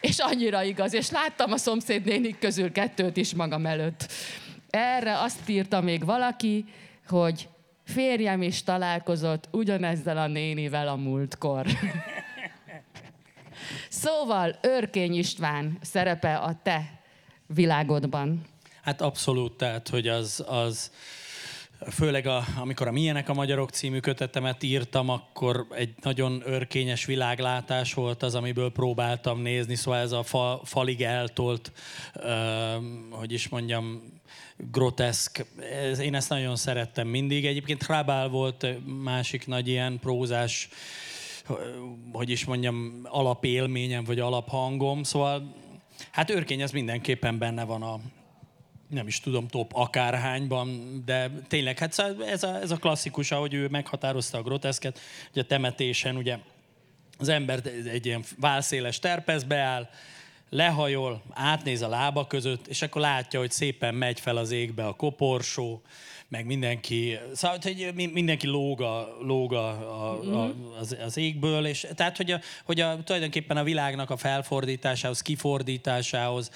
És 0.00 0.18
annyira 0.18 0.62
igaz. 0.62 0.94
És 0.94 1.10
láttam 1.10 1.52
a 1.52 1.56
szomszédnénik 1.56 2.38
közül 2.38 2.72
kettőt 2.72 3.16
is 3.16 3.34
magam 3.34 3.66
előtt. 3.66 4.12
Erre 4.70 5.18
azt 5.18 5.48
írta 5.48 5.80
még 5.80 6.04
valaki, 6.04 6.64
hogy 7.08 7.48
férjem 7.84 8.42
is 8.42 8.62
találkozott 8.62 9.48
ugyanezzel 9.50 10.16
a 10.16 10.26
nénivel 10.26 10.88
a 10.88 10.96
múltkor. 10.96 11.66
Szóval 13.88 14.58
Örkény 14.60 15.14
István 15.14 15.78
szerepe 15.80 16.36
a 16.36 16.60
te 16.62 17.00
világodban. 17.46 18.40
Hát 18.82 19.00
abszolút, 19.00 19.56
tehát, 19.56 19.88
hogy 19.88 20.08
az, 20.08 20.44
az 20.46 20.92
főleg 21.90 22.26
a, 22.26 22.44
amikor 22.60 22.86
a 22.88 22.92
Milyenek 22.92 23.28
a 23.28 23.34
Magyarok 23.34 23.70
című 23.70 23.98
kötetemet 23.98 24.62
írtam, 24.62 25.08
akkor 25.08 25.66
egy 25.70 25.94
nagyon 26.02 26.42
örkényes 26.44 27.04
világlátás 27.04 27.94
volt 27.94 28.22
az, 28.22 28.34
amiből 28.34 28.72
próbáltam 28.72 29.40
nézni, 29.40 29.74
szóval 29.74 30.00
ez 30.00 30.12
a 30.12 30.22
fa, 30.22 30.60
falig 30.64 31.02
eltolt, 31.02 31.72
uh, 32.14 32.24
hogy 33.10 33.32
is 33.32 33.48
mondjam, 33.48 34.02
groteszk. 34.56 35.46
Ez, 35.72 35.98
én 35.98 36.14
ezt 36.14 36.28
nagyon 36.28 36.56
szerettem 36.56 37.08
mindig. 37.08 37.46
Egyébként 37.46 37.82
Hrabál 37.82 38.28
volt 38.28 38.66
másik 39.02 39.46
nagy 39.46 39.68
ilyen 39.68 39.98
prózás, 39.98 40.68
hogy 42.12 42.30
is 42.30 42.44
mondjam, 42.44 43.00
alapélményem, 43.04 44.04
vagy 44.04 44.18
alaphangom. 44.18 45.02
Szóval 45.02 45.54
hát 46.10 46.30
őrkény 46.30 46.62
az 46.62 46.70
mindenképpen 46.70 47.38
benne 47.38 47.64
van 47.64 47.82
a, 47.82 48.00
nem 48.92 49.06
is 49.06 49.20
tudom, 49.20 49.48
top 49.48 49.70
akárhányban, 49.74 51.02
de 51.04 51.30
tényleg, 51.48 51.78
hát 51.78 51.92
szóval 51.92 52.26
ez 52.26 52.42
a, 52.42 52.60
ez 52.60 52.70
a 52.70 52.76
klasszikus, 52.76 53.30
ahogy 53.30 53.54
ő 53.54 53.68
meghatározta 53.68 54.38
a 54.38 54.42
groteszket, 54.42 55.00
hogy 55.32 55.42
a 55.42 55.46
temetésen 55.46 56.16
ugye 56.16 56.38
az 57.18 57.28
ember 57.28 57.60
egy 57.86 58.06
ilyen 58.06 58.24
válszéles 58.38 58.98
terpezbe 58.98 59.56
áll, 59.56 59.88
lehajol, 60.50 61.22
átnéz 61.30 61.82
a 61.82 61.88
lába 61.88 62.26
között, 62.26 62.66
és 62.66 62.82
akkor 62.82 63.00
látja, 63.00 63.38
hogy 63.38 63.50
szépen 63.50 63.94
megy 63.94 64.20
fel 64.20 64.36
az 64.36 64.50
égbe 64.50 64.86
a 64.86 64.92
koporsó, 64.92 65.82
meg 66.32 66.46
mindenki, 66.46 67.18
szóval, 67.34 67.58
hogy 67.62 67.92
mindenki 68.12 68.46
lóga, 68.46 69.16
lóga 69.20 69.68
a, 69.68 70.10
a, 70.10 70.46
mhm. 70.46 70.74
az, 70.80 70.96
az 71.04 71.16
égből, 71.16 71.66
és 71.66 71.86
tehát, 71.94 72.16
hogy, 72.16 72.30
a, 72.30 72.40
hogy 72.64 72.80
a, 72.80 73.02
tulajdonképpen 73.02 73.56
a 73.56 73.62
világnak 73.62 74.10
a 74.10 74.16
felfordításához, 74.16 75.20
kifordításához 75.20 76.50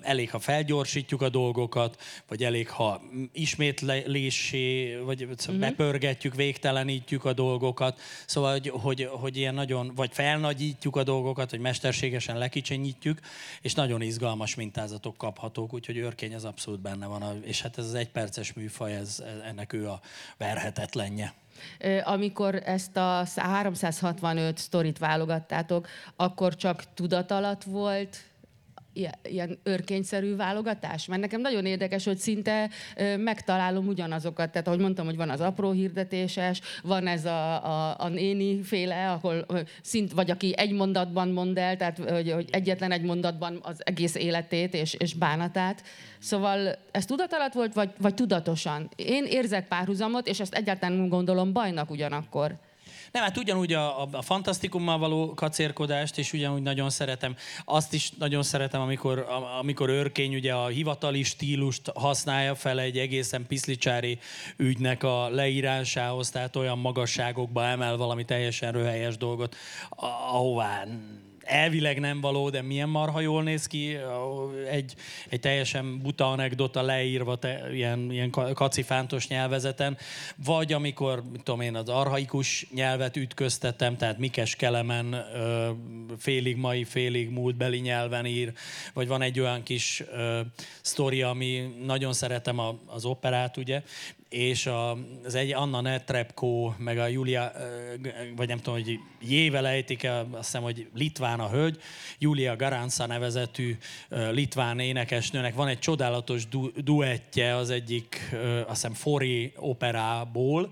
elég, 0.00 0.30
ha 0.30 0.38
felgyorsítjuk 0.38 1.22
a 1.22 1.28
dolgokat, 1.28 2.02
vagy 2.28 2.44
elég, 2.44 2.68
ha 2.68 3.02
ismétlésé, 3.32 4.96
vagy 4.96 5.24
uh-huh. 5.24 5.56
bepörgetjük, 5.56 6.34
végtelenítjük 6.34 7.24
a 7.24 7.32
dolgokat, 7.32 8.00
szóval, 8.26 8.52
hogy, 8.52 8.68
hogy, 8.68 9.08
hogy 9.10 9.36
ilyen 9.36 9.54
nagyon, 9.54 9.92
vagy 9.94 10.10
felnagyítjuk 10.12 10.96
a 10.96 11.02
dolgokat, 11.02 11.50
vagy 11.50 11.60
mesterségesen 11.60 12.38
lekicsinyítjük, 12.38 13.20
és 13.62 13.74
nagyon 13.74 14.02
izgalmas 14.02 14.54
mintázatok 14.54 15.16
kaphatók, 15.16 15.74
úgyhogy 15.74 15.96
őrkény 15.96 16.34
az 16.34 16.44
abszolút 16.44 16.80
benne 16.80 17.06
van, 17.06 17.42
és 17.44 17.62
hát 17.62 17.78
ez 17.78 17.84
az 17.84 17.94
egyperces 17.94 18.52
műfaj, 18.52 18.96
ez, 18.98 19.22
ennek 19.44 19.72
ő 19.72 19.88
a 19.88 20.00
verhetetlenje. 20.36 21.34
Amikor 22.04 22.54
ezt 22.54 22.96
a 22.96 23.24
365 23.36 24.58
sztorit 24.58 24.98
válogattátok, 24.98 25.88
akkor 26.16 26.54
csak 26.54 26.94
tudat 26.94 27.30
alatt 27.30 27.62
volt 27.62 28.27
ilyen 29.22 29.58
örkényszerű 29.62 30.36
válogatás? 30.36 31.06
Mert 31.06 31.20
nekem 31.20 31.40
nagyon 31.40 31.66
érdekes, 31.66 32.04
hogy 32.04 32.16
szinte 32.18 32.70
megtalálom 33.16 33.86
ugyanazokat. 33.86 34.50
Tehát 34.50 34.66
ahogy 34.66 34.80
mondtam, 34.80 35.06
hogy 35.06 35.16
van 35.16 35.30
az 35.30 35.40
apró 35.40 35.70
hirdetéses, 35.70 36.60
van 36.82 37.06
ez 37.06 37.24
a, 37.24 37.64
a, 37.64 37.96
a 37.98 38.08
néni 38.08 38.62
féle, 38.62 39.10
ahol 39.10 39.46
szint, 39.82 40.12
vagy 40.12 40.30
aki 40.30 40.54
egy 40.56 40.72
mondatban 40.72 41.28
mond 41.28 41.58
el, 41.58 41.76
tehát 41.76 41.98
hogy, 41.98 42.32
hogy 42.32 42.48
egyetlen 42.50 42.92
egy 42.92 43.02
mondatban 43.02 43.58
az 43.62 43.80
egész 43.84 44.14
életét 44.14 44.74
és, 44.74 44.94
és 44.94 45.14
bánatát. 45.14 45.82
Szóval 46.18 46.78
ez 46.90 47.04
tudat 47.04 47.32
alatt 47.32 47.52
volt, 47.52 47.74
vagy, 47.74 47.90
vagy 47.98 48.14
tudatosan? 48.14 48.88
Én 48.96 49.24
érzek 49.24 49.68
párhuzamot, 49.68 50.28
és 50.28 50.40
ezt 50.40 50.54
egyáltalán 50.54 51.08
gondolom 51.08 51.52
bajnak 51.52 51.90
ugyanakkor. 51.90 52.58
Nem, 53.12 53.22
hát 53.22 53.36
ugyanúgy 53.36 53.72
a, 53.72 54.02
a, 54.02 54.08
a 54.12 54.22
fantasztikummal 54.22 54.98
való 54.98 55.34
kacérkodást, 55.34 56.18
és 56.18 56.32
ugyanúgy 56.32 56.62
nagyon 56.62 56.90
szeretem. 56.90 57.36
Azt 57.64 57.92
is 57.92 58.10
nagyon 58.18 58.42
szeretem, 58.42 58.80
amikor, 58.80 59.18
a, 59.18 59.58
amikor 59.58 59.88
őrkény 59.88 60.34
ugye 60.34 60.52
a 60.54 60.66
hivatali 60.66 61.22
stílust 61.22 61.90
használja 61.94 62.54
fel 62.54 62.80
egy 62.80 62.98
egészen 62.98 63.46
piszlicsári 63.46 64.18
ügynek 64.56 65.02
a 65.02 65.28
leírásához, 65.28 66.30
tehát 66.30 66.56
olyan 66.56 66.78
magasságokba 66.78 67.64
emel 67.64 67.96
valami 67.96 68.24
teljesen 68.24 68.72
röhelyes 68.72 69.16
dolgot, 69.16 69.56
ahová 70.30 70.84
elvileg 71.48 72.00
nem 72.00 72.20
való, 72.20 72.50
de 72.50 72.62
milyen 72.62 72.88
marha 72.88 73.20
jól 73.20 73.42
néz 73.42 73.66
ki, 73.66 73.96
egy, 74.70 74.94
egy 75.28 75.40
teljesen 75.40 75.98
buta 76.02 76.30
anekdota 76.30 76.82
leírva 76.82 77.36
te, 77.36 77.68
ilyen, 77.72 78.12
ilyen 78.12 78.30
kacifántos 78.30 79.28
nyelvezeten, 79.28 79.98
vagy 80.44 80.72
amikor, 80.72 81.22
tudom 81.42 81.60
én, 81.60 81.74
az 81.74 81.88
arhaikus 81.88 82.66
nyelvet 82.74 83.16
ütköztetem, 83.16 83.96
tehát 83.96 84.18
Mikes 84.18 84.56
Kelemen 84.56 85.24
félig 86.18 86.56
mai, 86.56 86.84
félig 86.84 87.30
múltbeli 87.30 87.78
nyelven 87.78 88.26
ír, 88.26 88.52
vagy 88.92 89.08
van 89.08 89.22
egy 89.22 89.40
olyan 89.40 89.62
kis 89.62 90.04
sztori, 90.80 91.22
ami 91.22 91.74
nagyon 91.84 92.12
szeretem 92.12 92.60
az 92.86 93.04
operát, 93.04 93.56
ugye, 93.56 93.82
és 94.28 94.66
a, 94.66 94.90
az 95.24 95.34
egy 95.34 95.52
Anna 95.52 95.80
Netrebko, 95.80 96.72
meg 96.78 96.98
a 96.98 97.06
Julia, 97.06 97.52
vagy 98.36 98.48
nem 98.48 98.58
tudom, 98.58 98.74
hogy 98.74 98.98
jével 99.20 99.66
ejtik 99.66 100.04
azt 100.04 100.44
hiszem, 100.44 100.62
hogy 100.62 100.88
Litván 100.94 101.40
a 101.40 101.48
hölgy, 101.48 101.80
Julia 102.18 102.56
Garanca 102.56 103.06
nevezetű 103.06 103.76
litván 104.30 104.78
énekesnőnek. 104.78 105.54
Van 105.54 105.68
egy 105.68 105.78
csodálatos 105.78 106.48
du- 106.48 106.82
duettje 106.84 107.56
az 107.56 107.70
egyik, 107.70 108.34
azt 108.60 108.68
hiszem, 108.68 108.92
Fori 108.92 109.52
operából, 109.56 110.70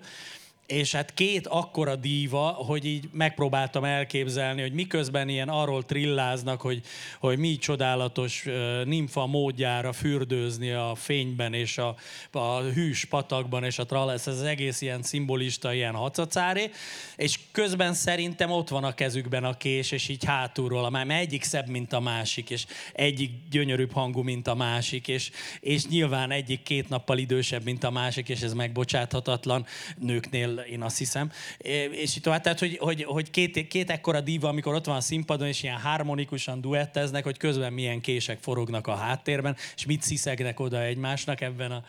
és 0.66 0.92
hát 0.92 1.14
két 1.14 1.46
akkora 1.46 1.96
díva, 1.96 2.48
hogy 2.48 2.84
így 2.84 3.08
megpróbáltam 3.12 3.84
elképzelni, 3.84 4.60
hogy 4.60 4.72
miközben 4.72 5.28
ilyen 5.28 5.48
arról 5.48 5.84
trilláznak, 5.84 6.60
hogy, 6.60 6.80
hogy 7.20 7.38
mi 7.38 7.56
csodálatos 7.56 8.46
nimfa 8.84 9.26
módjára 9.26 9.92
fürdőzni 9.92 10.70
a 10.70 10.94
fényben 10.94 11.54
és 11.54 11.78
a, 11.78 11.96
a 12.32 12.60
hűs 12.60 13.04
patakban 13.04 13.64
és 13.64 13.78
a 13.78 13.86
tralesz, 13.86 14.26
ez 14.26 14.34
az 14.34 14.42
egész 14.42 14.80
ilyen 14.80 15.02
szimbolista, 15.02 15.72
ilyen 15.72 15.94
hacacáré, 15.94 16.70
és 17.16 17.38
közben 17.52 17.94
szerintem 17.94 18.50
ott 18.50 18.68
van 18.68 18.84
a 18.84 18.94
kezükben 18.94 19.44
a 19.44 19.56
kés, 19.56 19.90
és 19.90 20.08
így 20.08 20.24
hátulról, 20.24 20.90
mert 20.90 21.10
egyik 21.10 21.42
szebb, 21.42 21.68
mint 21.68 21.92
a 21.92 22.00
másik, 22.00 22.50
és 22.50 22.66
egyik 22.92 23.30
gyönyörűbb 23.50 23.92
hangú, 23.92 24.22
mint 24.22 24.46
a 24.46 24.54
másik, 24.54 25.08
és, 25.08 25.30
és 25.60 25.86
nyilván 25.86 26.30
egyik 26.30 26.62
két 26.62 26.88
nappal 26.88 27.18
idősebb, 27.18 27.64
mint 27.64 27.84
a 27.84 27.90
másik, 27.90 28.28
és 28.28 28.40
ez 28.40 28.52
megbocsáthatatlan 28.52 29.66
nőknél 29.98 30.55
én 30.70 30.82
azt 30.82 30.98
hiszem. 30.98 31.30
És 31.90 32.16
így 32.16 32.22
tovább, 32.22 32.40
tehát, 32.40 32.58
hogy, 32.58 32.76
hogy, 32.78 33.04
hogy 33.04 33.30
két, 33.30 33.66
két 33.68 33.90
ekkora 33.90 34.20
díva, 34.20 34.48
amikor 34.48 34.74
ott 34.74 34.84
van 34.84 34.96
a 34.96 35.00
színpadon, 35.00 35.48
és 35.48 35.62
ilyen 35.62 35.80
harmonikusan 35.80 36.60
duetteznek, 36.60 37.24
hogy 37.24 37.36
közben 37.36 37.72
milyen 37.72 38.00
kések 38.00 38.38
forognak 38.40 38.86
a 38.86 38.94
háttérben, 38.94 39.56
és 39.76 39.86
mit 39.86 40.02
sziszegnek 40.02 40.60
oda 40.60 40.82
egymásnak 40.82 41.40
ebben 41.40 41.70
a 41.70 41.84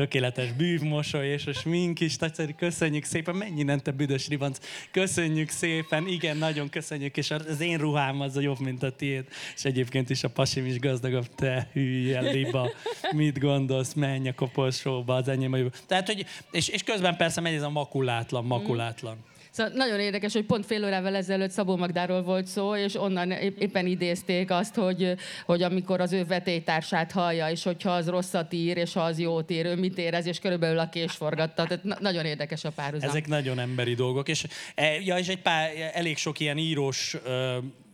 tökéletes 0.00 0.52
bűvmosoly 0.52 1.26
és 1.26 1.46
a 1.46 1.52
smink 1.52 2.00
is. 2.00 2.16
Nagyszerű, 2.16 2.52
köszönjük 2.52 3.04
szépen. 3.04 3.34
Mennyi 3.34 3.62
nem 3.62 3.78
te 3.78 3.90
büdös 3.90 4.28
ribanc. 4.28 4.58
Köszönjük 4.90 5.48
szépen. 5.48 6.06
Igen, 6.06 6.36
nagyon 6.36 6.68
köszönjük. 6.68 7.16
És 7.16 7.30
az 7.30 7.60
én 7.60 7.78
ruhám 7.78 8.20
az 8.20 8.36
a 8.36 8.40
jobb, 8.40 8.58
mint 8.58 8.82
a 8.82 8.90
tiéd. 8.90 9.24
És 9.56 9.64
egyébként 9.64 10.10
is 10.10 10.24
a 10.24 10.28
pasim 10.28 10.66
is 10.66 10.78
gazdagabb. 10.78 11.34
Te 11.34 11.68
hülye 11.72 12.20
liba. 12.20 12.70
Mit 13.10 13.38
gondolsz? 13.38 13.92
Menj 13.92 14.28
a 14.28 14.34
koporsóba, 14.34 15.14
az 15.14 15.28
enyém. 15.28 15.70
Tehát, 15.86 16.06
hogy, 16.06 16.26
és, 16.50 16.68
és 16.68 16.82
közben 16.82 17.16
persze 17.16 17.40
megy 17.40 17.54
ez 17.54 17.62
a 17.62 17.70
makulátlan, 17.70 18.44
makulátlan. 18.44 19.16
Mm. 19.16 19.39
Szóval 19.50 19.72
nagyon 19.74 20.00
érdekes, 20.00 20.32
hogy 20.32 20.44
pont 20.44 20.66
fél 20.66 20.84
órával 20.84 21.14
ezelőtt 21.14 21.50
Szabó 21.50 21.76
Magdáról 21.76 22.22
volt 22.22 22.46
szó, 22.46 22.76
és 22.76 22.94
onnan 22.94 23.30
éppen 23.30 23.86
idézték 23.86 24.50
azt, 24.50 24.74
hogy, 24.74 25.14
hogy 25.44 25.62
amikor 25.62 26.00
az 26.00 26.12
ő 26.12 26.24
vetélytársát 26.24 27.12
hallja, 27.12 27.50
és 27.50 27.62
hogyha 27.62 27.90
az 27.90 28.08
rosszat 28.08 28.52
ír, 28.52 28.76
és 28.76 28.92
ha 28.92 29.00
az 29.00 29.18
jót 29.18 29.50
ír, 29.50 29.66
ő 29.66 29.76
mit 29.76 29.98
érez, 29.98 30.26
és 30.26 30.38
körülbelül 30.38 30.78
a 30.78 30.88
kés 30.88 31.12
forgatta. 31.12 31.66
Tehát 31.66 31.84
na- 31.84 31.98
nagyon 32.00 32.24
érdekes 32.24 32.64
a 32.64 32.70
párhuzam. 32.70 33.08
Ezek 33.08 33.26
nagyon 33.26 33.58
emberi 33.58 33.94
dolgok, 33.94 34.28
és, 34.28 34.46
e, 34.74 35.00
ja, 35.00 35.18
és 35.18 35.28
egy 35.28 35.42
pár, 35.42 35.70
elég 35.92 36.16
sok 36.16 36.40
ilyen 36.40 36.58
írós 36.58 37.16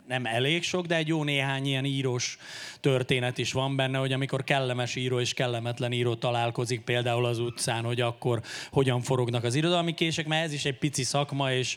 nem 0.07 0.27
elég 0.27 0.63
sok, 0.63 0.87
de 0.87 0.97
egy 0.97 1.09
jó 1.09 1.25
néhány 1.25 1.67
ilyen 1.67 1.85
írós 1.85 2.39
történet 2.81 3.39
is 3.39 3.53
van 3.53 3.77
benne, 3.77 3.99
hogy 3.99 4.13
amikor 4.13 4.45
kellemes 4.45 4.97
író 4.97 5.21
és 5.21 5.35
kellemetlen 5.35 5.93
író 5.93 6.15
találkozik 6.15 6.81
például 6.81 7.25
az 7.25 7.39
utcán, 7.39 7.85
hogy 7.85 8.01
akkor 8.01 8.41
hogyan 8.71 9.01
forognak 9.01 9.45
az 9.45 9.55
irodalmi 9.55 9.95
kések, 9.95 10.27
mert 10.27 10.45
ez 10.45 10.53
is 10.53 10.65
egy 10.65 10.79
pici 10.79 11.03
szakma, 11.03 11.53
és, 11.53 11.77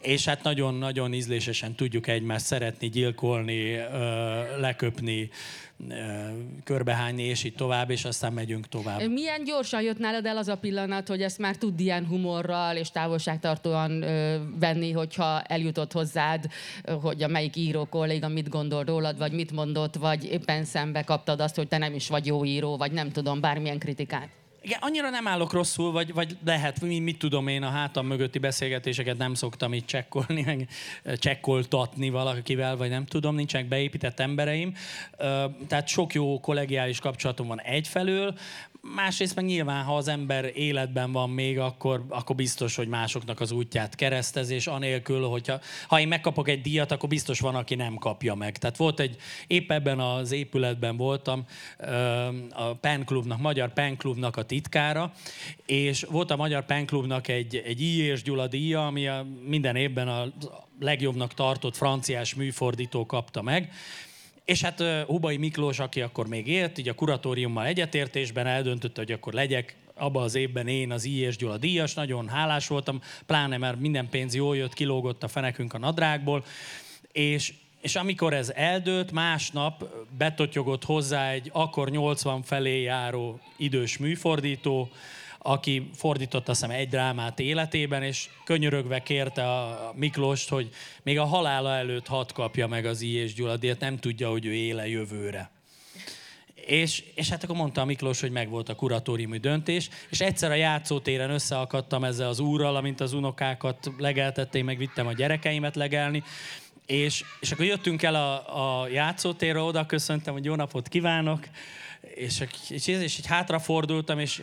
és 0.00 0.24
hát 0.24 0.42
nagyon-nagyon 0.42 1.12
ízlésesen 1.12 1.74
tudjuk 1.74 2.06
egymást 2.06 2.44
szeretni, 2.44 2.88
gyilkolni, 2.88 3.76
leköpni, 4.58 5.30
körbehányni, 6.64 7.22
és 7.22 7.44
így 7.44 7.54
tovább, 7.54 7.90
és 7.90 8.04
aztán 8.04 8.32
megyünk 8.32 8.68
tovább. 8.68 9.08
Milyen 9.08 9.44
gyorsan 9.44 9.82
jött 9.82 9.98
nálad 9.98 10.26
el 10.26 10.36
az 10.36 10.48
a 10.48 10.56
pillanat, 10.56 11.08
hogy 11.08 11.22
ezt 11.22 11.38
már 11.38 11.56
tud 11.56 11.80
ilyen 11.80 12.06
humorral 12.06 12.76
és 12.76 12.90
távolságtartóan 12.90 14.02
ö, 14.02 14.36
venni, 14.58 14.92
hogyha 14.92 15.40
eljutott 15.40 15.92
hozzád, 15.92 16.46
hogy 17.02 17.22
a 17.22 17.28
melyik 17.28 17.56
író 17.56 17.84
kolléga 17.84 18.28
mit 18.28 18.48
gondol 18.48 18.84
rólad, 18.84 19.18
vagy 19.18 19.32
mit 19.32 19.52
mondott, 19.52 19.96
vagy 19.96 20.24
éppen 20.24 20.64
szembe 20.64 21.02
kaptad 21.02 21.40
azt, 21.40 21.56
hogy 21.56 21.68
te 21.68 21.78
nem 21.78 21.94
is 21.94 22.08
vagy 22.08 22.26
jó 22.26 22.44
író, 22.44 22.76
vagy 22.76 22.92
nem 22.92 23.10
tudom, 23.10 23.40
bármilyen 23.40 23.78
kritikát? 23.78 24.39
Igen, 24.62 24.78
annyira 24.82 25.10
nem 25.10 25.26
állok 25.26 25.52
rosszul, 25.52 25.92
vagy, 25.92 26.14
vagy 26.14 26.36
lehet, 26.44 26.80
mit, 26.80 27.02
mit 27.02 27.18
tudom 27.18 27.48
én, 27.48 27.62
a 27.62 27.68
hátam 27.68 28.06
mögötti 28.06 28.38
beszélgetéseket 28.38 29.16
nem 29.16 29.34
szoktam 29.34 29.74
így 29.74 29.84
csekkolni, 29.84 30.42
meg 30.42 30.68
csekkoltatni 31.14 32.10
valakivel, 32.10 32.76
vagy 32.76 32.90
nem 32.90 33.06
tudom, 33.06 33.34
nincsenek 33.34 33.68
beépített 33.68 34.20
embereim. 34.20 34.74
Tehát 35.68 35.88
sok 35.88 36.14
jó 36.14 36.40
kollegiális 36.40 36.98
kapcsolatom 36.98 37.46
van 37.46 37.60
egyfelől, 37.60 38.34
Másrészt 38.82 39.34
meg 39.34 39.44
nyilván, 39.44 39.84
ha 39.84 39.96
az 39.96 40.08
ember 40.08 40.50
életben 40.54 41.12
van 41.12 41.30
még, 41.30 41.58
akkor, 41.58 42.04
akkor 42.08 42.36
biztos, 42.36 42.76
hogy 42.76 42.88
másoknak 42.88 43.40
az 43.40 43.50
útját 43.50 43.94
keresztez, 43.94 44.50
és 44.50 44.66
anélkül, 44.66 45.26
hogyha 45.26 45.60
ha 45.88 46.00
én 46.00 46.08
megkapok 46.08 46.48
egy 46.48 46.60
díjat, 46.60 46.92
akkor 46.92 47.08
biztos 47.08 47.40
van, 47.40 47.54
aki 47.54 47.74
nem 47.74 47.94
kapja 47.94 48.34
meg. 48.34 48.58
Tehát 48.58 48.76
volt 48.76 49.00
egy, 49.00 49.16
épp 49.46 49.70
ebben 49.70 50.00
az 50.00 50.32
épületben 50.32 50.96
voltam, 50.96 51.44
a 52.50 52.74
Pen 52.74 53.04
Klubnak, 53.04 53.40
Magyar 53.40 53.72
Pen 53.72 53.96
Klubnak 53.96 54.36
a 54.36 54.42
titkára, 54.42 55.12
és 55.66 56.02
volt 56.02 56.30
a 56.30 56.36
Magyar 56.36 56.64
Pen 56.64 56.86
Klubnak 56.86 57.28
egy, 57.28 57.56
egy 57.56 57.80
I. 57.80 57.98
és 57.98 58.22
Gyula 58.22 58.46
díja, 58.46 58.86
ami 58.86 59.06
a, 59.06 59.26
minden 59.46 59.76
évben 59.76 60.08
a 60.08 60.32
legjobbnak 60.80 61.34
tartott 61.34 61.76
franciás 61.76 62.34
műfordító 62.34 63.06
kapta 63.06 63.42
meg, 63.42 63.72
és 64.50 64.62
hát 64.62 64.82
Hubai 65.06 65.36
Miklós, 65.36 65.78
aki 65.78 66.00
akkor 66.00 66.26
még 66.26 66.48
élt, 66.48 66.78
így 66.78 66.88
a 66.88 66.94
kuratóriummal 66.94 67.66
egyetértésben 67.66 68.46
eldöntötte, 68.46 69.00
hogy 69.00 69.12
akkor 69.12 69.32
legyek 69.32 69.76
abban 69.94 70.22
az 70.22 70.34
évben 70.34 70.68
én 70.68 70.90
az 70.92 71.04
I. 71.04 71.18
és 71.18 71.36
Gyula 71.36 71.56
díjas, 71.56 71.94
nagyon 71.94 72.28
hálás 72.28 72.66
voltam, 72.66 73.00
pláne 73.26 73.56
mert 73.56 73.80
minden 73.80 74.08
pénz 74.08 74.34
jól 74.34 74.56
jött, 74.56 74.74
kilógott 74.74 75.22
a 75.22 75.28
fenekünk 75.28 75.74
a 75.74 75.78
nadrágból, 75.78 76.44
és 77.12 77.54
és 77.80 77.96
amikor 77.96 78.34
ez 78.34 78.52
eldőlt, 78.54 79.12
másnap 79.12 79.84
betotyogott 80.18 80.84
hozzá 80.84 81.30
egy 81.30 81.50
akkor 81.52 81.90
80 81.90 82.42
felé 82.42 82.82
járó 82.82 83.40
idős 83.56 83.98
műfordító, 83.98 84.90
aki 85.42 85.90
fordított 85.94 86.48
azt 86.48 86.60
hiszem 86.60 86.76
egy 86.76 86.88
drámát 86.88 87.40
életében, 87.40 88.02
és 88.02 88.28
könyörögve 88.44 89.02
kérte 89.02 89.50
a 89.50 89.92
Miklóst, 89.96 90.48
hogy 90.48 90.68
még 91.02 91.18
a 91.18 91.24
halála 91.24 91.74
előtt 91.74 92.06
hat 92.06 92.32
kapja 92.32 92.66
meg 92.66 92.84
az 92.84 93.00
I. 93.00 93.14
és 93.14 93.34
Gyula 93.34 93.56
díjat, 93.56 93.80
nem 93.80 93.98
tudja, 93.98 94.30
hogy 94.30 94.46
ő 94.46 94.52
éle 94.52 94.88
jövőre. 94.88 95.50
És, 96.54 97.04
és 97.14 97.28
hát 97.28 97.44
akkor 97.44 97.56
mondta 97.56 97.80
a 97.80 97.84
Miklós, 97.84 98.20
hogy 98.20 98.30
megvolt 98.30 98.68
a 98.68 98.74
kuratóriumi 98.74 99.38
döntés, 99.38 99.88
és 100.10 100.20
egyszer 100.20 100.50
a 100.50 100.54
játszótéren 100.54 101.30
összeakadtam 101.30 102.04
ezzel 102.04 102.28
az 102.28 102.38
úrral, 102.38 102.76
amint 102.76 103.00
az 103.00 103.12
unokákat 103.12 103.90
legeltették, 103.98 104.64
meg 104.64 104.78
vittem 104.78 105.06
a 105.06 105.12
gyerekeimet 105.12 105.76
legelni, 105.76 106.22
és, 106.86 107.24
és 107.40 107.52
akkor 107.52 107.64
jöttünk 107.64 108.02
el 108.02 108.14
a, 108.14 108.82
a 108.82 108.88
játszótérre, 108.88 109.60
oda 109.60 109.86
köszöntem, 109.86 110.32
hogy 110.32 110.44
jó 110.44 110.54
napot 110.54 110.88
kívánok, 110.88 111.48
és, 112.00 112.44
és, 112.68 112.86
és 112.86 113.18
így 113.18 113.26
hátrafordultam, 113.26 114.18
és 114.18 114.42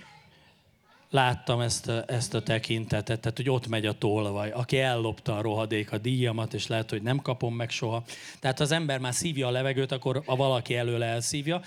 láttam 1.10 1.60
ezt 1.60 1.90
ezt 1.90 2.34
a 2.34 2.42
tekintetet, 2.42 3.20
tehát 3.20 3.38
hogy 3.38 3.50
ott 3.50 3.68
megy 3.68 3.86
a 3.86 3.98
tolvaj, 3.98 4.52
aki 4.52 4.80
ellopta 4.80 5.38
a 5.38 5.42
rohadék 5.42 5.92
a 5.92 5.98
díjamat, 5.98 6.54
és 6.54 6.68
lehet, 6.68 6.90
hogy 6.90 7.02
nem 7.02 7.18
kapom 7.18 7.56
meg 7.56 7.70
soha. 7.70 8.04
Tehát 8.40 8.60
az 8.60 8.72
ember 8.72 9.00
már 9.00 9.14
szívja 9.14 9.48
a 9.48 9.52
levegőt, 9.52 9.92
akkor 9.92 10.22
a 10.26 10.36
valaki 10.36 10.76
előle 10.76 11.06
elszívja. 11.06 11.62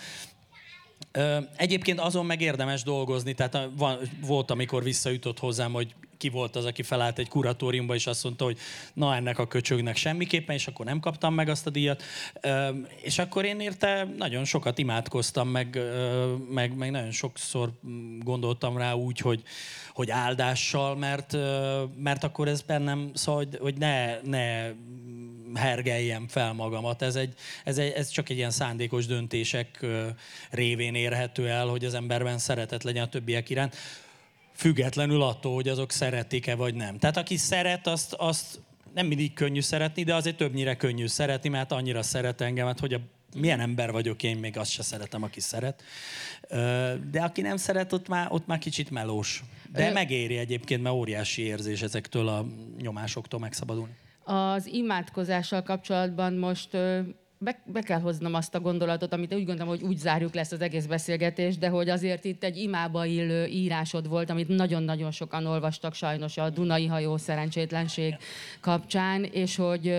Egyébként 1.57 2.01
azon 2.01 2.27
meg 2.27 2.41
érdemes 2.41 2.83
dolgozni, 2.83 3.35
tehát 3.35 3.69
van, 3.77 3.99
volt, 4.27 4.51
amikor 4.51 4.83
visszajutott 4.83 5.39
hozzám, 5.39 5.73
hogy 5.73 5.95
ki 6.21 6.29
volt 6.29 6.57
az, 6.57 6.65
aki 6.65 6.83
felállt 6.83 7.19
egy 7.19 7.29
kuratóriumba, 7.29 7.95
és 7.95 8.07
azt 8.07 8.25
mondta, 8.25 8.45
hogy 8.45 8.59
na 8.95 9.15
ennek 9.15 9.39
a 9.39 9.47
köcsögnek 9.47 9.97
semmiképpen, 9.97 10.55
és 10.55 10.67
akkor 10.67 10.85
nem 10.87 11.01
kaptam 11.01 11.35
meg 11.35 11.49
azt 11.49 11.67
a 11.67 11.71
díjat. 11.71 12.03
És 13.03 13.19
akkor 13.19 13.45
én 13.45 13.61
érte 13.61 14.09
nagyon 14.17 14.45
sokat 14.45 14.79
imádkoztam, 14.79 15.49
meg, 15.49 15.79
meg, 16.51 16.77
meg 16.77 16.91
nagyon 16.91 17.11
sokszor 17.11 17.73
gondoltam 18.19 18.77
rá 18.77 18.93
úgy, 18.93 19.19
hogy, 19.19 19.43
hogy 19.93 20.11
áldással, 20.11 20.97
mert, 20.97 21.37
mert 21.97 22.25
akkor 22.25 22.49
ez 22.49 22.63
bennem, 22.63 23.11
szóval, 23.15 23.45
hogy, 23.45 23.59
hogy 23.61 23.75
ne, 23.79 24.21
ne 24.21 24.71
hergeljem 25.55 26.29
fel 26.29 26.53
magamat. 26.53 27.03
Ez, 27.03 27.17
egy, 27.17 27.35
ez, 27.65 27.79
egy, 27.79 27.93
ez 27.93 28.09
csak 28.09 28.29
egy 28.29 28.37
ilyen 28.37 28.51
szándékos 28.51 29.07
döntések 29.07 29.87
révén 30.51 30.95
érhető 30.95 31.49
el, 31.49 31.67
hogy 31.67 31.85
az 31.85 31.95
emberben 31.95 32.39
szeretet 32.39 32.83
legyen 32.83 33.05
a 33.05 33.09
többiek 33.09 33.51
iránt 33.51 33.77
függetlenül 34.55 35.23
attól, 35.23 35.55
hogy 35.55 35.69
azok 35.69 35.93
szeretik-e 35.93 36.55
vagy 36.55 36.75
nem. 36.75 36.99
Tehát 36.99 37.17
aki 37.17 37.37
szeret, 37.37 37.87
azt, 37.87 38.13
azt 38.13 38.61
nem 38.95 39.07
mindig 39.07 39.33
könnyű 39.33 39.61
szeretni, 39.61 40.03
de 40.03 40.15
azért 40.15 40.37
többnyire 40.37 40.77
könnyű 40.77 41.07
szeretni, 41.07 41.49
mert 41.49 41.73
annyira 41.73 42.03
szeret 42.03 42.41
engemet, 42.41 42.79
hogy 42.81 42.95
a 42.95 43.01
milyen 43.37 43.61
ember 43.61 43.91
vagyok 43.91 44.23
én, 44.23 44.37
még 44.37 44.59
azt 44.59 44.71
se 44.71 44.83
szeretem, 44.83 45.23
aki 45.23 45.41
szeret. 45.41 45.83
De 47.11 47.21
aki 47.21 47.41
nem 47.41 47.57
szeret, 47.57 47.93
ott 47.93 48.09
már, 48.09 48.27
ott 48.31 48.47
már 48.47 48.59
kicsit 48.59 48.91
melós. 48.91 49.43
De 49.73 49.91
megéri 49.91 50.37
egyébként, 50.37 50.83
mert 50.83 50.95
óriási 50.95 51.43
érzés 51.43 51.83
ezektől 51.83 52.29
a 52.29 52.47
nyomásoktól 52.79 53.41
megszabadulni. 53.41 53.93
Az 54.25 54.67
imádkozással 54.67 55.63
kapcsolatban 55.63 56.35
most 56.35 56.77
be, 57.43 57.63
be 57.65 57.81
kell 57.81 58.01
hoznom 58.01 58.35
azt 58.35 58.55
a 58.55 58.61
gondolatot, 58.61 59.13
amit 59.13 59.35
úgy 59.35 59.45
gondolom, 59.45 59.69
hogy 59.69 59.83
úgy 59.83 59.97
zárjuk 59.97 60.35
lesz 60.35 60.53
az 60.53 60.61
egész 60.61 60.87
beszélgetés, 60.87 61.59
de 61.59 61.69
hogy 61.69 61.89
azért 61.89 62.25
itt 62.25 62.45
egy 62.45 62.57
imába 62.57 63.05
illő 63.05 63.47
írásod 63.47 64.09
volt, 64.09 64.31
amit 64.31 64.49
nagyon-nagyon 64.49 65.11
sokan 65.11 65.47
olvastak 65.47 65.95
sajnos 65.95 66.37
a 66.37 66.51
Dunai 66.51 66.87
hajó 66.87 67.17
szerencsétlenség 67.17 68.15
kapcsán, 68.61 69.25
és 69.25 69.57
hogy 69.57 69.95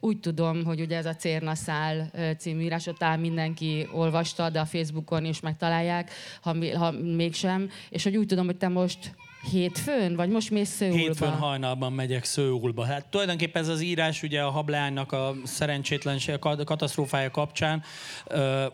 úgy 0.00 0.20
tudom, 0.20 0.64
hogy 0.64 0.80
ugye 0.80 0.96
ez 0.96 1.06
a 1.06 1.14
Cérnaszál 1.14 2.10
című 2.38 2.62
írásod, 2.62 2.96
talán 2.96 3.20
mindenki 3.20 3.88
olvasta, 3.92 4.50
de 4.50 4.60
a 4.60 4.64
Facebookon 4.64 5.24
is 5.24 5.40
megtalálják, 5.40 6.10
ha, 6.40 6.76
ha 6.76 6.90
mégsem, 6.90 7.70
és 7.90 8.02
hogy 8.02 8.16
úgy 8.16 8.26
tudom, 8.26 8.46
hogy 8.46 8.56
te 8.56 8.68
most 8.68 9.14
Hétfőn? 9.50 10.16
Vagy 10.16 10.28
most 10.28 10.50
mész 10.50 10.70
Szőulba? 10.70 10.98
Hétfőn 10.98 11.30
hajnalban 11.30 11.92
megyek 11.92 12.24
Szőulba. 12.24 12.84
Hát 12.84 13.06
tulajdonképpen 13.06 13.62
ez 13.62 13.68
az 13.68 13.80
írás 13.80 14.22
ugye 14.22 14.42
a 14.42 14.50
hableánynak 14.50 15.12
a 15.12 15.34
szerencsétlenség, 15.44 16.34
a 16.40 16.64
katasztrófája 16.64 17.30
kapcsán 17.30 17.82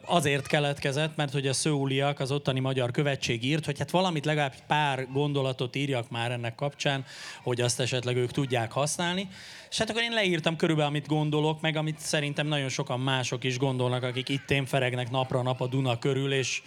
azért 0.05 0.47
keletkezett, 0.47 1.17
mert 1.17 1.33
hogy 1.33 1.47
a 1.47 1.53
szőuliak, 1.53 2.21
az 2.21 2.31
ottani 2.31 2.61
magyar 2.61 2.91
követség 2.91 3.45
írt, 3.45 3.65
hogy 3.65 3.79
hát 3.79 3.91
valamit 3.91 4.25
legalább 4.25 4.55
pár 4.67 5.07
gondolatot 5.13 5.77
írjak 5.77 6.11
már 6.11 6.31
ennek 6.31 6.55
kapcsán, 6.55 7.05
hogy 7.43 7.61
azt 7.61 7.81
esetleg 7.81 8.17
ők 8.17 8.31
tudják 8.31 8.73
használni. 8.73 9.29
És 9.71 9.79
hát 9.79 9.91
akkor 9.91 10.03
én 10.03 10.13
leírtam 10.13 10.57
körülbelül, 10.57 10.91
amit 10.91 11.07
gondolok, 11.07 11.61
meg 11.61 11.77
amit 11.77 11.99
szerintem 11.99 12.47
nagyon 12.47 12.69
sokan 12.69 13.01
mások 13.01 13.45
is 13.45 13.59
gondolnak, 13.59 14.03
akik 14.03 14.29
itt 14.29 14.55
feregnek 14.67 15.11
napra 15.11 15.43
nap 15.43 15.61
a 15.61 15.67
Duna 15.67 15.99
körül, 15.99 16.33
és 16.33 16.63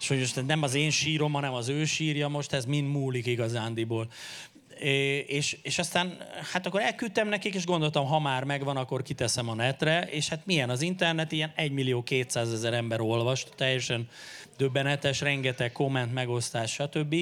és 0.00 0.08
hogy 0.08 0.18
most 0.18 0.46
nem 0.46 0.62
az 0.62 0.74
én 0.74 0.90
sírom, 0.90 1.32
hanem 1.32 1.54
az 1.54 1.68
ő 1.68 1.84
sírja 1.84 2.28
most, 2.28 2.52
ez 2.52 2.64
mind 2.64 2.90
múlik 2.90 3.26
igazándiból. 3.26 4.08
És, 5.26 5.58
és 5.62 5.78
aztán 5.78 6.18
hát 6.52 6.66
akkor 6.66 6.80
elküldtem 6.80 7.28
nekik, 7.28 7.54
és 7.54 7.66
gondoltam, 7.66 8.06
ha 8.06 8.18
már 8.18 8.44
megvan, 8.44 8.76
akkor 8.76 9.02
kiteszem 9.02 9.48
a 9.48 9.54
netre, 9.54 10.02
és 10.10 10.28
hát 10.28 10.46
milyen 10.46 10.70
az 10.70 10.82
internet, 10.82 11.32
ilyen 11.32 11.52
1 11.54 11.72
millió 11.72 12.02
200 12.02 12.52
ezer 12.52 12.72
ember 12.72 13.00
olvast, 13.00 13.48
teljesen 13.56 14.08
döbbenetes, 14.56 15.20
rengeteg 15.20 15.72
komment, 15.72 16.12
megosztás, 16.12 16.72
stb. 16.72 17.14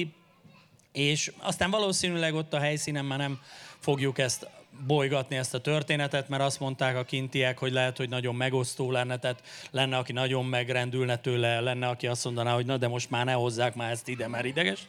És 0.91 1.31
aztán 1.37 1.71
valószínűleg 1.71 2.33
ott 2.33 2.53
a 2.53 2.59
helyszínen 2.59 3.05
már 3.05 3.17
nem 3.17 3.39
fogjuk 3.79 4.17
ezt 4.17 4.47
bolygatni 4.87 5.35
ezt 5.35 5.53
a 5.53 5.59
történetet, 5.59 6.29
mert 6.29 6.43
azt 6.43 6.59
mondták 6.59 6.97
a 6.97 7.03
kintiek, 7.03 7.57
hogy 7.57 7.71
lehet, 7.71 7.97
hogy 7.97 8.09
nagyon 8.09 8.35
megosztó 8.35 8.91
lenne, 8.91 9.17
tehát 9.17 9.41
lenne, 9.71 9.97
aki 9.97 10.11
nagyon 10.11 10.45
megrendülne 10.45 11.17
tőle, 11.17 11.59
lenne, 11.59 11.87
aki 11.87 12.07
azt 12.07 12.25
mondaná, 12.25 12.53
hogy 12.53 12.65
na 12.65 12.77
de 12.77 12.87
most 12.87 13.09
már 13.09 13.25
ne 13.25 13.31
hozzák 13.31 13.75
már 13.75 13.91
ezt 13.91 14.07
ide, 14.07 14.27
mert 14.27 14.45
ideges. 14.45 14.87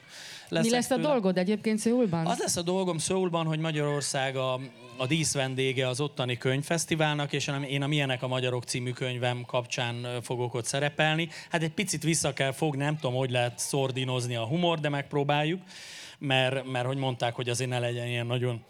Mi 0.50 0.70
lesz 0.70 0.90
a 0.90 0.94
tőle. 0.94 1.08
dolgod 1.08 1.38
egyébként 1.38 1.78
Szőulban? 1.78 2.26
Az 2.26 2.38
lesz 2.38 2.56
a 2.56 2.62
dolgom 2.62 2.98
Szőulban, 2.98 3.46
hogy 3.46 3.58
Magyarország 3.58 4.36
a, 4.36 4.60
a 4.96 5.06
díszvendége 5.06 5.88
az 5.88 6.00
ottani 6.00 6.36
könyvfesztiválnak, 6.36 7.32
és 7.32 7.50
én 7.68 7.82
a 7.82 7.86
Milyenek 7.86 8.22
a 8.22 8.28
Magyarok 8.28 8.64
című 8.64 8.90
könyvem 8.90 9.44
kapcsán 9.46 10.06
fogok 10.22 10.54
ott 10.54 10.64
szerepelni. 10.64 11.28
Hát 11.50 11.62
egy 11.62 11.72
picit 11.72 12.02
vissza 12.02 12.32
kell 12.32 12.52
fogni, 12.52 12.84
nem 12.84 12.96
tudom, 12.96 13.16
hogy 13.16 13.30
lehet 13.30 13.58
szordinozni 13.58 14.36
a 14.36 14.46
humor, 14.46 14.80
de 14.80 14.88
megpróbáljuk, 14.88 15.60
mert, 16.18 16.64
mert 16.70 16.86
hogy 16.86 16.96
mondták, 16.96 17.34
hogy 17.34 17.48
azért 17.48 17.70
ne 17.70 17.78
legyen 17.78 18.06
ilyen 18.06 18.26
nagyon 18.26 18.64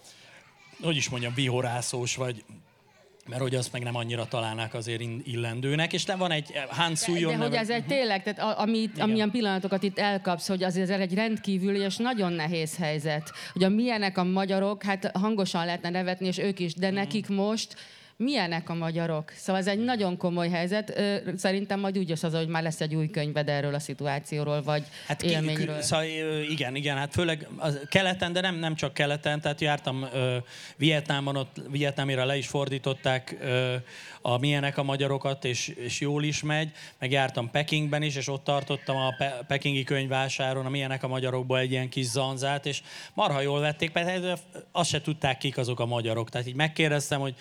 hogy 0.84 0.96
is 0.96 1.08
mondjam, 1.08 1.34
vihorászós, 1.34 2.16
vagy 2.16 2.44
mert 3.28 3.40
hogy 3.40 3.54
azt 3.54 3.72
meg 3.72 3.82
nem 3.82 3.94
annyira 3.94 4.26
találnák 4.26 4.74
azért 4.74 5.02
illendőnek, 5.24 5.92
és 5.92 6.04
nem 6.04 6.18
van 6.18 6.30
egy 6.30 6.50
eh, 6.54 6.62
Hans 6.68 7.00
De, 7.00 7.26
de 7.26 7.36
hogy 7.36 7.54
ez 7.54 7.70
egy 7.70 7.84
tényleg, 7.84 8.22
tehát 8.22 8.58
amit, 8.58 8.98
amilyen 8.98 9.30
pillanatokat 9.30 9.82
itt 9.82 9.98
elkapsz, 9.98 10.48
hogy 10.48 10.62
azért 10.62 10.90
ez 10.90 11.00
egy 11.00 11.14
rendkívüli 11.14 11.78
és 11.78 11.96
nagyon 11.96 12.32
nehéz 12.32 12.76
helyzet. 12.76 13.32
Hogy 13.52 13.64
a 13.64 13.68
milyenek 13.68 14.18
a 14.18 14.24
magyarok, 14.24 14.82
hát 14.82 15.10
hangosan 15.14 15.64
lehetne 15.64 15.90
nevetni, 15.90 16.26
és 16.26 16.38
ők 16.38 16.58
is, 16.58 16.74
de 16.74 16.90
mm. 16.90 16.94
nekik 16.94 17.28
most 17.28 17.76
milyenek 18.16 18.68
a 18.68 18.74
magyarok. 18.74 19.32
Szóval 19.36 19.60
ez 19.60 19.66
egy 19.66 19.78
nagyon 19.78 20.16
komoly 20.16 20.48
helyzet. 20.48 21.00
Szerintem 21.36 21.80
majd 21.80 21.98
úgy 21.98 22.10
az, 22.10 22.20
hogy 22.20 22.48
már 22.48 22.62
lesz 22.62 22.80
egy 22.80 22.94
új 22.94 23.10
könyved 23.10 23.48
erről 23.48 23.74
a 23.74 23.78
szituációról, 23.78 24.62
vagy 24.62 24.84
hát 25.06 25.22
élményről. 25.22 25.76
Ki, 25.76 25.82
szóval 25.82 26.04
igen, 26.48 26.74
igen, 26.74 26.96
hát 26.96 27.12
főleg 27.12 27.48
az 27.56 27.80
keleten, 27.88 28.32
de 28.32 28.40
nem, 28.40 28.54
nem 28.54 28.74
csak 28.74 28.94
keleten, 28.94 29.40
tehát 29.40 29.60
jártam 29.60 30.02
uh, 30.02 30.34
Vietnámban, 30.76 31.36
ott 31.36 31.60
Vietnámira 31.70 32.24
le 32.24 32.36
is 32.36 32.46
fordították 32.46 33.36
a 34.26 34.38
milyenek 34.38 34.78
a 34.78 34.82
magyarokat, 34.82 35.44
és, 35.44 35.68
és 35.68 36.00
jól 36.00 36.24
is 36.24 36.42
megy, 36.42 36.70
meg 36.98 37.10
jártam 37.10 37.50
Pekingben 37.50 38.02
is, 38.02 38.16
és 38.16 38.28
ott 38.28 38.44
tartottam 38.44 38.96
a 38.96 39.14
Pe- 39.18 39.44
pekingi 39.46 39.84
könyvásáron 39.84 40.66
a 40.66 40.68
milyenek 40.68 41.02
a 41.02 41.08
magyarokból 41.08 41.58
egy 41.58 41.70
ilyen 41.70 41.88
kis 41.88 42.06
zanzát, 42.06 42.66
és 42.66 42.82
marha 43.14 43.40
jól 43.40 43.60
vették, 43.60 43.92
mert 43.92 44.40
azt 44.72 44.90
se 44.90 45.00
tudták 45.00 45.38
kik 45.38 45.56
azok 45.56 45.80
a 45.80 45.86
magyarok. 45.86 46.30
Tehát 46.30 46.46
így 46.46 46.54
megkérdeztem, 46.54 47.20
hogy 47.20 47.34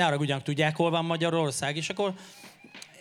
ne 0.00 0.06
arra 0.06 0.16
ugyanak 0.16 0.42
tudják, 0.42 0.76
hol 0.76 0.90
van 0.90 1.04
Magyarország, 1.04 1.76
és 1.76 1.88
akkor 1.88 2.14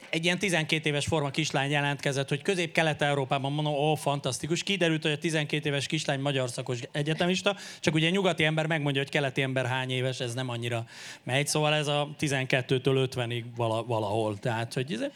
egy 0.10 0.24
ilyen 0.24 0.40
12 0.40 0.90
éves 0.90 1.06
forma 1.06 1.30
kislány 1.30 1.72
jelentkezett, 1.72 2.30
hogy 2.30 2.42
közép-kelet-európában 2.42 3.52
mondom, 3.52 3.74
ó, 3.74 3.96
fantasztikus. 3.96 4.64
Kiderült, 4.64 5.02
hogy 5.02 5.12
a 5.12 5.18
12 5.18 5.70
éves 5.70 5.88
kislány 5.88 6.20
magyar 6.20 6.50
szakos 6.50 6.80
egyetemista, 6.92 7.56
csak 7.80 7.94
ugye 7.94 8.10
nyugati 8.10 8.44
ember 8.44 8.66
megmondja, 8.66 9.02
hogy 9.02 9.12
keleti 9.12 9.42
ember 9.42 9.66
hány 9.66 9.90
éves, 9.90 10.20
ez 10.20 10.34
nem 10.34 10.50
annyira 10.50 10.86
megy, 11.24 11.48
szóval 11.48 11.74
ez 11.74 11.88
a 11.88 12.10
12-től 12.20 13.10
50-ig 13.14 13.44
valahol. 13.86 14.38
Tehát, 14.38 14.74
hogy 14.74 15.12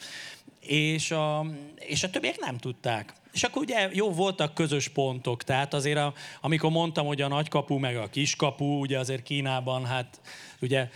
és 0.59 1.11
a, 1.11 1.45
és 1.79 2.03
a 2.03 2.09
többiek 2.09 2.39
nem 2.39 2.57
tudták. 2.57 3.13
És 3.33 3.43
akkor 3.43 3.61
ugye 3.61 3.89
jó, 3.93 4.11
voltak 4.11 4.53
közös 4.53 4.87
pontok, 4.87 5.43
tehát 5.43 5.73
azért 5.73 5.97
a, 5.97 6.13
amikor 6.41 6.71
mondtam, 6.71 7.05
hogy 7.05 7.21
a 7.21 7.27
nagykapu 7.27 7.77
meg 7.77 7.97
a 7.97 8.07
kiskapu, 8.07 8.79
ugye 8.79 8.99
azért 8.99 9.23
Kínában, 9.23 9.85
hát 9.85 10.19
ugye 10.63 10.89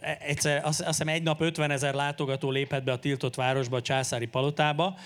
e, 0.00 0.18
egyszer, 0.20 0.56
azt, 0.56 0.80
azt 0.80 0.86
hiszem 0.86 1.08
egy 1.08 1.22
nap 1.22 1.40
50 1.40 1.70
ezer 1.70 1.94
látogató 1.94 2.50
léphet 2.50 2.84
be 2.84 2.92
a 2.92 2.98
tiltott 2.98 3.34
városba, 3.34 3.76
a 3.76 3.82
császári 3.82 4.26
palotába, 4.26 4.96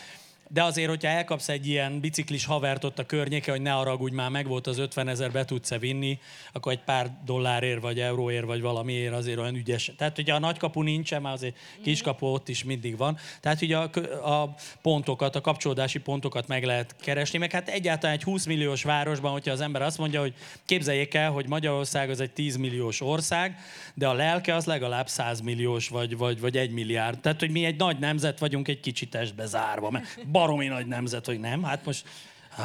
de 0.52 0.62
azért, 0.62 0.88
hogyha 0.88 1.08
elkapsz 1.08 1.48
egy 1.48 1.66
ilyen 1.66 2.00
biciklis 2.00 2.44
havert 2.44 2.84
ott 2.84 2.98
a 2.98 3.06
környéke, 3.06 3.50
hogy 3.50 3.60
ne 3.62 3.70
haragudj, 3.70 4.14
már 4.14 4.30
meg 4.30 4.46
volt 4.46 4.66
az 4.66 4.78
50 4.78 5.08
ezer, 5.08 5.30
be 5.30 5.44
tudsz-e 5.44 5.78
vinni, 5.78 6.18
akkor 6.52 6.72
egy 6.72 6.82
pár 6.84 7.10
dollárért, 7.24 7.80
vagy 7.80 8.00
euróért, 8.00 8.44
vagy 8.44 8.60
valamiért 8.60 9.14
azért 9.14 9.38
olyan 9.38 9.54
ügyes. 9.54 9.92
Tehát 9.96 10.18
ugye 10.18 10.34
a 10.34 10.38
nagykapu 10.38 10.82
nincsen, 10.82 11.22
már 11.22 11.32
azért 11.32 11.56
kiskapu 11.82 12.26
ott 12.26 12.48
is 12.48 12.64
mindig 12.64 12.96
van. 12.96 13.18
Tehát 13.40 13.62
ugye 13.62 13.76
a, 13.76 13.90
a 14.30 14.54
pontokat, 14.82 15.36
a 15.36 15.40
kapcsolódási 15.40 15.98
pontokat 15.98 16.46
meg 16.46 16.64
lehet 16.64 16.94
keresni, 17.00 17.38
meg 17.38 17.52
hát 17.52 17.68
egyáltalán 17.68 18.14
egy 18.14 18.22
20 18.22 18.46
milliós 18.46 18.82
városban, 18.82 19.32
hogyha 19.32 19.52
az 19.52 19.60
ember 19.60 19.82
azt 19.82 19.98
mondja, 19.98 20.20
hogy 20.20 20.34
képzeljék 20.64 21.14
el, 21.14 21.30
hogy 21.30 21.48
Magyarország 21.48 22.10
az 22.10 22.20
egy 22.20 22.30
10 22.30 22.56
milliós 22.56 23.00
ország, 23.00 23.56
de 23.94 24.08
a 24.08 24.12
lelke 24.12 24.54
az 24.54 24.64
legalább 24.64 25.08
100 25.08 25.40
milliós, 25.40 25.88
vagy, 25.88 26.16
vagy, 26.16 26.40
vagy 26.40 26.56
egy 26.56 26.70
milliárd. 26.70 27.20
Tehát, 27.20 27.40
hogy 27.40 27.50
mi 27.50 27.64
egy 27.64 27.76
nagy 27.76 27.98
nemzet 27.98 28.38
vagyunk, 28.38 28.68
egy 28.68 28.80
kicsit 28.80 29.10
testbe 29.10 29.46
zárva. 29.46 29.90
Mert 29.90 30.06
baromi 30.40 30.66
nagy 30.66 30.86
nemzet, 30.86 31.26
hogy 31.26 31.40
nem. 31.40 31.62
Hát 31.62 31.84
most 31.84 32.04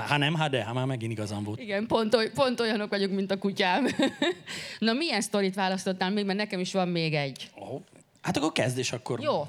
ha 0.08 0.18
nem, 0.18 0.36
hát 0.36 0.50
de, 0.50 0.64
hát 0.64 0.74
már 0.74 0.86
megint 0.86 1.12
igazam 1.12 1.44
volt. 1.44 1.60
Igen, 1.60 1.88
pont, 1.88 2.16
oly, 2.16 2.30
pont 2.34 2.60
olyanok 2.60 2.90
vagyunk, 2.90 3.16
mint 3.16 3.32
a 3.32 3.38
kutyám. 3.38 3.88
Na, 4.80 4.94
milyen 4.94 5.22
sztorit 5.22 5.56
választottál 5.56 6.12
még, 6.12 6.26
mert 6.26 6.38
nekem 6.38 6.60
is 6.60 6.74
van 6.74 6.88
még 6.88 7.14
egy. 7.14 7.50
Oh. 7.56 7.82
Hát 8.22 8.38
akkor 8.38 8.52
kezd, 8.52 8.78
és 8.78 8.92
akkor... 8.92 9.20
Jó, 9.22 9.48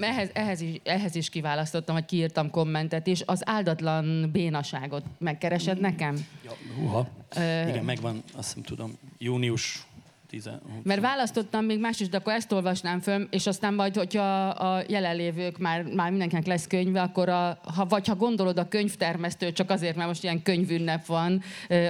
ehhez, 0.00 0.30
ehhez, 0.32 0.60
is, 0.60 0.80
ehhez 0.84 1.14
is 1.14 1.28
kiválasztottam, 1.28 1.94
hogy 1.94 2.04
kiírtam 2.04 2.50
kommentet, 2.50 3.06
és 3.06 3.22
az 3.26 3.48
áldatlan 3.48 4.30
bénaságot 4.32 5.02
megkeresed 5.18 5.80
nekem? 5.80 6.26
Ja, 6.44 6.52
uha. 6.82 7.06
Ö... 7.36 7.68
Igen, 7.68 7.84
megvan, 7.84 8.22
azt 8.36 8.46
hiszem 8.46 8.62
tudom, 8.62 8.98
június 9.18 9.86
Tizen... 10.28 10.60
Mert 10.82 11.00
választottam 11.00 11.64
még 11.64 11.80
más 11.80 12.00
is, 12.00 12.08
de 12.08 12.16
akkor 12.16 12.32
ezt 12.32 12.52
olvasnám 12.52 13.00
föl, 13.00 13.26
és 13.30 13.46
aztán 13.46 13.74
majd, 13.74 13.96
hogyha 13.96 14.48
a 14.48 14.82
jelenlévők 14.88 15.58
már, 15.58 15.82
már 15.82 16.10
mindenkinek 16.10 16.46
lesz 16.46 16.66
könyve, 16.66 17.00
akkor 17.00 17.28
a, 17.28 17.58
ha, 17.74 17.86
vagy 17.86 18.06
ha 18.06 18.14
gondolod 18.14 18.58
a 18.58 18.68
könyvtermesztő, 18.68 19.52
csak 19.52 19.70
azért, 19.70 19.96
mert 19.96 20.08
most 20.08 20.22
ilyen 20.22 20.42
könyvünnep 20.42 21.06
van, 21.06 21.42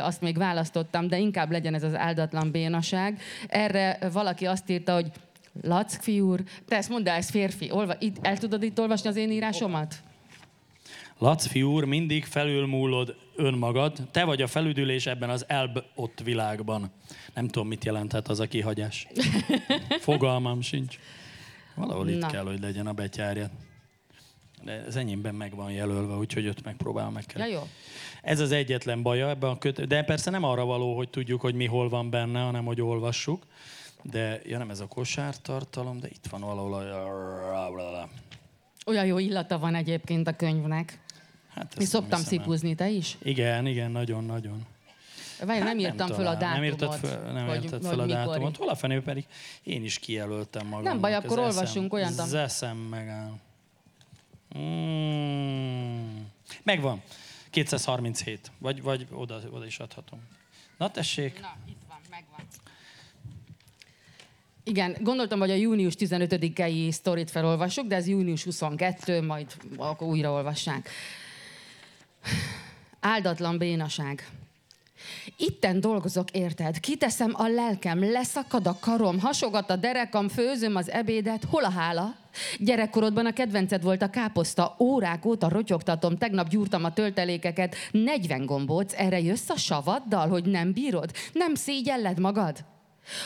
azt 0.03 0.21
még 0.21 0.37
választottam, 0.37 1.09
de 1.09 1.19
inkább 1.19 1.51
legyen 1.51 1.75
ez 1.75 1.83
az 1.83 1.95
áldatlan 1.95 2.51
bénaság. 2.51 3.21
Erre 3.47 3.99
valaki 4.13 4.47
azt 4.47 4.71
írta, 4.71 4.95
hogy 4.95 5.11
Lack 5.63 6.09
úr, 6.09 6.43
te 6.69 6.77
ezt 6.77 6.89
mondd 6.89 7.09
el, 7.09 7.17
ez 7.17 7.31
férfi. 7.31 7.71
Olva, 7.71 7.95
itt, 7.99 8.17
el 8.27 8.39
tudod 8.39 8.63
itt 8.63 8.81
olvasni 8.81 9.09
az 9.09 9.17
én 9.17 9.31
írásomat? 9.31 9.95
Laci 11.19 11.63
úr, 11.63 11.85
mindig 11.85 12.25
felülmúlod 12.25 13.17
önmagad, 13.37 14.09
te 14.11 14.25
vagy 14.25 14.43
a 14.43 14.47
felüdülés 14.47 15.07
ebben 15.07 15.31
az 15.31 15.45
elbott 15.49 16.21
világban. 16.25 16.91
Nem 17.35 17.49
tudom, 17.49 17.69
mit 17.69 17.85
jelenthet 17.85 18.29
az 18.29 18.41
a 18.41 18.47
kihagyás. 18.47 19.07
Fogalmam 20.01 20.61
sincs. 20.61 20.99
Valahol 21.75 22.09
itt 22.09 22.21
Na. 22.21 22.27
kell, 22.27 22.45
hogy 22.45 22.61
legyen 22.61 22.87
a 22.87 22.93
betyárja. 22.93 23.51
De 24.65 24.85
az 24.87 24.97
enyémben 24.97 25.35
meg 25.35 25.55
van 25.55 25.73
jelölve, 25.73 26.15
úgyhogy 26.15 26.49
ott 26.49 26.65
megpróbálom 26.65 27.13
meg 27.13 27.25
kell. 27.27 27.47
Ja, 27.47 27.53
jó. 27.53 27.69
Ez 28.23 28.41
az 28.41 28.53
egyetlen 28.53 29.03
baja 29.03 29.29
ebben 29.29 29.51
a 29.51 29.59
köt... 29.59 29.87
De 29.87 30.03
persze 30.03 30.31
nem 30.31 30.45
arra 30.45 30.65
való, 30.65 30.97
hogy 30.97 31.09
tudjuk, 31.09 31.41
hogy 31.41 31.55
mi 31.55 31.67
hol 31.67 31.89
van 31.89 32.11
benne, 32.11 32.41
hanem 32.41 32.65
hogy 32.65 32.81
olvassuk. 32.81 33.43
De, 34.03 34.41
ja 34.45 34.59
nem 34.59 34.71
ez 34.71 34.81
a 34.81 34.87
kosártartalom, 34.87 36.01
de 36.01 36.09
itt 36.09 36.27
van 36.31 36.41
valahol 36.41 36.75
a... 36.75 38.09
Olyan 38.87 39.07
jó 39.07 39.19
illata 39.19 39.59
van 39.59 39.75
egyébként 39.75 40.29
a 40.29 40.37
könyvnek. 40.37 40.99
Hát 41.59 41.79
Mi 41.79 41.85
szoktam 41.85 42.21
szipúzni, 42.21 42.75
te 42.75 42.89
is? 42.89 43.17
Igen, 43.23 43.67
igen, 43.67 43.91
nagyon-nagyon. 43.91 44.67
Várj, 45.47 45.59
hát 45.59 45.69
nem 45.69 45.79
írtam 45.79 46.09
nem 46.09 46.17
föl 46.17 46.27
a 46.27 46.35
dátumot. 46.35 46.55
Nem 46.55 46.65
írtad 46.65 46.95
föl, 46.95 47.33
nem 47.33 47.47
hogy, 47.47 47.65
írtad 47.65 47.85
föl 47.85 48.01
a 48.01 48.07
dátumot. 48.07 48.57
Hol 48.57 48.69
a 48.69 48.75
fenő 48.75 49.03
pedig 49.03 49.25
én 49.63 49.85
is 49.85 49.99
kijelöltem 49.99 50.67
magam. 50.67 50.85
Nem 50.85 51.01
baj, 51.01 51.15
akkor 51.15 51.39
olvassunk 51.39 51.93
olyan. 51.93 52.19
Az 52.19 52.35
eszem 52.35 52.77
megáll. 52.77 53.33
Mm. 54.59 56.21
Megvan. 56.63 57.03
237. 57.51 58.51
Vagy, 58.59 58.83
vagy 58.83 59.07
oda, 59.13 59.41
oda 59.51 59.67
is 59.67 59.79
adhatom. 59.79 60.21
Na 60.79 60.91
tessék. 60.91 61.41
Na, 61.41 61.57
itt 61.69 61.83
van, 61.89 61.99
megvan. 62.11 62.47
Igen, 64.65 64.97
gondoltam, 65.01 65.39
hogy 65.39 65.51
a 65.51 65.55
június 65.55 65.95
15-i 65.99 66.91
sztorit 66.91 67.31
felolvassuk, 67.31 67.87
de 67.87 67.97
ez 67.97 68.09
június 68.09 68.45
22, 68.45 69.23
majd 69.23 69.47
akkor 69.77 70.09
újraolvassák. 70.09 70.91
Áldatlan 73.01 73.59
bénaság. 73.59 74.29
Itten 75.37 75.81
dolgozok, 75.81 76.31
érted? 76.31 76.81
Kiteszem 76.81 77.33
a 77.35 77.49
lelkem, 77.49 78.11
leszakad 78.11 78.67
a 78.67 78.77
karom, 78.81 79.21
hasogat 79.21 79.71
a 79.71 79.77
derekam, 79.77 80.29
főzöm 80.29 80.77
az 80.77 80.91
ebédet. 80.91 81.45
Hol 81.45 81.65
a 81.65 81.71
hála? 81.71 82.15
Gyerekkorodban 82.59 83.27
a 83.27 83.33
kedvenced 83.33 83.83
volt 83.83 84.03
a 84.03 84.11
káposzta, 84.11 84.77
órák 84.79 85.25
óta 85.25 85.49
rotyogtatom, 85.49 86.17
tegnap 86.17 86.49
gyúrtam 86.49 86.85
a 86.85 86.93
töltelékeket, 86.93 87.77
40 87.91 88.47
gombóc, 88.47 88.93
erre 88.97 89.21
jössz 89.21 89.49
a 89.49 89.57
savaddal, 89.57 90.29
hogy 90.29 90.45
nem 90.45 90.73
bírod? 90.73 91.11
Nem 91.33 91.55
szégyelled 91.55 92.19
magad? 92.19 92.65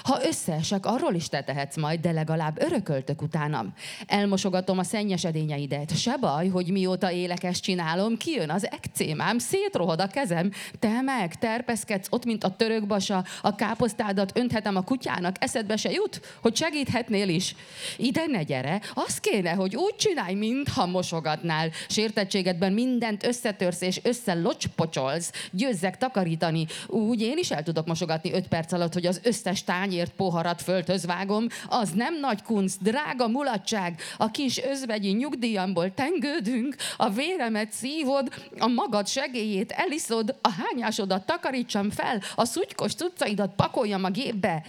Ha 0.03 0.21
összeesek, 0.25 0.87
arról 0.87 1.15
is 1.15 1.29
te 1.29 1.43
tehetsz 1.43 1.77
majd, 1.77 2.01
de 2.01 2.11
legalább 2.11 2.63
örököltök 2.63 3.23
utánam. 3.23 3.73
Elmosogatom 4.07 4.79
a 4.79 4.83
szennyes 4.83 5.25
edényeidet. 5.25 5.97
Se 5.97 6.17
baj, 6.17 6.49
hogy 6.49 6.71
mióta 6.71 7.11
élek 7.11 7.45
ezt 7.45 7.63
csinálom, 7.63 8.17
kijön 8.17 8.51
az 8.51 8.71
ekcémám, 8.71 9.39
szétrohad 9.39 10.01
a 10.01 10.07
kezem. 10.07 10.51
Te 10.79 11.01
meg 11.01 11.35
terpeszkedsz 11.35 12.07
ott, 12.11 12.25
mint 12.25 12.45
a 12.45 12.57
törökbasa, 12.57 13.25
a 13.43 13.55
káposztádat 13.55 14.39
önthetem 14.39 14.77
a 14.77 14.83
kutyának, 14.83 15.37
eszedbe 15.39 15.77
se 15.77 15.91
jut, 15.91 16.21
hogy 16.43 16.57
segíthetnél 16.57 17.29
is. 17.29 17.55
Ide 17.97 18.27
ne 18.27 18.43
gyere, 18.43 18.81
az 18.95 19.19
kéne, 19.21 19.51
hogy 19.51 19.77
úgy 19.77 19.97
csinálj, 19.97 20.35
mintha 20.35 20.87
mosogatnál. 20.87 21.71
Sértettségedben 21.89 22.73
mindent 22.73 23.27
összetörsz 23.27 23.81
és 23.81 24.01
összelocspocsolsz. 24.03 25.33
Győzzek 25.51 25.97
takarítani. 25.99 26.67
Úgy 26.87 27.21
én 27.21 27.39
is 27.39 27.51
el 27.51 27.63
tudok 27.63 27.87
mosogatni 27.87 28.33
öt 28.33 28.49
perc 28.49 28.73
alatt, 28.73 28.93
hogy 28.93 29.07
az 29.07 29.21
összes 29.23 29.65
tányért 29.73 30.13
poharat 30.13 30.63
földhöz 30.63 31.07
vágom, 31.07 31.47
az 31.69 31.91
nem 31.91 32.19
nagy 32.21 32.43
kunst, 32.43 32.83
drága 32.83 33.29
mulatság, 33.29 34.01
a 34.17 34.31
kis 34.31 34.63
özvegyi 34.63 35.13
nyugdíjamból 35.13 35.95
tengődünk, 35.95 36.77
a 36.97 37.11
véremet 37.11 37.73
szívod, 37.73 38.29
a 38.59 38.67
magad 38.67 39.09
segélyét 39.09 39.73
eliszod, 39.73 40.39
a 40.41 40.51
hányásodat 40.51 41.27
takarítsam 41.27 41.91
fel, 41.91 42.21
a 42.35 42.45
szutykos 42.45 42.95
cuccaidat 42.95 43.55
pakoljam 43.57 44.05
a 44.05 44.11
gépbe. 44.11 44.65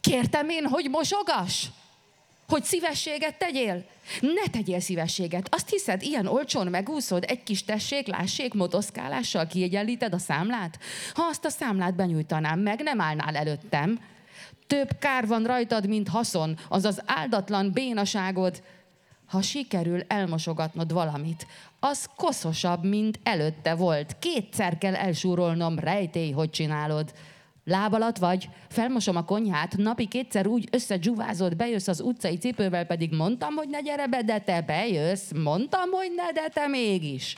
Kértem 0.00 0.48
én, 0.48 0.66
hogy 0.66 0.88
mosogas? 0.90 1.66
Hogy 2.48 2.64
szívességet 2.64 3.38
tegyél? 3.38 3.84
Ne 4.20 4.50
tegyél 4.50 4.80
szívességet. 4.80 5.54
Azt 5.54 5.70
hiszed, 5.70 6.02
ilyen 6.02 6.26
olcsón 6.26 6.66
megúszod, 6.66 7.24
egy 7.26 7.42
kis 7.42 7.64
tessék, 7.64 8.06
lássék, 8.06 8.54
motoszkálással 8.54 9.46
kiegyenlíted 9.46 10.14
a 10.14 10.18
számlát? 10.18 10.78
Ha 11.14 11.22
azt 11.22 11.44
a 11.44 11.48
számlát 11.48 11.94
benyújtanám, 11.94 12.58
meg 12.58 12.82
nem 12.82 13.00
állnál 13.00 13.36
előttem, 13.36 13.98
több 14.66 14.98
kár 14.98 15.26
van 15.26 15.44
rajtad, 15.44 15.88
mint 15.88 16.08
haszon, 16.08 16.56
azaz 16.68 17.02
áldatlan 17.06 17.72
bénaságod. 17.72 18.62
Ha 19.26 19.42
sikerül 19.42 20.00
elmosogatnod 20.06 20.92
valamit, 20.92 21.46
az 21.80 22.08
koszosabb, 22.16 22.84
mint 22.84 23.20
előtte 23.22 23.74
volt. 23.74 24.16
Kétszer 24.18 24.78
kell 24.78 24.94
elsúrolnom, 24.94 25.78
rejtély, 25.78 26.30
hogy 26.30 26.50
csinálod. 26.50 27.12
Láb 27.64 27.92
alatt 27.92 28.16
vagy, 28.16 28.48
felmosom 28.68 29.16
a 29.16 29.24
konyhát, 29.24 29.76
napi 29.76 30.08
kétszer 30.08 30.46
úgy 30.46 30.68
összedzsuvázod, 30.70 31.56
bejössz 31.56 31.88
az 31.88 32.00
utcai 32.00 32.36
cipővel, 32.36 32.84
pedig 32.84 33.14
mondtam, 33.14 33.54
hogy 33.54 33.68
ne 33.68 33.80
gyere 33.80 34.06
be, 34.06 34.22
de 34.22 34.38
te 34.38 34.60
bejössz, 34.60 35.30
mondtam, 35.42 35.90
hogy 35.90 36.12
ne, 36.16 36.32
de 36.32 36.48
te 36.48 36.66
mégis. 36.66 37.36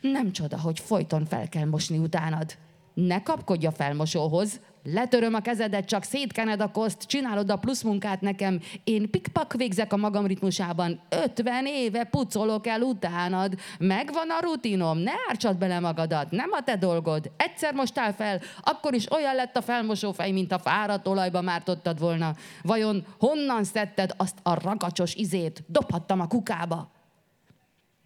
Nem 0.00 0.32
csoda, 0.32 0.60
hogy 0.60 0.80
folyton 0.80 1.24
fel 1.24 1.48
kell 1.48 1.64
mosni 1.64 1.98
utánad. 1.98 2.56
Ne 2.94 3.22
kapkodj 3.22 3.66
a 3.66 3.72
felmosóhoz, 3.72 4.60
letöröm 4.92 5.34
a 5.34 5.40
kezedet, 5.40 5.84
csak 5.84 6.02
szétkened 6.02 6.60
a 6.60 6.70
koszt, 6.70 7.02
csinálod 7.02 7.50
a 7.50 7.56
plusz 7.56 7.82
munkát 7.82 8.20
nekem, 8.20 8.60
én 8.84 9.10
pikpak 9.10 9.52
végzek 9.52 9.92
a 9.92 9.96
magam 9.96 10.26
ritmusában, 10.26 11.00
50 11.08 11.66
éve 11.66 12.04
pucolok 12.04 12.66
el 12.66 12.80
utánad, 12.80 13.54
megvan 13.78 14.30
a 14.30 14.40
rutinom, 14.40 14.98
ne 14.98 15.12
ártsad 15.28 15.58
bele 15.58 15.80
magadat, 15.80 16.30
nem 16.30 16.48
a 16.52 16.62
te 16.62 16.76
dolgod, 16.76 17.30
egyszer 17.36 17.74
mostál 17.74 18.12
fel, 18.12 18.40
akkor 18.62 18.94
is 18.94 19.12
olyan 19.12 19.34
lett 19.34 19.56
a 19.56 19.62
felmosófej, 19.62 20.32
mint 20.32 20.52
a 20.52 20.58
fáradt 20.58 21.06
olajba 21.06 21.40
mártottad 21.40 21.98
volna. 21.98 22.34
Vajon 22.62 23.04
honnan 23.18 23.64
szedted 23.64 24.10
azt 24.16 24.38
a 24.42 24.60
ragacsos 24.60 25.14
izét? 25.14 25.64
Dobhattam 25.66 26.20
a 26.20 26.26
kukába 26.26 26.95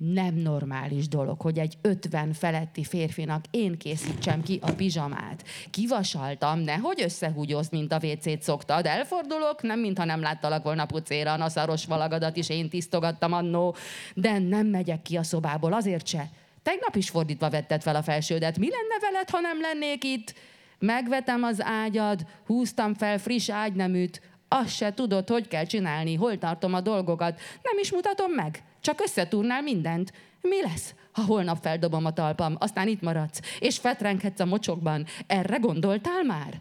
nem 0.00 0.34
normális 0.34 1.08
dolog, 1.08 1.40
hogy 1.40 1.58
egy 1.58 1.78
50 1.80 2.32
feletti 2.32 2.84
férfinak 2.84 3.44
én 3.50 3.78
készítsem 3.78 4.42
ki 4.42 4.58
a 4.62 4.72
pizsamát. 4.72 5.44
Kivasaltam, 5.70 6.58
nehogy 6.60 7.02
összehúgyozd, 7.02 7.72
mint 7.72 7.92
a 7.92 8.00
WC-t 8.02 8.42
szoktad. 8.42 8.86
Elfordulok, 8.86 9.62
nem 9.62 9.80
mintha 9.80 10.04
nem 10.04 10.20
láttalak 10.20 10.62
volna 10.62 10.86
pucéra, 10.86 11.32
a 11.32 11.48
szaros 11.48 11.84
valagadat 11.84 12.36
is 12.36 12.48
én 12.48 12.68
tisztogattam 12.68 13.32
annó, 13.32 13.76
de 14.14 14.38
nem 14.38 14.66
megyek 14.66 15.02
ki 15.02 15.16
a 15.16 15.22
szobából, 15.22 15.72
azért 15.72 16.06
se. 16.06 16.28
Tegnap 16.62 16.96
is 16.96 17.10
fordítva 17.10 17.50
vetted 17.50 17.82
fel 17.82 17.96
a 17.96 18.02
felsődet. 18.02 18.58
Mi 18.58 18.68
lenne 18.70 19.10
veled, 19.10 19.30
ha 19.30 19.40
nem 19.40 19.60
lennék 19.60 20.04
itt? 20.04 20.34
Megvetem 20.78 21.42
az 21.42 21.62
ágyad, 21.62 22.26
húztam 22.46 22.94
fel 22.94 23.18
friss 23.18 23.50
ágyneműt, 23.50 24.20
azt 24.48 24.74
se 24.74 24.94
tudod, 24.94 25.28
hogy 25.28 25.48
kell 25.48 25.64
csinálni, 25.64 26.14
hol 26.14 26.38
tartom 26.38 26.74
a 26.74 26.80
dolgokat. 26.80 27.40
Nem 27.62 27.78
is 27.80 27.92
mutatom 27.92 28.32
meg. 28.32 28.62
Csak 28.80 29.00
összetúrnál 29.00 29.62
mindent. 29.62 30.12
Mi 30.40 30.62
lesz, 30.62 30.94
ha 31.12 31.22
holnap 31.22 31.62
feldobom 31.62 32.04
a 32.04 32.12
talpam, 32.12 32.56
aztán 32.58 32.88
itt 32.88 33.00
maradsz, 33.00 33.40
és 33.58 33.78
fetrenghetsz 33.78 34.40
a 34.40 34.44
mocsokban. 34.44 35.06
Erre 35.26 35.56
gondoltál 35.56 36.22
már? 36.22 36.60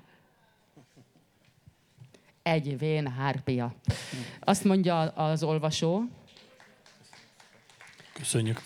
Egy 2.44 2.78
vén 2.78 3.08
hárpia. 3.08 3.76
Azt 4.40 4.64
mondja 4.64 5.00
az 5.00 5.44
olvasó. 5.44 6.04
Köszönjük. 8.14 8.62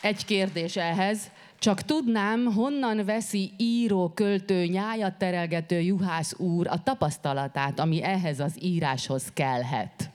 Egy 0.00 0.24
kérdés 0.24 0.76
ehhez. 0.76 1.30
Csak 1.58 1.82
tudnám, 1.82 2.44
honnan 2.44 3.04
veszi 3.04 3.52
író, 3.56 4.08
költő, 4.14 4.64
nyájat 4.64 5.14
terelgető 5.18 5.80
juhász 5.80 6.38
úr 6.38 6.66
a 6.66 6.82
tapasztalatát, 6.82 7.78
ami 7.78 8.02
ehhez 8.02 8.40
az 8.40 8.62
íráshoz 8.62 9.30
kellhet. 9.32 10.13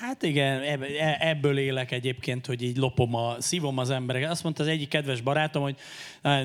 Hát 0.00 0.22
igen, 0.22 0.62
e, 0.62 1.16
ebből 1.20 1.58
élek 1.58 1.90
egyébként, 1.90 2.46
hogy 2.46 2.62
így 2.62 2.76
lopom 2.76 3.14
a, 3.14 3.36
szívom 3.38 3.78
az 3.78 3.90
embereket. 3.90 4.30
Azt 4.30 4.42
mondta 4.42 4.62
az 4.62 4.68
egyik 4.68 4.88
kedves 4.88 5.20
barátom, 5.20 5.62
hogy 5.62 5.76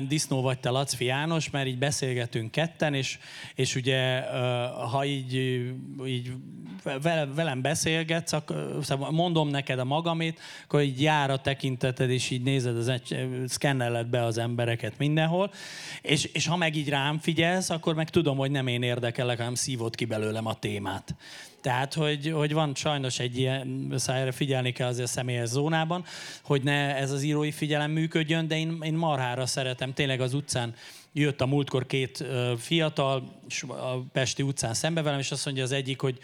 disznó 0.08 0.40
vagy 0.40 0.58
te, 0.58 0.70
Lacfi 0.70 1.04
János, 1.04 1.50
mert 1.50 1.66
így 1.66 1.78
beszélgetünk 1.78 2.50
ketten, 2.50 2.94
és, 2.94 3.18
és 3.54 3.74
ugye 3.74 4.20
ha 4.90 5.04
így, 5.04 5.34
így 6.06 6.32
velem 7.34 7.60
beszélgetsz, 7.60 8.32
akkor 8.32 8.78
szóval 8.82 9.10
mondom 9.10 9.48
neked 9.48 9.78
a 9.78 9.84
magamét, 9.84 10.40
akkor 10.64 10.82
így 10.82 11.02
jár 11.02 11.30
a 11.30 11.36
tekinteted, 11.36 12.10
és 12.10 12.30
így 12.30 12.42
nézed, 12.42 12.76
az 12.76 12.92
szkenneled 13.46 14.06
be 14.06 14.24
az 14.24 14.38
embereket 14.38 14.98
mindenhol, 14.98 15.50
és, 16.02 16.24
és 16.24 16.46
ha 16.46 16.56
meg 16.56 16.76
így 16.76 16.88
rám 16.88 17.18
figyelsz, 17.18 17.70
akkor 17.70 17.94
meg 17.94 18.10
tudom, 18.10 18.36
hogy 18.36 18.50
nem 18.50 18.66
én 18.66 18.82
érdekelek, 18.82 19.38
hanem 19.38 19.54
szívod 19.54 19.94
ki 19.94 20.04
belőlem 20.04 20.46
a 20.46 20.54
témát. 20.54 21.14
Tehát, 21.64 21.94
hogy, 21.94 22.30
hogy 22.30 22.52
van 22.52 22.74
sajnos 22.74 23.18
egy 23.18 23.38
ilyen, 23.38 23.92
szájára 23.96 24.32
figyelni 24.32 24.72
kell 24.72 24.88
azért 24.88 25.08
a 25.08 25.10
személyes 25.10 25.48
zónában, 25.48 26.04
hogy 26.42 26.62
ne 26.62 26.96
ez 26.96 27.10
az 27.10 27.22
írói 27.22 27.50
figyelem 27.50 27.90
működjön, 27.90 28.48
de 28.48 28.58
én, 28.58 28.78
én 28.82 28.94
marhára 28.94 29.46
szeretem. 29.46 29.92
Tényleg 29.92 30.20
az 30.20 30.34
utcán 30.34 30.74
jött 31.12 31.40
a 31.40 31.46
múltkor 31.46 31.86
két 31.86 32.24
fiatal 32.58 33.40
a 33.68 33.96
Pesti 34.12 34.42
utcán 34.42 34.74
szembe 34.74 35.02
velem, 35.02 35.18
és 35.18 35.30
azt 35.30 35.44
mondja 35.44 35.62
az 35.62 35.72
egyik, 35.72 36.00
hogy 36.00 36.18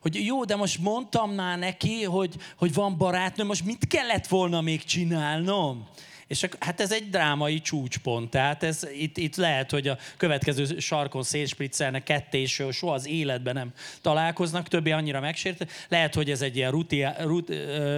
hogy 0.00 0.24
jó, 0.24 0.44
de 0.44 0.56
most 0.56 0.78
mondtam 0.78 1.30
már 1.30 1.58
neki, 1.58 2.02
hogy, 2.02 2.34
hogy 2.56 2.74
van 2.74 2.96
barátnőm, 2.96 3.46
most 3.46 3.64
mit 3.64 3.86
kellett 3.86 4.26
volna 4.26 4.60
még 4.60 4.84
csinálnom? 4.84 5.88
És 6.32 6.46
hát 6.58 6.80
ez 6.80 6.92
egy 6.92 7.10
drámai 7.10 7.60
csúcspont. 7.60 8.30
Tehát 8.30 8.62
ez, 8.62 8.86
itt, 8.98 9.16
itt 9.16 9.36
lehet, 9.36 9.70
hogy 9.70 9.88
a 9.88 9.98
következő 10.16 10.78
sarkon 10.78 11.22
szélspriccelnek 11.22 12.02
ketté, 12.02 12.40
és 12.40 12.62
soha 12.70 12.92
az 12.92 13.08
életben 13.08 13.54
nem 13.54 13.72
találkoznak, 14.00 14.68
többi 14.68 14.90
annyira 14.90 15.20
megsért. 15.20 15.86
Lehet, 15.88 16.14
hogy 16.14 16.30
ez 16.30 16.42
egy 16.42 16.56
ilyen 16.56 16.70
ruti, 16.70 17.04
rut, 17.18 17.52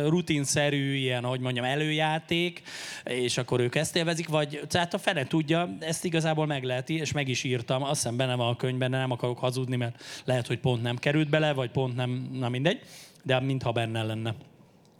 rutinszerű, 0.07 0.95
ilyen, 0.95 1.25
hogy 1.25 1.41
mondjam, 1.41 1.65
előjáték, 1.65 2.63
és 3.05 3.39
akkor 3.39 3.61
ők 3.61 3.75
ezt 3.75 3.97
élvezik, 3.97 4.29
vagy 4.29 4.61
tehát 4.69 4.95
a 4.95 4.99
fene 4.99 5.27
tudja, 5.27 5.77
ezt 5.81 6.05
igazából 6.05 6.47
meg 6.47 6.63
lehet, 6.65 6.91
és 6.91 7.13
meg 7.13 7.29
is 7.29 7.45
írtam, 7.45 7.83
azt 7.83 8.03
hiszem 8.03 8.17
benne 8.17 8.35
van 8.35 8.49
a 8.49 8.57
könyvben, 8.57 8.91
de 8.91 8.97
nem 8.97 9.11
akarok 9.11 9.39
hazudni, 9.39 9.77
mert 9.77 10.03
lehet, 10.25 10.47
hogy 10.47 10.59
pont 10.59 10.83
nem 10.83 10.97
került 10.97 11.29
bele, 11.29 11.53
vagy 11.53 11.71
pont 11.71 11.97
nem, 11.97 12.29
na 12.33 12.49
mindegy, 12.49 12.81
de 13.23 13.41
mintha 13.41 13.73
benne 13.73 14.03
lenne. 14.03 14.35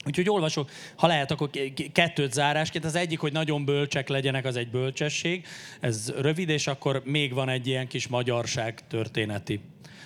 Úgyhogy 0.07 0.29
olvasok, 0.29 0.71
ha 0.97 1.07
lehet, 1.07 1.31
akkor 1.31 1.51
kettőt 1.93 2.33
zárásként. 2.33 2.85
Az 2.85 2.95
egyik, 2.95 3.19
hogy 3.19 3.33
nagyon 3.33 3.65
bölcsek 3.65 4.09
legyenek, 4.09 4.45
az 4.45 4.57
egy 4.57 4.71
bölcsesség. 4.71 5.47
Ez 5.81 6.13
rövid, 6.17 6.49
és 6.49 6.67
akkor 6.67 7.03
még 7.05 7.33
van 7.33 7.49
egy 7.49 7.67
ilyen 7.67 7.87
kis 7.87 8.09
magyarság 8.09 8.87
történeti. 8.89 9.61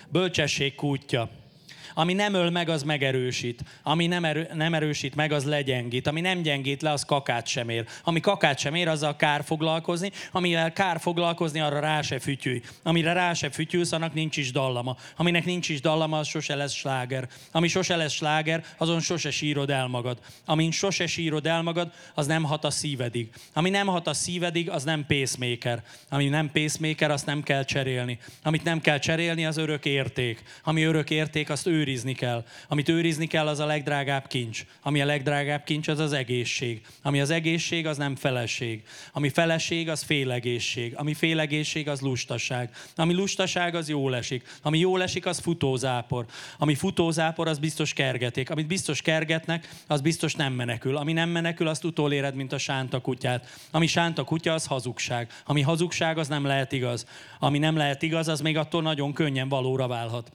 Bölcsesség 0.09 0.75
kútja. 0.75 1.29
Ami 1.99 2.13
nem 2.13 2.33
öl 2.33 2.49
meg, 2.49 2.69
az 2.69 2.83
megerősít. 2.83 3.63
Ami 3.83 4.07
nem, 4.07 4.25
erő, 4.25 4.49
nem 4.53 4.73
erősít 4.73 5.15
meg, 5.15 5.31
az 5.31 5.43
legyengít. 5.43 6.07
Ami 6.07 6.21
nem 6.21 6.41
gyengít 6.41 6.81
le, 6.81 6.91
az 6.91 7.05
kakát 7.05 7.47
sem 7.47 7.69
ér. 7.69 7.85
Ami 8.03 8.19
kakát 8.19 8.59
sem 8.59 8.75
ér, 8.75 8.87
azzal 8.87 9.15
kár 9.15 9.43
foglalkozni. 9.43 10.11
Amivel 10.31 10.73
kár 10.73 10.99
foglalkozni, 10.99 11.59
arra 11.59 11.79
rá 11.79 12.01
se 12.01 12.19
fütyülj. 12.19 12.61
Amire 12.83 13.13
rá 13.13 13.33
se 13.33 13.49
fütyülsz, 13.49 13.91
annak 13.91 14.13
nincs 14.13 14.37
is 14.37 14.51
dallama. 14.51 14.95
Aminek 15.15 15.45
nincs 15.45 15.69
is 15.69 15.81
dallama, 15.81 16.17
az 16.17 16.27
sose 16.27 16.55
lesz 16.55 16.73
sláger. 16.73 17.27
Ami 17.51 17.67
sose 17.67 17.95
lesz 17.95 18.13
sláger, 18.13 18.63
azon 18.77 18.99
sose 18.99 19.31
sírod 19.31 19.69
el 19.69 19.87
magad. 19.87 20.17
Amin 20.45 20.71
sose 20.71 21.07
sírod 21.07 21.45
el 21.45 21.61
magad, 21.61 21.91
az 22.13 22.27
nem 22.27 22.43
hat 22.43 22.63
a 22.63 22.69
szívedig. 22.69 23.29
Ami 23.53 23.69
nem 23.69 23.87
hat 23.87 24.07
a 24.07 24.13
szívedig, 24.13 24.69
az 24.69 24.83
nem 24.83 25.05
pacemaker. 25.07 25.83
Ami 26.09 26.27
nem 26.27 26.51
pacemaker, 26.51 27.11
azt 27.11 27.25
nem 27.25 27.43
kell 27.43 27.63
cserélni. 27.63 28.19
Amit 28.43 28.63
nem 28.63 28.81
kell 28.81 28.99
cserélni, 28.99 29.45
az 29.45 29.57
örök 29.57 29.85
érték. 29.85 30.43
Ami 30.63 30.83
örök 30.83 31.09
érték, 31.09 31.49
azt 31.49 31.67
őrizni 31.89 32.13
kell. 32.13 32.43
Amit 32.67 32.89
őrizni 32.89 33.27
kell, 33.27 33.47
az 33.47 33.59
a 33.59 33.65
legdrágább 33.65 34.27
kincs. 34.27 34.65
Ami 34.81 35.01
a 35.01 35.05
legdrágább 35.05 35.63
kincs, 35.63 35.87
az 35.87 35.99
az 35.99 36.13
egészség. 36.13 36.81
Ami 37.01 37.21
az 37.21 37.29
egészség, 37.29 37.87
az 37.87 37.97
nem 37.97 38.15
feleség. 38.15 38.83
Ami 39.13 39.29
feleség, 39.29 39.89
az 39.89 40.03
félegészség. 40.03 40.93
Ami 40.95 41.13
félegészség, 41.13 41.87
az 41.87 41.99
lustaság. 41.99 42.69
Ami 42.95 43.13
lustaság, 43.13 43.75
az 43.75 43.89
jól 43.89 44.15
esik. 44.15 44.57
Ami 44.61 44.79
jól 44.79 45.01
esik, 45.01 45.25
az 45.25 45.39
futózápor. 45.39 46.25
Ami 46.57 46.75
futózápor, 46.75 47.47
az 47.47 47.59
biztos 47.59 47.93
kergeték. 47.93 48.49
Amit 48.49 48.67
biztos 48.67 49.01
kergetnek, 49.01 49.69
az 49.87 50.01
biztos 50.01 50.35
nem 50.35 50.53
menekül. 50.53 50.97
Ami 50.97 51.13
nem 51.13 51.29
menekül, 51.29 51.67
azt 51.67 51.83
utoléred, 51.83 52.35
mint 52.35 52.53
a 52.53 52.57
sánta 52.57 52.99
kutyát. 52.99 53.57
Ami 53.71 53.87
sánta 53.87 54.23
kutya, 54.23 54.53
az 54.53 54.65
hazugság. 54.65 55.31
Ami 55.45 55.61
hazugság, 55.61 56.17
az 56.17 56.27
nem 56.27 56.45
lehet 56.45 56.71
igaz. 56.71 57.05
Ami 57.39 57.57
nem 57.57 57.77
lehet 57.77 58.01
igaz, 58.01 58.27
az 58.27 58.41
még 58.41 58.57
attól 58.57 58.81
nagyon 58.81 59.13
könnyen 59.13 59.49
valóra 59.49 59.87
válhat. 59.87 60.31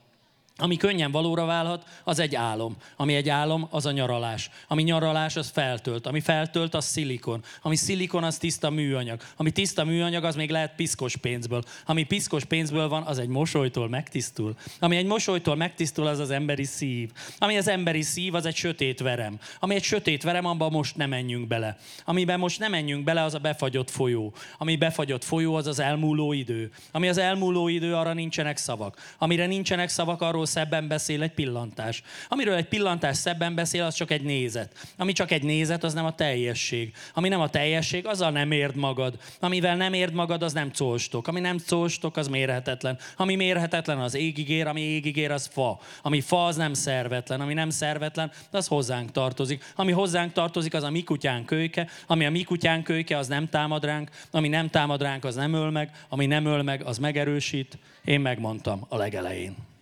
Ami 0.59 0.77
könnyen 0.77 1.11
valóra 1.11 1.45
válhat, 1.45 1.85
az 2.05 2.19
egy 2.19 2.35
álom. 2.35 2.77
Ami 2.97 3.15
egy 3.15 3.29
álom, 3.29 3.67
az 3.71 3.87
a 3.87 3.91
nyaralás. 3.91 4.51
Ami 4.69 4.83
nyaralás, 4.83 5.37
az 5.37 5.51
feltölt. 5.51 6.07
Ami 6.07 6.21
feltölt, 6.21 6.75
az 6.75 6.85
szilikon. 6.85 7.43
Ami 7.63 7.77
szilikon, 7.77 8.25
az 8.25 8.39
tiszta 8.39 8.71
műanyag. 8.71 9.21
Ami 9.37 9.51
tiszta 9.51 9.85
műanyag, 9.85 10.25
az 10.25 10.35
még 10.35 10.51
lehet 10.51 10.75
piszkos 10.75 11.17
pénzből. 11.17 11.63
Ami 11.87 12.03
piszkos 12.03 12.45
pénzből 12.45 12.89
van, 12.89 13.03
az 13.03 13.19
egy 13.19 13.29
mosolytól 13.29 13.89
megtisztul. 13.89 14.57
Ami 14.81 14.97
egy 14.97 15.07
mosolytól 15.07 15.57
megtisztul, 15.57 16.07
az 16.07 16.19
az 16.19 16.31
emberi 16.31 16.65
szív. 16.65 17.11
Ami 17.39 17.57
az 17.57 17.69
emberi 17.69 18.03
szív, 18.03 18.35
az 18.35 18.47
egy 18.47 18.57
sötét 18.57 19.01
verem. 19.01 19.39
Ami 19.61 19.75
egy 19.75 19.83
sötét 19.85 20.23
verem, 20.23 20.45
abban 20.45 20.71
most 20.71 20.97
nem 20.97 21.09
menjünk 21.09 21.47
bele. 21.47 21.77
Amiben 22.05 22.39
most 22.39 22.59
nem 22.59 22.71
menjünk 22.71 23.05
bele, 23.05 23.23
az 23.23 23.35
a 23.35 23.39
befagyott 23.39 23.91
folyó. 23.91 24.35
Ami 24.59 24.77
befagyott 24.77 25.25
folyó, 25.25 25.55
az 25.55 25.67
az 25.67 25.79
elmúló 25.79 26.33
idő. 26.33 26.71
Ami 26.93 27.09
az 27.09 27.19
elmúló 27.19 27.69
idő, 27.69 27.95
arra 27.95 28.13
nincsenek 28.13 28.57
szavak. 28.57 29.15
Amire 29.19 29.47
nincsenek 29.47 29.89
szavak, 29.89 30.23
arról 30.23 30.43
amiről 30.45 30.65
szebben 30.65 30.89
beszél 30.89 31.23
egy 31.23 31.33
pillantás. 31.33 32.03
Amiről 32.29 32.55
egy 32.55 32.69
pillantás 32.69 33.17
szebben 33.17 33.55
beszél, 33.55 33.85
az 33.85 33.95
csak 33.95 34.11
egy 34.11 34.23
nézet. 34.23 34.73
Ami 34.97 35.13
csak 35.13 35.31
egy 35.31 35.43
nézet, 35.43 35.85
az 35.85 35.95
nem 35.95 36.05
a 36.05 36.15
teljesség. 36.15 36.93
Ami 37.15 37.29
nem 37.29 37.41
a 37.41 37.49
teljesség, 37.49 38.07
azzal 38.07 38.31
nem 38.31 38.51
érd 38.51 38.77
magad. 38.77 39.19
Amivel 39.41 39.77
nem 39.77 39.93
érd 39.93 40.13
magad, 40.13 40.43
az 40.43 40.53
nem 40.53 40.71
colstok. 40.79 41.29
Ami 41.29 41.41
nem 41.41 41.57
colstok, 41.69 42.17
az 42.17 42.29
mérhetetlen. 42.29 42.99
Ami 43.17 43.35
mérhetetlen, 43.35 43.99
az 43.99 44.15
égigér, 44.15 44.67
ami 44.67 44.81
égigér, 44.81 45.31
az 45.31 45.47
fa. 45.53 45.81
Ami 46.03 46.21
fa, 46.21 46.45
az 46.45 46.57
nem 46.57 46.75
szervetlen. 46.75 47.41
Ami 47.41 47.55
nem 47.55 47.71
szervetlen, 47.71 48.31
az 48.51 48.67
hozzánk 48.67 49.13
tartozik. 49.13 49.65
Ami 49.77 49.93
hozzánk 49.93 50.33
tartozik, 50.33 50.75
az 50.75 50.83
a 50.83 50.91
mi 50.91 51.03
kutyánk 51.03 51.47
kölyke. 51.47 51.89
Ami 52.07 52.27
a 52.27 52.31
mi 52.31 52.43
kutyánk 52.43 52.85
kölyke, 52.85 53.17
az 53.17 53.29
nem 53.29 53.49
támad 53.49 53.85
ránk. 53.85 54.11
Ami 54.31 54.49
nem 54.49 54.71
támad 54.71 55.03
ránk, 55.03 55.25
az 55.25 55.35
nem 55.35 55.55
öl 55.55 55.71
meg. 55.71 55.91
Ami 56.09 56.27
nem 56.27 56.47
öl 56.47 56.63
meg, 56.63 56.83
az 56.85 56.99
megerősít. 56.99 57.79
Én 58.05 58.21
megmondtam 58.21 58.87
a 58.89 58.97
legelején. 58.97 59.74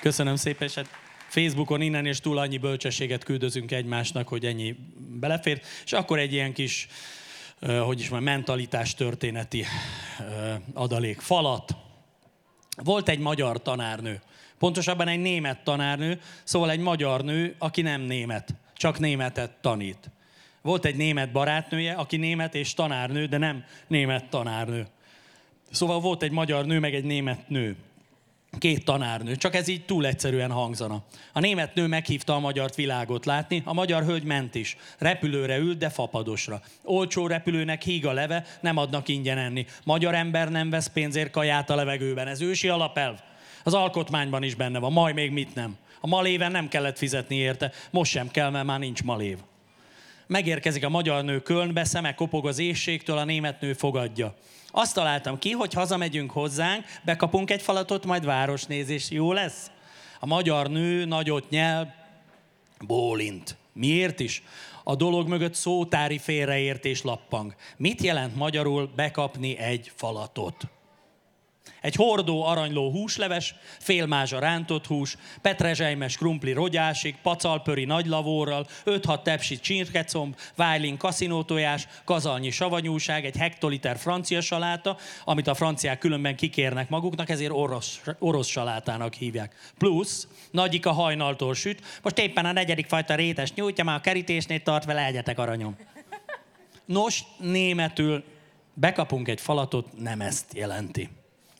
Köszönöm 0.00 0.36
szépen, 0.36 0.68
és 0.68 0.74
hát 0.74 0.88
Facebookon 1.28 1.80
innen 1.80 2.06
és 2.06 2.20
túl 2.20 2.38
annyi 2.38 2.58
bölcsességet 2.58 3.24
küldözünk 3.24 3.70
egymásnak, 3.70 4.28
hogy 4.28 4.46
ennyi 4.46 4.76
belefér. 5.20 5.60
És 5.84 5.92
akkor 5.92 6.18
egy 6.18 6.32
ilyen 6.32 6.52
kis, 6.52 6.88
hogy 7.60 8.00
is 8.00 8.08
mondjam, 8.08 8.34
mentalitás 8.34 8.94
történeti 8.94 9.64
adalék. 10.72 11.20
Falat. 11.20 11.76
Volt 12.76 13.08
egy 13.08 13.18
magyar 13.18 13.62
tanárnő, 13.62 14.22
pontosabban 14.58 15.08
egy 15.08 15.20
német 15.20 15.64
tanárnő, 15.64 16.20
szóval 16.44 16.70
egy 16.70 16.80
magyar 16.80 17.24
nő, 17.24 17.54
aki 17.58 17.82
nem 17.82 18.00
német, 18.00 18.54
csak 18.76 18.98
németet 18.98 19.50
tanít. 19.60 20.10
Volt 20.62 20.84
egy 20.84 20.96
német 20.96 21.32
barátnője, 21.32 21.92
aki 21.92 22.16
német 22.16 22.54
és 22.54 22.74
tanárnő, 22.74 23.26
de 23.26 23.38
nem 23.38 23.64
német 23.86 24.28
tanárnő. 24.28 24.86
Szóval 25.74 26.00
volt 26.00 26.22
egy 26.22 26.30
magyar 26.30 26.66
nő, 26.66 26.78
meg 26.78 26.94
egy 26.94 27.04
német 27.04 27.48
nő 27.48 27.76
két 28.58 28.84
tanárnő, 28.84 29.36
csak 29.36 29.54
ez 29.54 29.68
így 29.68 29.84
túl 29.84 30.06
egyszerűen 30.06 30.50
hangzana. 30.50 31.02
A 31.32 31.40
német 31.40 31.74
nő 31.74 31.86
meghívta 31.86 32.34
a 32.34 32.38
magyart 32.38 32.74
világot 32.74 33.26
látni, 33.26 33.62
a 33.64 33.72
magyar 33.72 34.04
hölgy 34.04 34.24
ment 34.24 34.54
is. 34.54 34.76
Repülőre 34.98 35.58
ült, 35.58 35.78
de 35.78 35.88
fapadosra. 35.88 36.60
Olcsó 36.84 37.26
repülőnek 37.26 37.82
híg 37.82 38.06
a 38.06 38.12
leve, 38.12 38.44
nem 38.60 38.76
adnak 38.76 39.08
ingyen 39.08 39.38
enni. 39.38 39.66
Magyar 39.84 40.14
ember 40.14 40.50
nem 40.50 40.70
vesz 40.70 40.86
pénzért 40.86 41.30
kaját 41.30 41.70
a 41.70 41.74
levegőben. 41.74 42.26
Ez 42.26 42.40
ősi 42.40 42.68
alapelv. 42.68 43.18
Az 43.64 43.74
alkotmányban 43.74 44.42
is 44.42 44.54
benne 44.54 44.78
van, 44.78 44.92
majd 44.92 45.14
még 45.14 45.30
mit 45.30 45.54
nem. 45.54 45.76
A 46.00 46.06
maléven 46.06 46.50
nem 46.50 46.68
kellett 46.68 46.98
fizetni 46.98 47.36
érte, 47.36 47.72
most 47.90 48.10
sem 48.10 48.30
kell, 48.30 48.50
mert 48.50 48.66
már 48.66 48.78
nincs 48.78 49.02
malév. 49.02 49.38
Megérkezik 50.26 50.84
a 50.84 50.88
magyar 50.88 51.24
nő 51.24 51.40
Kölnbe, 51.40 51.84
szeme 51.84 52.14
kopog 52.14 52.46
az 52.46 52.58
éjségtől, 52.58 53.18
a 53.18 53.24
német 53.24 53.60
nő 53.60 53.72
fogadja. 53.72 54.34
Azt 54.70 54.94
találtam 54.94 55.38
ki, 55.38 55.50
hogy 55.50 55.72
hazamegyünk 55.72 56.30
hozzánk, 56.30 56.84
bekapunk 57.04 57.50
egy 57.50 57.62
falatot, 57.62 58.06
majd 58.06 58.24
városnézés. 58.24 59.10
Jó 59.10 59.32
lesz? 59.32 59.70
A 60.20 60.26
magyar 60.26 60.70
nő 60.70 61.04
nagyot 61.04 61.50
nyel, 61.50 61.94
bólint. 62.86 63.56
Miért 63.72 64.20
is? 64.20 64.42
A 64.84 64.94
dolog 64.94 65.28
mögött 65.28 65.54
szótári 65.54 66.18
félreértés 66.18 67.02
lappang. 67.02 67.54
Mit 67.76 68.02
jelent 68.02 68.36
magyarul 68.36 68.90
bekapni 68.96 69.58
egy 69.58 69.92
falatot? 69.94 70.68
Egy 71.84 71.94
hordó 71.94 72.44
aranyló 72.44 72.90
húsleves, 72.90 73.54
félmázsa 73.78 74.38
rántott 74.38 74.86
hús, 74.86 75.16
petrezselymes 75.40 76.16
krumpli 76.16 76.52
rogyásig, 76.52 77.16
pacalpöri 77.22 77.84
nagylavórral, 77.84 78.66
5-6 78.84 79.22
tepsi 79.22 79.60
csirkecomb, 79.60 80.36
vájlin 80.56 80.96
kaszinótojás, 80.96 81.86
kazalnyi 82.04 82.50
savanyúság, 82.50 83.24
egy 83.24 83.36
hektoliter 83.36 83.98
francia 83.98 84.40
saláta, 84.40 84.96
amit 85.24 85.46
a 85.46 85.54
franciák 85.54 85.98
különben 85.98 86.36
kikérnek 86.36 86.88
maguknak, 86.88 87.28
ezért 87.28 87.52
orosz, 87.52 88.00
orosz 88.18 88.48
salátának 88.48 89.14
hívják. 89.14 89.54
Plusz, 89.78 90.28
nagyik 90.50 90.86
a 90.86 90.92
hajnaltól 90.92 91.54
süt, 91.54 91.82
most 92.02 92.18
éppen 92.18 92.44
a 92.44 92.52
negyedik 92.52 92.86
fajta 92.86 93.14
rétes 93.14 93.52
nyújtja, 93.54 93.84
már 93.84 93.96
a 93.96 94.00
kerítésnél 94.00 94.62
tart 94.62 94.84
vele 94.84 95.04
egyetek 95.04 95.38
aranyom. 95.38 95.76
Nos, 96.84 97.22
németül 97.38 98.24
bekapunk 98.74 99.28
egy 99.28 99.40
falatot, 99.40 99.98
nem 99.98 100.20
ezt 100.20 100.54
jelenti 100.54 101.08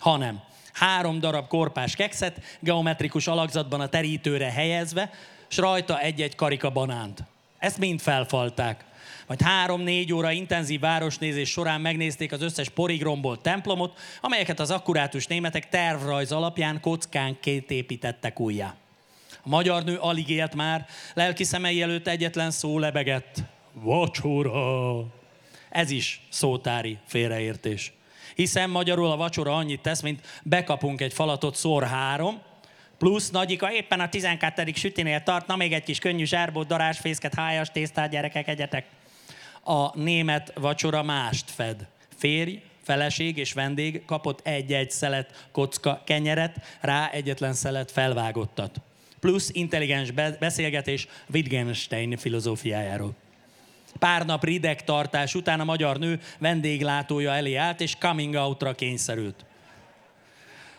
hanem 0.05 0.41
három 0.73 1.21
darab 1.21 1.49
korpás 1.49 1.97
kekszet 1.97 2.41
geometrikus 2.61 3.27
alakzatban 3.27 3.81
a 3.81 3.89
terítőre 3.89 4.51
helyezve, 4.51 5.11
és 5.51 5.57
rajta 5.57 6.01
egy-egy 6.01 6.35
karika 6.35 6.71
banánt. 6.71 7.23
Ezt 7.59 7.79
mind 7.79 8.01
felfalták. 8.01 8.85
Majd 9.27 9.41
három-négy 9.41 10.13
óra 10.13 10.31
intenzív 10.31 10.81
városnézés 10.81 11.51
során 11.51 11.81
megnézték 11.81 12.33
az 12.33 12.43
összes 12.43 12.69
porig 12.69 13.03
rombolt 13.03 13.41
templomot, 13.41 13.99
amelyeket 14.21 14.61
az 14.61 14.71
akkurátus 14.71 15.27
németek 15.27 15.69
tervrajz 15.69 16.33
alapján 16.33 16.81
kockánként 16.81 17.71
építettek 17.71 18.41
újjá. 18.41 18.75
A 19.43 19.49
magyar 19.49 19.85
nő 19.85 19.97
alig 19.97 20.29
élt 20.29 20.55
már, 20.55 20.87
lelki 21.15 21.45
szemei 21.45 21.83
előtt 21.83 22.09
egyetlen 22.09 22.51
szó 22.51 22.79
lebegett. 22.79 23.43
Vacsora! 23.73 25.07
Ez 25.71 25.91
is 25.91 26.21
szótári 26.29 26.99
félreértés 27.07 27.93
hiszen 28.35 28.71
magyarul 28.71 29.11
a 29.11 29.17
vacsora 29.17 29.57
annyit 29.57 29.81
tesz, 29.81 30.01
mint 30.01 30.27
bekapunk 30.43 31.01
egy 31.01 31.13
falatot 31.13 31.57
szor 31.57 31.83
három, 31.83 32.43
plusz 32.99 33.31
nagyika 33.31 33.73
éppen 33.73 34.01
a 34.01 34.09
12. 34.09 34.73
sütinél 34.75 35.23
tart, 35.23 35.47
na 35.47 35.57
még 35.57 35.73
egy 35.73 35.83
kis 35.83 35.99
könnyű 35.99 36.25
zsárbót, 36.25 36.67
darásfészket, 36.67 37.35
hájas 37.35 37.71
tésztát, 37.71 38.11
gyerekek, 38.11 38.49
egyetek. 38.49 38.87
A 39.65 39.99
német 39.99 40.53
vacsora 40.55 41.03
mást 41.03 41.51
fed. 41.51 41.87
Férj, 42.17 42.63
feleség 42.83 43.37
és 43.37 43.53
vendég 43.53 44.05
kapott 44.05 44.47
egy-egy 44.47 44.91
szelet 44.91 45.49
kocka 45.53 46.03
kenyeret, 46.07 46.57
rá 46.81 47.11
egyetlen 47.11 47.53
szelet 47.53 47.91
felvágottat. 47.91 48.81
Plusz 49.21 49.51
intelligens 49.53 50.11
beszélgetés 50.39 51.09
Wittgenstein 51.33 52.17
filozófiájáról. 52.17 53.15
Pár 53.99 54.27
nap 54.27 54.45
rideg 54.45 54.85
tartás 54.85 55.35
után 55.35 55.61
a 55.61 55.65
magyar 55.65 55.99
nő 55.99 56.21
vendéglátója 56.39 57.33
elé 57.33 57.55
állt, 57.55 57.81
és 57.81 57.97
coming 57.99 58.35
outra 58.35 58.75
kényszerült. 58.75 59.45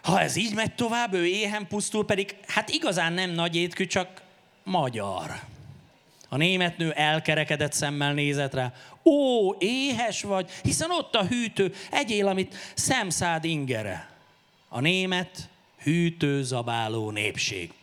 Ha 0.01 0.21
ez 0.21 0.35
így 0.35 0.53
megy 0.53 0.75
tovább, 0.75 1.13
ő 1.13 1.25
éhen 1.25 1.67
pusztul, 1.67 2.05
pedig 2.05 2.35
hát 2.47 2.69
igazán 2.69 3.13
nem 3.13 3.29
nagy 3.29 3.55
étkű, 3.55 3.85
csak 3.85 4.21
magyar. 4.63 5.39
A 6.29 6.37
német 6.37 6.77
nő 6.77 6.91
elkerekedett 6.91 7.73
szemmel 7.73 8.13
nézett 8.13 8.53
rá. 8.53 8.73
Ó, 9.03 9.53
éhes 9.57 10.21
vagy, 10.21 10.49
hiszen 10.63 10.91
ott 10.91 11.15
a 11.15 11.25
hűtő, 11.25 11.73
egyél, 11.91 12.27
amit 12.27 12.55
szemszád 12.73 13.43
ingere. 13.43 14.09
a 14.69 14.79
német 14.79 15.49
hűtőzabáló 15.83 17.11
népség. 17.11 17.73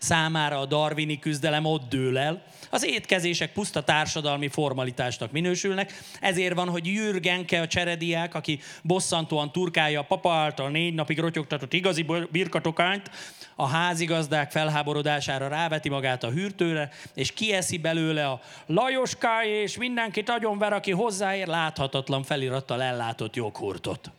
Számára 0.00 0.58
a 0.58 0.66
darwini 0.66 1.18
küzdelem 1.18 1.64
ott 1.64 1.88
dől 1.88 2.18
el, 2.18 2.42
az 2.70 2.84
étkezések 2.84 3.52
puszta 3.52 3.82
társadalmi 3.82 4.48
formalitásnak 4.48 5.32
minősülnek, 5.32 6.02
ezért 6.20 6.54
van, 6.54 6.68
hogy 6.68 6.86
Jürgenke 6.86 7.60
a 7.60 7.66
cserediák, 7.66 8.34
aki 8.34 8.60
bosszantóan 8.82 9.52
turkálja 9.52 10.00
a 10.00 10.04
papa 10.04 10.32
által 10.32 10.70
négy 10.70 10.94
napig 10.94 11.18
rotyogtatott 11.18 11.72
igazi 11.72 12.06
birkatokányt, 12.30 13.10
a 13.56 13.66
házigazdák 13.66 14.50
felháborodására 14.50 15.48
ráveti 15.48 15.88
magát 15.88 16.24
a 16.24 16.30
hűrtőre, 16.30 16.90
és 17.14 17.32
kieszi 17.32 17.78
belőle 17.78 18.28
a 18.28 18.40
Lajoská 18.66 19.44
és 19.44 19.76
mindenkit 19.76 20.32
ver, 20.58 20.72
aki 20.72 20.90
hozzáér 20.90 21.46
láthatatlan 21.46 22.22
felirattal 22.22 22.82
ellátott 22.82 23.36
joghurtot. 23.36 24.10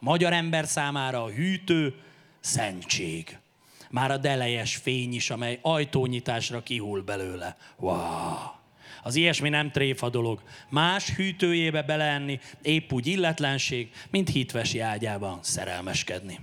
Magyar 0.00 0.32
ember 0.32 0.66
számára 0.66 1.22
a 1.22 1.30
hűtő 1.30 1.94
szentség. 2.40 3.38
Már 3.96 4.10
a 4.10 4.16
delejes 4.16 4.76
fény 4.76 5.14
is, 5.14 5.30
amely 5.30 5.58
ajtónyitásra 5.62 6.62
kihull 6.62 7.00
belőle. 7.00 7.56
Wow! 7.76 7.96
Az 9.02 9.14
ilyesmi 9.14 9.48
nem 9.48 9.70
tréfa 9.70 10.08
dolog. 10.08 10.42
Más 10.68 11.14
hűtőjébe 11.14 11.82
beleenni 11.82 12.40
épp 12.62 12.92
úgy 12.92 13.06
illetlenség, 13.06 13.90
mint 14.10 14.28
hitvesi 14.28 14.80
ágyában 14.80 15.38
szerelmeskedni. 15.42 16.38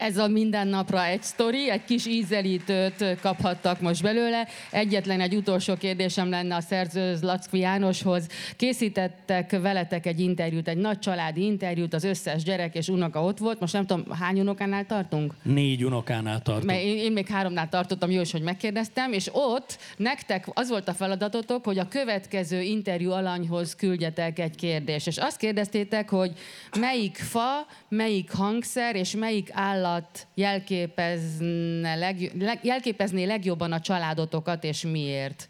Ez 0.00 0.18
a 0.18 0.28
mindennapra 0.28 1.04
egy 1.04 1.22
sztori, 1.22 1.70
egy 1.70 1.84
kis 1.84 2.06
ízelítőt 2.06 3.04
kaphattak 3.20 3.80
most 3.80 4.02
belőle. 4.02 4.48
Egyetlen 4.70 5.20
egy 5.20 5.34
utolsó 5.34 5.74
kérdésem 5.74 6.30
lenne 6.30 6.54
a 6.54 6.60
szerző 6.60 7.16
Lackvi 7.20 7.58
Jánoshoz. 7.58 8.26
Készítettek 8.56 9.60
veletek 9.60 10.06
egy 10.06 10.20
interjút, 10.20 10.68
egy 10.68 10.76
nagy 10.76 10.98
családi 10.98 11.44
interjút, 11.44 11.94
az 11.94 12.04
összes 12.04 12.42
gyerek 12.42 12.74
és 12.74 12.88
unoka 12.88 13.24
ott 13.24 13.38
volt. 13.38 13.60
Most 13.60 13.72
nem 13.72 13.86
tudom, 13.86 14.10
hány 14.10 14.40
unokánál 14.40 14.86
tartunk? 14.86 15.34
Négy 15.42 15.84
unokánál 15.84 16.42
tartunk. 16.42 16.66
Mert 16.66 16.82
én, 16.82 16.96
én 16.96 17.12
még 17.12 17.26
háromnál 17.26 17.68
tartottam, 17.68 18.10
jó 18.10 18.20
is, 18.20 18.32
hogy 18.32 18.42
megkérdeztem, 18.42 19.12
és 19.12 19.28
ott 19.32 19.78
nektek 19.96 20.46
az 20.52 20.68
volt 20.68 20.88
a 20.88 20.94
feladatotok, 20.94 21.64
hogy 21.64 21.78
a 21.78 21.88
következő 21.88 22.60
interjú 22.60 23.10
alanyhoz 23.10 23.74
küldjetek 23.74 24.38
egy 24.38 24.56
kérdést. 24.56 25.06
És 25.06 25.16
azt 25.16 25.36
kérdeztétek, 25.36 26.08
hogy 26.08 26.32
melyik 26.78 27.16
fa, 27.16 27.66
melyik 27.88 28.32
hangszer 28.32 28.96
és 28.96 29.14
melyik 29.14 29.48
állat 29.52 29.88
alatt 29.90 30.26
jelképezne 30.34 31.94
leg, 31.94 32.30
jelképezné 32.62 33.24
legjobban 33.24 33.72
a 33.72 33.80
családotokat, 33.80 34.64
és 34.64 34.82
miért? 34.82 35.48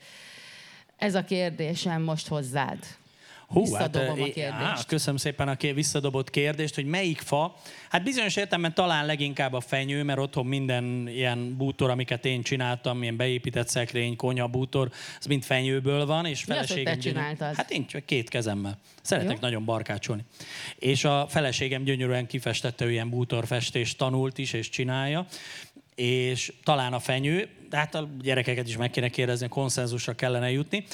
Ez 0.96 1.14
a 1.14 1.24
kérdésem 1.24 2.02
most 2.02 2.28
hozzád. 2.28 2.78
Hú, 3.50 3.60
Visszadobom 3.60 4.18
hát, 4.18 4.28
a 4.28 4.32
kérdést. 4.32 4.52
Á, 4.52 4.78
köszönöm 4.86 5.16
szépen 5.16 5.48
a 5.48 5.56
visszadobott 5.74 6.30
kérdést, 6.30 6.74
hogy 6.74 6.84
melyik 6.84 7.20
fa. 7.20 7.56
Hát 7.88 8.02
bizonyos 8.02 8.36
értelemben 8.36 8.74
talán 8.74 9.06
leginkább 9.06 9.52
a 9.52 9.60
fenyő, 9.60 10.02
mert 10.02 10.18
otthon 10.18 10.46
minden 10.46 11.08
ilyen 11.08 11.56
bútor, 11.56 11.90
amiket 11.90 12.24
én 12.24 12.42
csináltam, 12.42 13.02
ilyen 13.02 13.16
beépített 13.16 13.68
szekrény, 13.68 14.16
konya 14.16 14.46
bútor, 14.46 14.90
az 15.18 15.26
mind 15.26 15.42
fenyőből 15.42 16.06
van, 16.06 16.26
és 16.26 16.42
feleségem... 16.42 16.98
Mi 17.04 17.20
az, 17.38 17.56
Hát 17.56 17.70
én 17.70 17.86
csak 17.86 18.04
két 18.04 18.28
kezemmel. 18.28 18.78
Szeretek 19.02 19.32
Jó. 19.32 19.38
nagyon 19.40 19.64
barkácsolni. 19.64 20.24
És 20.78 21.04
a 21.04 21.26
feleségem 21.28 21.82
gyönyörűen 21.82 22.26
kifestette, 22.26 22.84
ő 22.84 22.90
ilyen 22.90 23.10
bútorfestést 23.10 23.98
tanult 23.98 24.38
is, 24.38 24.52
és 24.52 24.68
csinálja 24.68 25.26
és 25.94 26.52
talán 26.64 26.92
a 26.92 26.98
fenyő, 26.98 27.48
de 27.70 27.76
hát 27.76 27.94
a 27.94 28.08
gyerekeket 28.20 28.68
is 28.68 28.76
meg 28.76 28.90
kéne 28.90 29.08
kérdezni, 29.08 29.48
konszenzusra 29.48 30.12
kellene 30.12 30.50
jutni. 30.50 30.84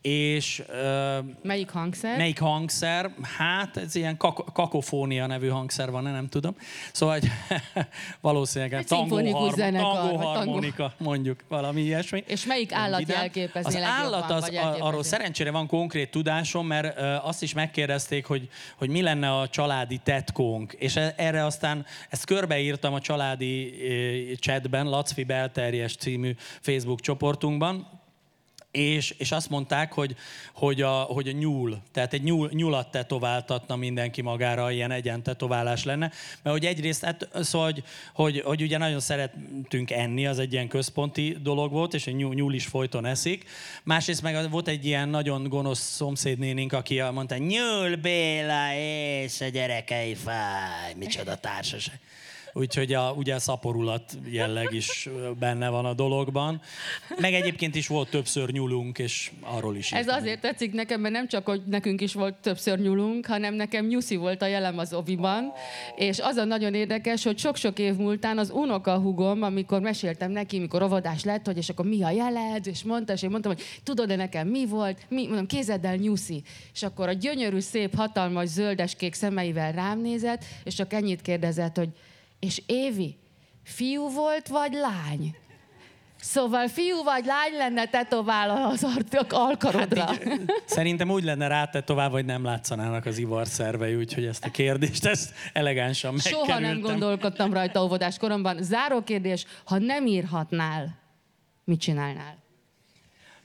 És, 0.00 0.62
uh, 0.68 1.24
melyik 1.42 1.70
hangszer? 1.70 2.16
Melyik 2.16 2.40
hangszer? 2.40 3.10
Hát 3.38 3.76
ez 3.76 3.94
ilyen 3.94 4.16
kak- 4.16 4.52
kakofónia 4.52 5.26
nevű 5.26 5.48
hangszer 5.48 5.90
van, 5.90 6.02
nem 6.02 6.28
tudom. 6.28 6.56
Szóval 6.92 7.18
hogy 7.18 7.28
valószínűleg 8.20 8.84
tangó, 8.84 9.32
har- 9.32 9.54
tangó 9.54 10.16
harmonika, 10.16 10.94
mondjuk 10.98 11.40
valami 11.48 11.80
ilyesmi. 11.80 12.24
És 12.26 12.46
melyik 12.46 12.72
állat 12.72 13.08
jelképezni 13.08 13.80
Az 13.80 13.82
állat, 13.82 14.30
az, 14.30 14.50
a, 14.54 14.76
arról 14.78 15.02
szerencsére 15.02 15.50
van 15.50 15.66
konkrét 15.66 16.10
tudásom, 16.10 16.66
mert 16.66 16.98
uh, 16.98 17.26
azt 17.26 17.42
is 17.42 17.52
megkérdezték, 17.52 18.26
hogy, 18.26 18.48
hogy 18.76 18.88
mi 18.88 19.02
lenne 19.02 19.38
a 19.38 19.48
családi 19.48 20.00
tetkónk. 20.04 20.72
És 20.72 20.96
e- 20.96 21.14
erre 21.16 21.44
aztán 21.44 21.86
ezt 22.08 22.24
körbeírtam 22.24 22.94
a 22.94 23.00
családi 23.00 23.74
uh, 24.30 24.38
chatben, 24.38 24.88
Lacfi 24.88 25.24
Belterjes 25.24 25.96
című 25.96 26.21
Facebook 26.60 27.00
csoportunkban, 27.00 28.00
és, 28.72 29.14
és 29.18 29.32
azt 29.32 29.50
mondták, 29.50 29.92
hogy, 29.92 30.16
hogy, 30.52 30.82
a, 30.82 30.90
hogy 30.90 31.28
a 31.28 31.32
nyúl, 31.32 31.82
tehát 31.92 32.12
egy 32.12 32.22
nyúl, 32.22 32.50
nyulat 32.52 32.90
tetováltatna 32.90 33.76
mindenki 33.76 34.22
magára, 34.22 34.70
ilyen 34.70 34.90
egyen 34.90 35.22
tetoválás 35.22 35.84
lenne. 35.84 36.12
Mert 36.42 36.56
hogy 36.56 36.66
egyrészt, 36.66 37.04
hát, 37.04 37.28
szóval, 37.40 37.72
hogy, 37.72 37.84
hogy, 38.12 38.40
hogy 38.40 38.62
ugye 38.62 38.78
nagyon 38.78 39.00
szeretünk 39.00 39.90
enni, 39.90 40.26
az 40.26 40.38
egy 40.38 40.52
ilyen 40.52 40.68
központi 40.68 41.36
dolog 41.42 41.72
volt, 41.72 41.94
és 41.94 42.06
a 42.06 42.10
nyúl, 42.10 42.34
nyúl 42.34 42.54
is 42.54 42.66
folyton 42.66 43.04
eszik. 43.04 43.48
Másrészt 43.82 44.22
meg 44.22 44.50
volt 44.50 44.68
egy 44.68 44.84
ilyen 44.84 45.08
nagyon 45.08 45.48
gonosz 45.48 45.80
szomszédnénink, 45.80 46.72
aki 46.72 47.00
mondta, 47.00 47.36
nyúl 47.36 47.96
Béla 47.96 48.74
és 48.74 49.40
a 49.40 49.48
gyerekei 49.48 50.14
fáj, 50.14 50.94
micsoda 50.96 51.36
társaság. 51.36 52.00
Úgyhogy 52.52 52.92
a, 52.92 53.12
ugye 53.16 53.34
a 53.34 53.38
szaporulat 53.38 54.18
jelleg 54.24 54.72
is 54.72 55.08
benne 55.38 55.68
van 55.68 55.84
a 55.84 55.94
dologban. 55.94 56.60
Meg 57.18 57.34
egyébként 57.34 57.74
is 57.74 57.86
volt 57.86 58.10
többször 58.10 58.50
nyúlunk, 58.50 58.98
és 58.98 59.30
arról 59.40 59.76
is. 59.76 59.92
Ez 59.92 60.08
azért 60.08 60.40
tetszik 60.40 60.72
nekem, 60.72 61.00
mert 61.00 61.14
nem 61.14 61.28
csak, 61.28 61.46
hogy 61.46 61.62
nekünk 61.66 62.00
is 62.00 62.14
volt 62.14 62.34
többször 62.34 62.78
nyúlunk, 62.78 63.26
hanem 63.26 63.54
nekem 63.54 63.86
nyuszi 63.86 64.16
volt 64.16 64.42
a 64.42 64.46
jelem 64.46 64.78
az 64.78 64.92
oviban. 64.92 65.52
És 65.96 66.18
az 66.18 66.36
a 66.36 66.44
nagyon 66.44 66.74
érdekes, 66.74 67.24
hogy 67.24 67.38
sok-sok 67.38 67.78
év 67.78 67.94
múltán 67.94 68.38
az 68.38 68.50
unokahugom, 68.50 69.42
amikor 69.42 69.80
meséltem 69.80 70.30
neki, 70.30 70.58
mikor 70.58 70.82
óvodás 70.82 71.24
lett, 71.24 71.46
hogy 71.46 71.56
és 71.56 71.68
akkor 71.68 71.86
mi 71.86 72.02
a 72.02 72.10
jeled, 72.10 72.66
és 72.66 72.82
mondta, 72.82 73.12
és 73.12 73.22
én 73.22 73.30
mondtam, 73.30 73.52
hogy 73.52 73.64
tudod-e 73.82 74.16
nekem 74.16 74.48
mi 74.48 74.66
volt, 74.66 74.98
mi, 75.08 75.26
mondom, 75.26 75.46
kézeddel 75.46 75.96
nyuszi. 75.96 76.42
És 76.72 76.82
akkor 76.82 77.08
a 77.08 77.12
gyönyörű, 77.12 77.58
szép, 77.58 77.94
hatalmas, 77.94 78.48
zöldeskék 78.48 79.14
szemeivel 79.14 79.72
rám 79.72 80.00
nézett, 80.00 80.44
és 80.64 80.74
csak 80.74 80.92
ennyit 80.92 81.22
kérdezett, 81.22 81.76
hogy 81.76 81.88
és 82.44 82.62
Évi, 82.66 83.18
fiú 83.62 84.10
volt 84.10 84.48
vagy 84.48 84.72
lány? 84.72 85.36
Szóval 86.20 86.68
fiú 86.68 87.02
vagy 87.02 87.24
lány 87.24 87.56
lenne 87.56 87.86
tetovál 87.86 88.50
az 88.50 88.86
alkarodra. 89.28 90.04
Hát 90.04 90.24
így, 90.26 90.52
szerintem 90.64 91.10
úgy 91.10 91.24
lenne 91.24 91.46
rá 91.46 91.64
tetovál, 91.64 92.10
vagy 92.10 92.24
nem 92.24 92.44
látszanának 92.44 93.06
az 93.06 93.18
ivar 93.18 93.46
szervei, 93.46 93.94
úgyhogy 93.94 94.24
ezt 94.24 94.44
a 94.44 94.50
kérdést 94.50 95.04
ezt 95.04 95.34
elegánsan 95.52 96.14
megkerültem. 96.14 96.46
Soha 96.46 96.58
nem 96.58 96.80
gondolkodtam 96.80 97.52
rajta 97.52 97.84
óvodás 97.84 98.18
koromban. 98.18 98.62
Záró 98.62 99.02
kérdés, 99.02 99.46
ha 99.64 99.78
nem 99.78 100.06
írhatnál, 100.06 100.98
mit 101.64 101.80
csinálnál? 101.80 102.41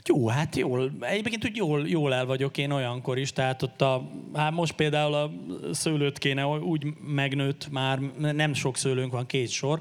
Jó, 0.08 0.28
hát 0.28 0.56
jól, 0.56 0.92
egyébként 1.00 1.46
úgy 1.46 1.56
jól, 1.56 1.88
jól 1.88 2.14
el 2.14 2.26
vagyok 2.26 2.58
én 2.58 2.72
olyankor 2.72 3.18
is, 3.18 3.34
tehát 3.34 3.62
ott 3.62 3.82
a, 3.82 4.10
hát 4.34 4.52
most 4.52 4.74
például 4.74 5.14
a 5.14 5.32
szőlőt 5.72 6.18
kéne 6.18 6.48
úgy 6.48 6.86
megnőtt 7.08 7.68
már, 7.72 8.00
nem 8.18 8.54
sok 8.54 8.78
szőlőnk 8.78 9.12
van, 9.12 9.26
két 9.26 9.50
sor, 9.50 9.80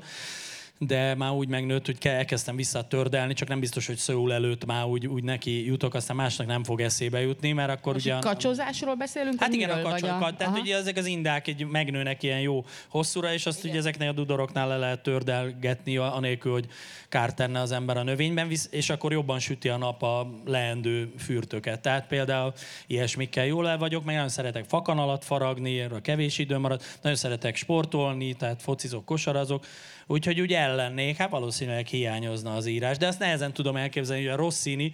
de 0.79 1.14
már 1.14 1.31
úgy 1.31 1.49
megnőtt, 1.49 1.87
hogy 1.87 1.97
elkezdtem 2.03 2.57
visszatördelni, 2.57 3.33
csak 3.33 3.49
nem 3.49 3.61
biztos, 3.61 3.87
hogy 3.87 3.97
szól 3.97 4.33
előtt 4.33 4.64
már 4.64 4.85
úgy, 4.85 5.07
úgy 5.07 5.24
neki 5.24 5.66
jutok, 5.66 5.95
aztán 5.95 6.16
másnak 6.16 6.47
nem 6.47 6.64
fog 6.64 6.81
eszébe 6.81 7.20
jutni, 7.20 7.53
mert 7.53 7.70
akkor 7.70 7.93
Most 7.93 8.07
ugye... 8.07 8.18
kacsozásról 8.18 8.95
beszélünk? 8.95 9.41
Hát 9.41 9.53
igen, 9.53 9.70
a 9.70 9.83
kacsol, 9.83 10.09
a... 10.09 10.37
tehát 10.37 10.59
ugye 10.59 10.77
ezek 10.77 10.97
az 10.97 11.07
indák 11.07 11.47
egy 11.47 11.66
megnőnek 11.66 12.22
ilyen 12.22 12.41
jó 12.41 12.64
hosszúra, 12.89 13.33
és 13.33 13.47
azt 13.47 13.59
igen. 13.59 13.70
ugye 13.70 13.79
ezeknél 13.79 14.09
a 14.09 14.12
dudoroknál 14.12 14.68
le 14.68 14.77
lehet 14.77 15.03
tördelgetni, 15.03 15.97
anélkül, 15.97 16.53
hogy 16.53 16.66
kárt 17.09 17.37
tenne 17.37 17.61
az 17.61 17.72
ember 17.72 17.97
a 17.97 18.03
növényben, 18.03 18.51
és 18.70 18.91
akkor 18.91 19.12
jobban 19.12 19.39
süti 19.39 19.68
a 19.68 19.77
nap 19.77 20.03
a 20.03 20.31
leendő 20.45 21.12
fürtöket. 21.18 21.81
Tehát 21.81 22.07
például 22.07 22.53
ilyesmikkel 22.87 23.47
jól 23.47 23.68
el 23.68 23.79
vagyok, 23.79 24.05
meg 24.05 24.14
nagyon 24.14 24.31
szeretek 24.31 24.64
fakanalat 24.64 25.24
faragni, 25.24 25.81
erről 25.81 26.01
kevés 26.01 26.39
idő 26.39 26.59
marad, 26.59 26.83
nagyon 27.03 27.18
szeretek 27.18 27.57
sportolni, 27.57 28.35
tehát 28.35 28.62
focizok, 28.62 29.05
kosarazok, 29.05 29.64
Úgyhogy 30.07 30.40
úgy 30.40 30.52
ellennék, 30.52 31.16
hát 31.16 31.30
valószínűleg 31.30 31.86
hiányozna 31.86 32.54
az 32.54 32.66
írás. 32.66 32.96
De 32.96 33.07
ezt 33.07 33.18
nehezen 33.18 33.52
tudom 33.52 33.76
elképzelni, 33.76 34.22
hogy 34.22 34.32
a 34.32 34.36
Rossini, 34.36 34.92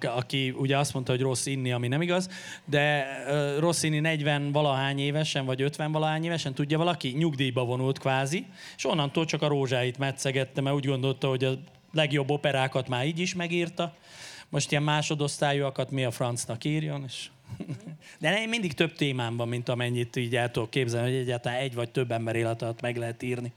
aki 0.00 0.50
ugye 0.50 0.78
azt 0.78 0.92
mondta, 0.92 1.12
hogy 1.12 1.20
rossz 1.20 1.46
inni, 1.46 1.72
ami 1.72 1.88
nem 1.88 2.02
igaz, 2.02 2.28
de 2.64 3.06
Rossini 3.58 4.00
40 4.00 4.52
valahány 4.52 4.98
évesen, 4.98 5.44
vagy 5.44 5.62
50 5.62 5.92
valahány 5.92 6.24
évesen, 6.24 6.54
tudja 6.54 6.78
valaki, 6.78 7.08
nyugdíjba 7.08 7.64
vonult 7.64 7.98
kvázi, 7.98 8.46
és 8.76 8.86
onnantól 8.86 9.24
csak 9.24 9.42
a 9.42 9.48
rózsáit 9.48 9.98
metszegette, 9.98 10.60
mert 10.60 10.76
úgy 10.76 10.86
gondolta, 10.86 11.28
hogy 11.28 11.44
a 11.44 11.58
legjobb 11.92 12.30
operákat 12.30 12.88
már 12.88 13.06
így 13.06 13.18
is 13.18 13.34
megírta. 13.34 13.94
Most 14.48 14.70
ilyen 14.70 14.82
másodosztályúakat 14.82 15.90
mi 15.90 16.04
a 16.04 16.10
francnak 16.10 16.64
írjon, 16.64 17.04
és 17.06 17.28
de 18.20 18.40
én 18.40 18.48
mindig 18.48 18.72
több 18.72 18.92
témám 18.92 19.36
van, 19.36 19.48
mint 19.48 19.68
amennyit 19.68 20.16
így 20.16 20.36
el 20.36 20.50
tudok 20.50 20.70
képzelni, 20.70 21.10
hogy 21.10 21.20
egyáltalán 21.20 21.58
egy 21.58 21.74
vagy 21.74 21.90
több 21.90 22.12
ember 22.12 22.36
életet 22.36 22.80
meg 22.80 22.96
lehet 22.96 23.22
írni. 23.22 23.52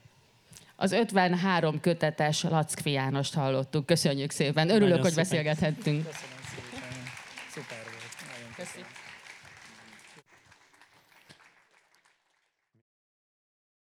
Az 0.80 0.92
53 0.92 1.80
kötetes 1.80 2.42
Lackfi 2.42 2.90
Jánost 2.90 3.34
hallottuk. 3.34 3.86
Köszönjük 3.86 4.30
szépen. 4.30 4.68
Örülök, 4.68 4.88
Nagyon 4.88 5.00
hogy 5.00 5.10
szépen. 5.10 5.24
beszélgethettünk. 5.24 6.06
Köszönöm 6.06 6.38
szépen. 6.54 6.82
Szuper 7.50 7.78
volt. 7.84 8.14
Nagyon 8.32 8.52
köszönöm. 8.56 8.97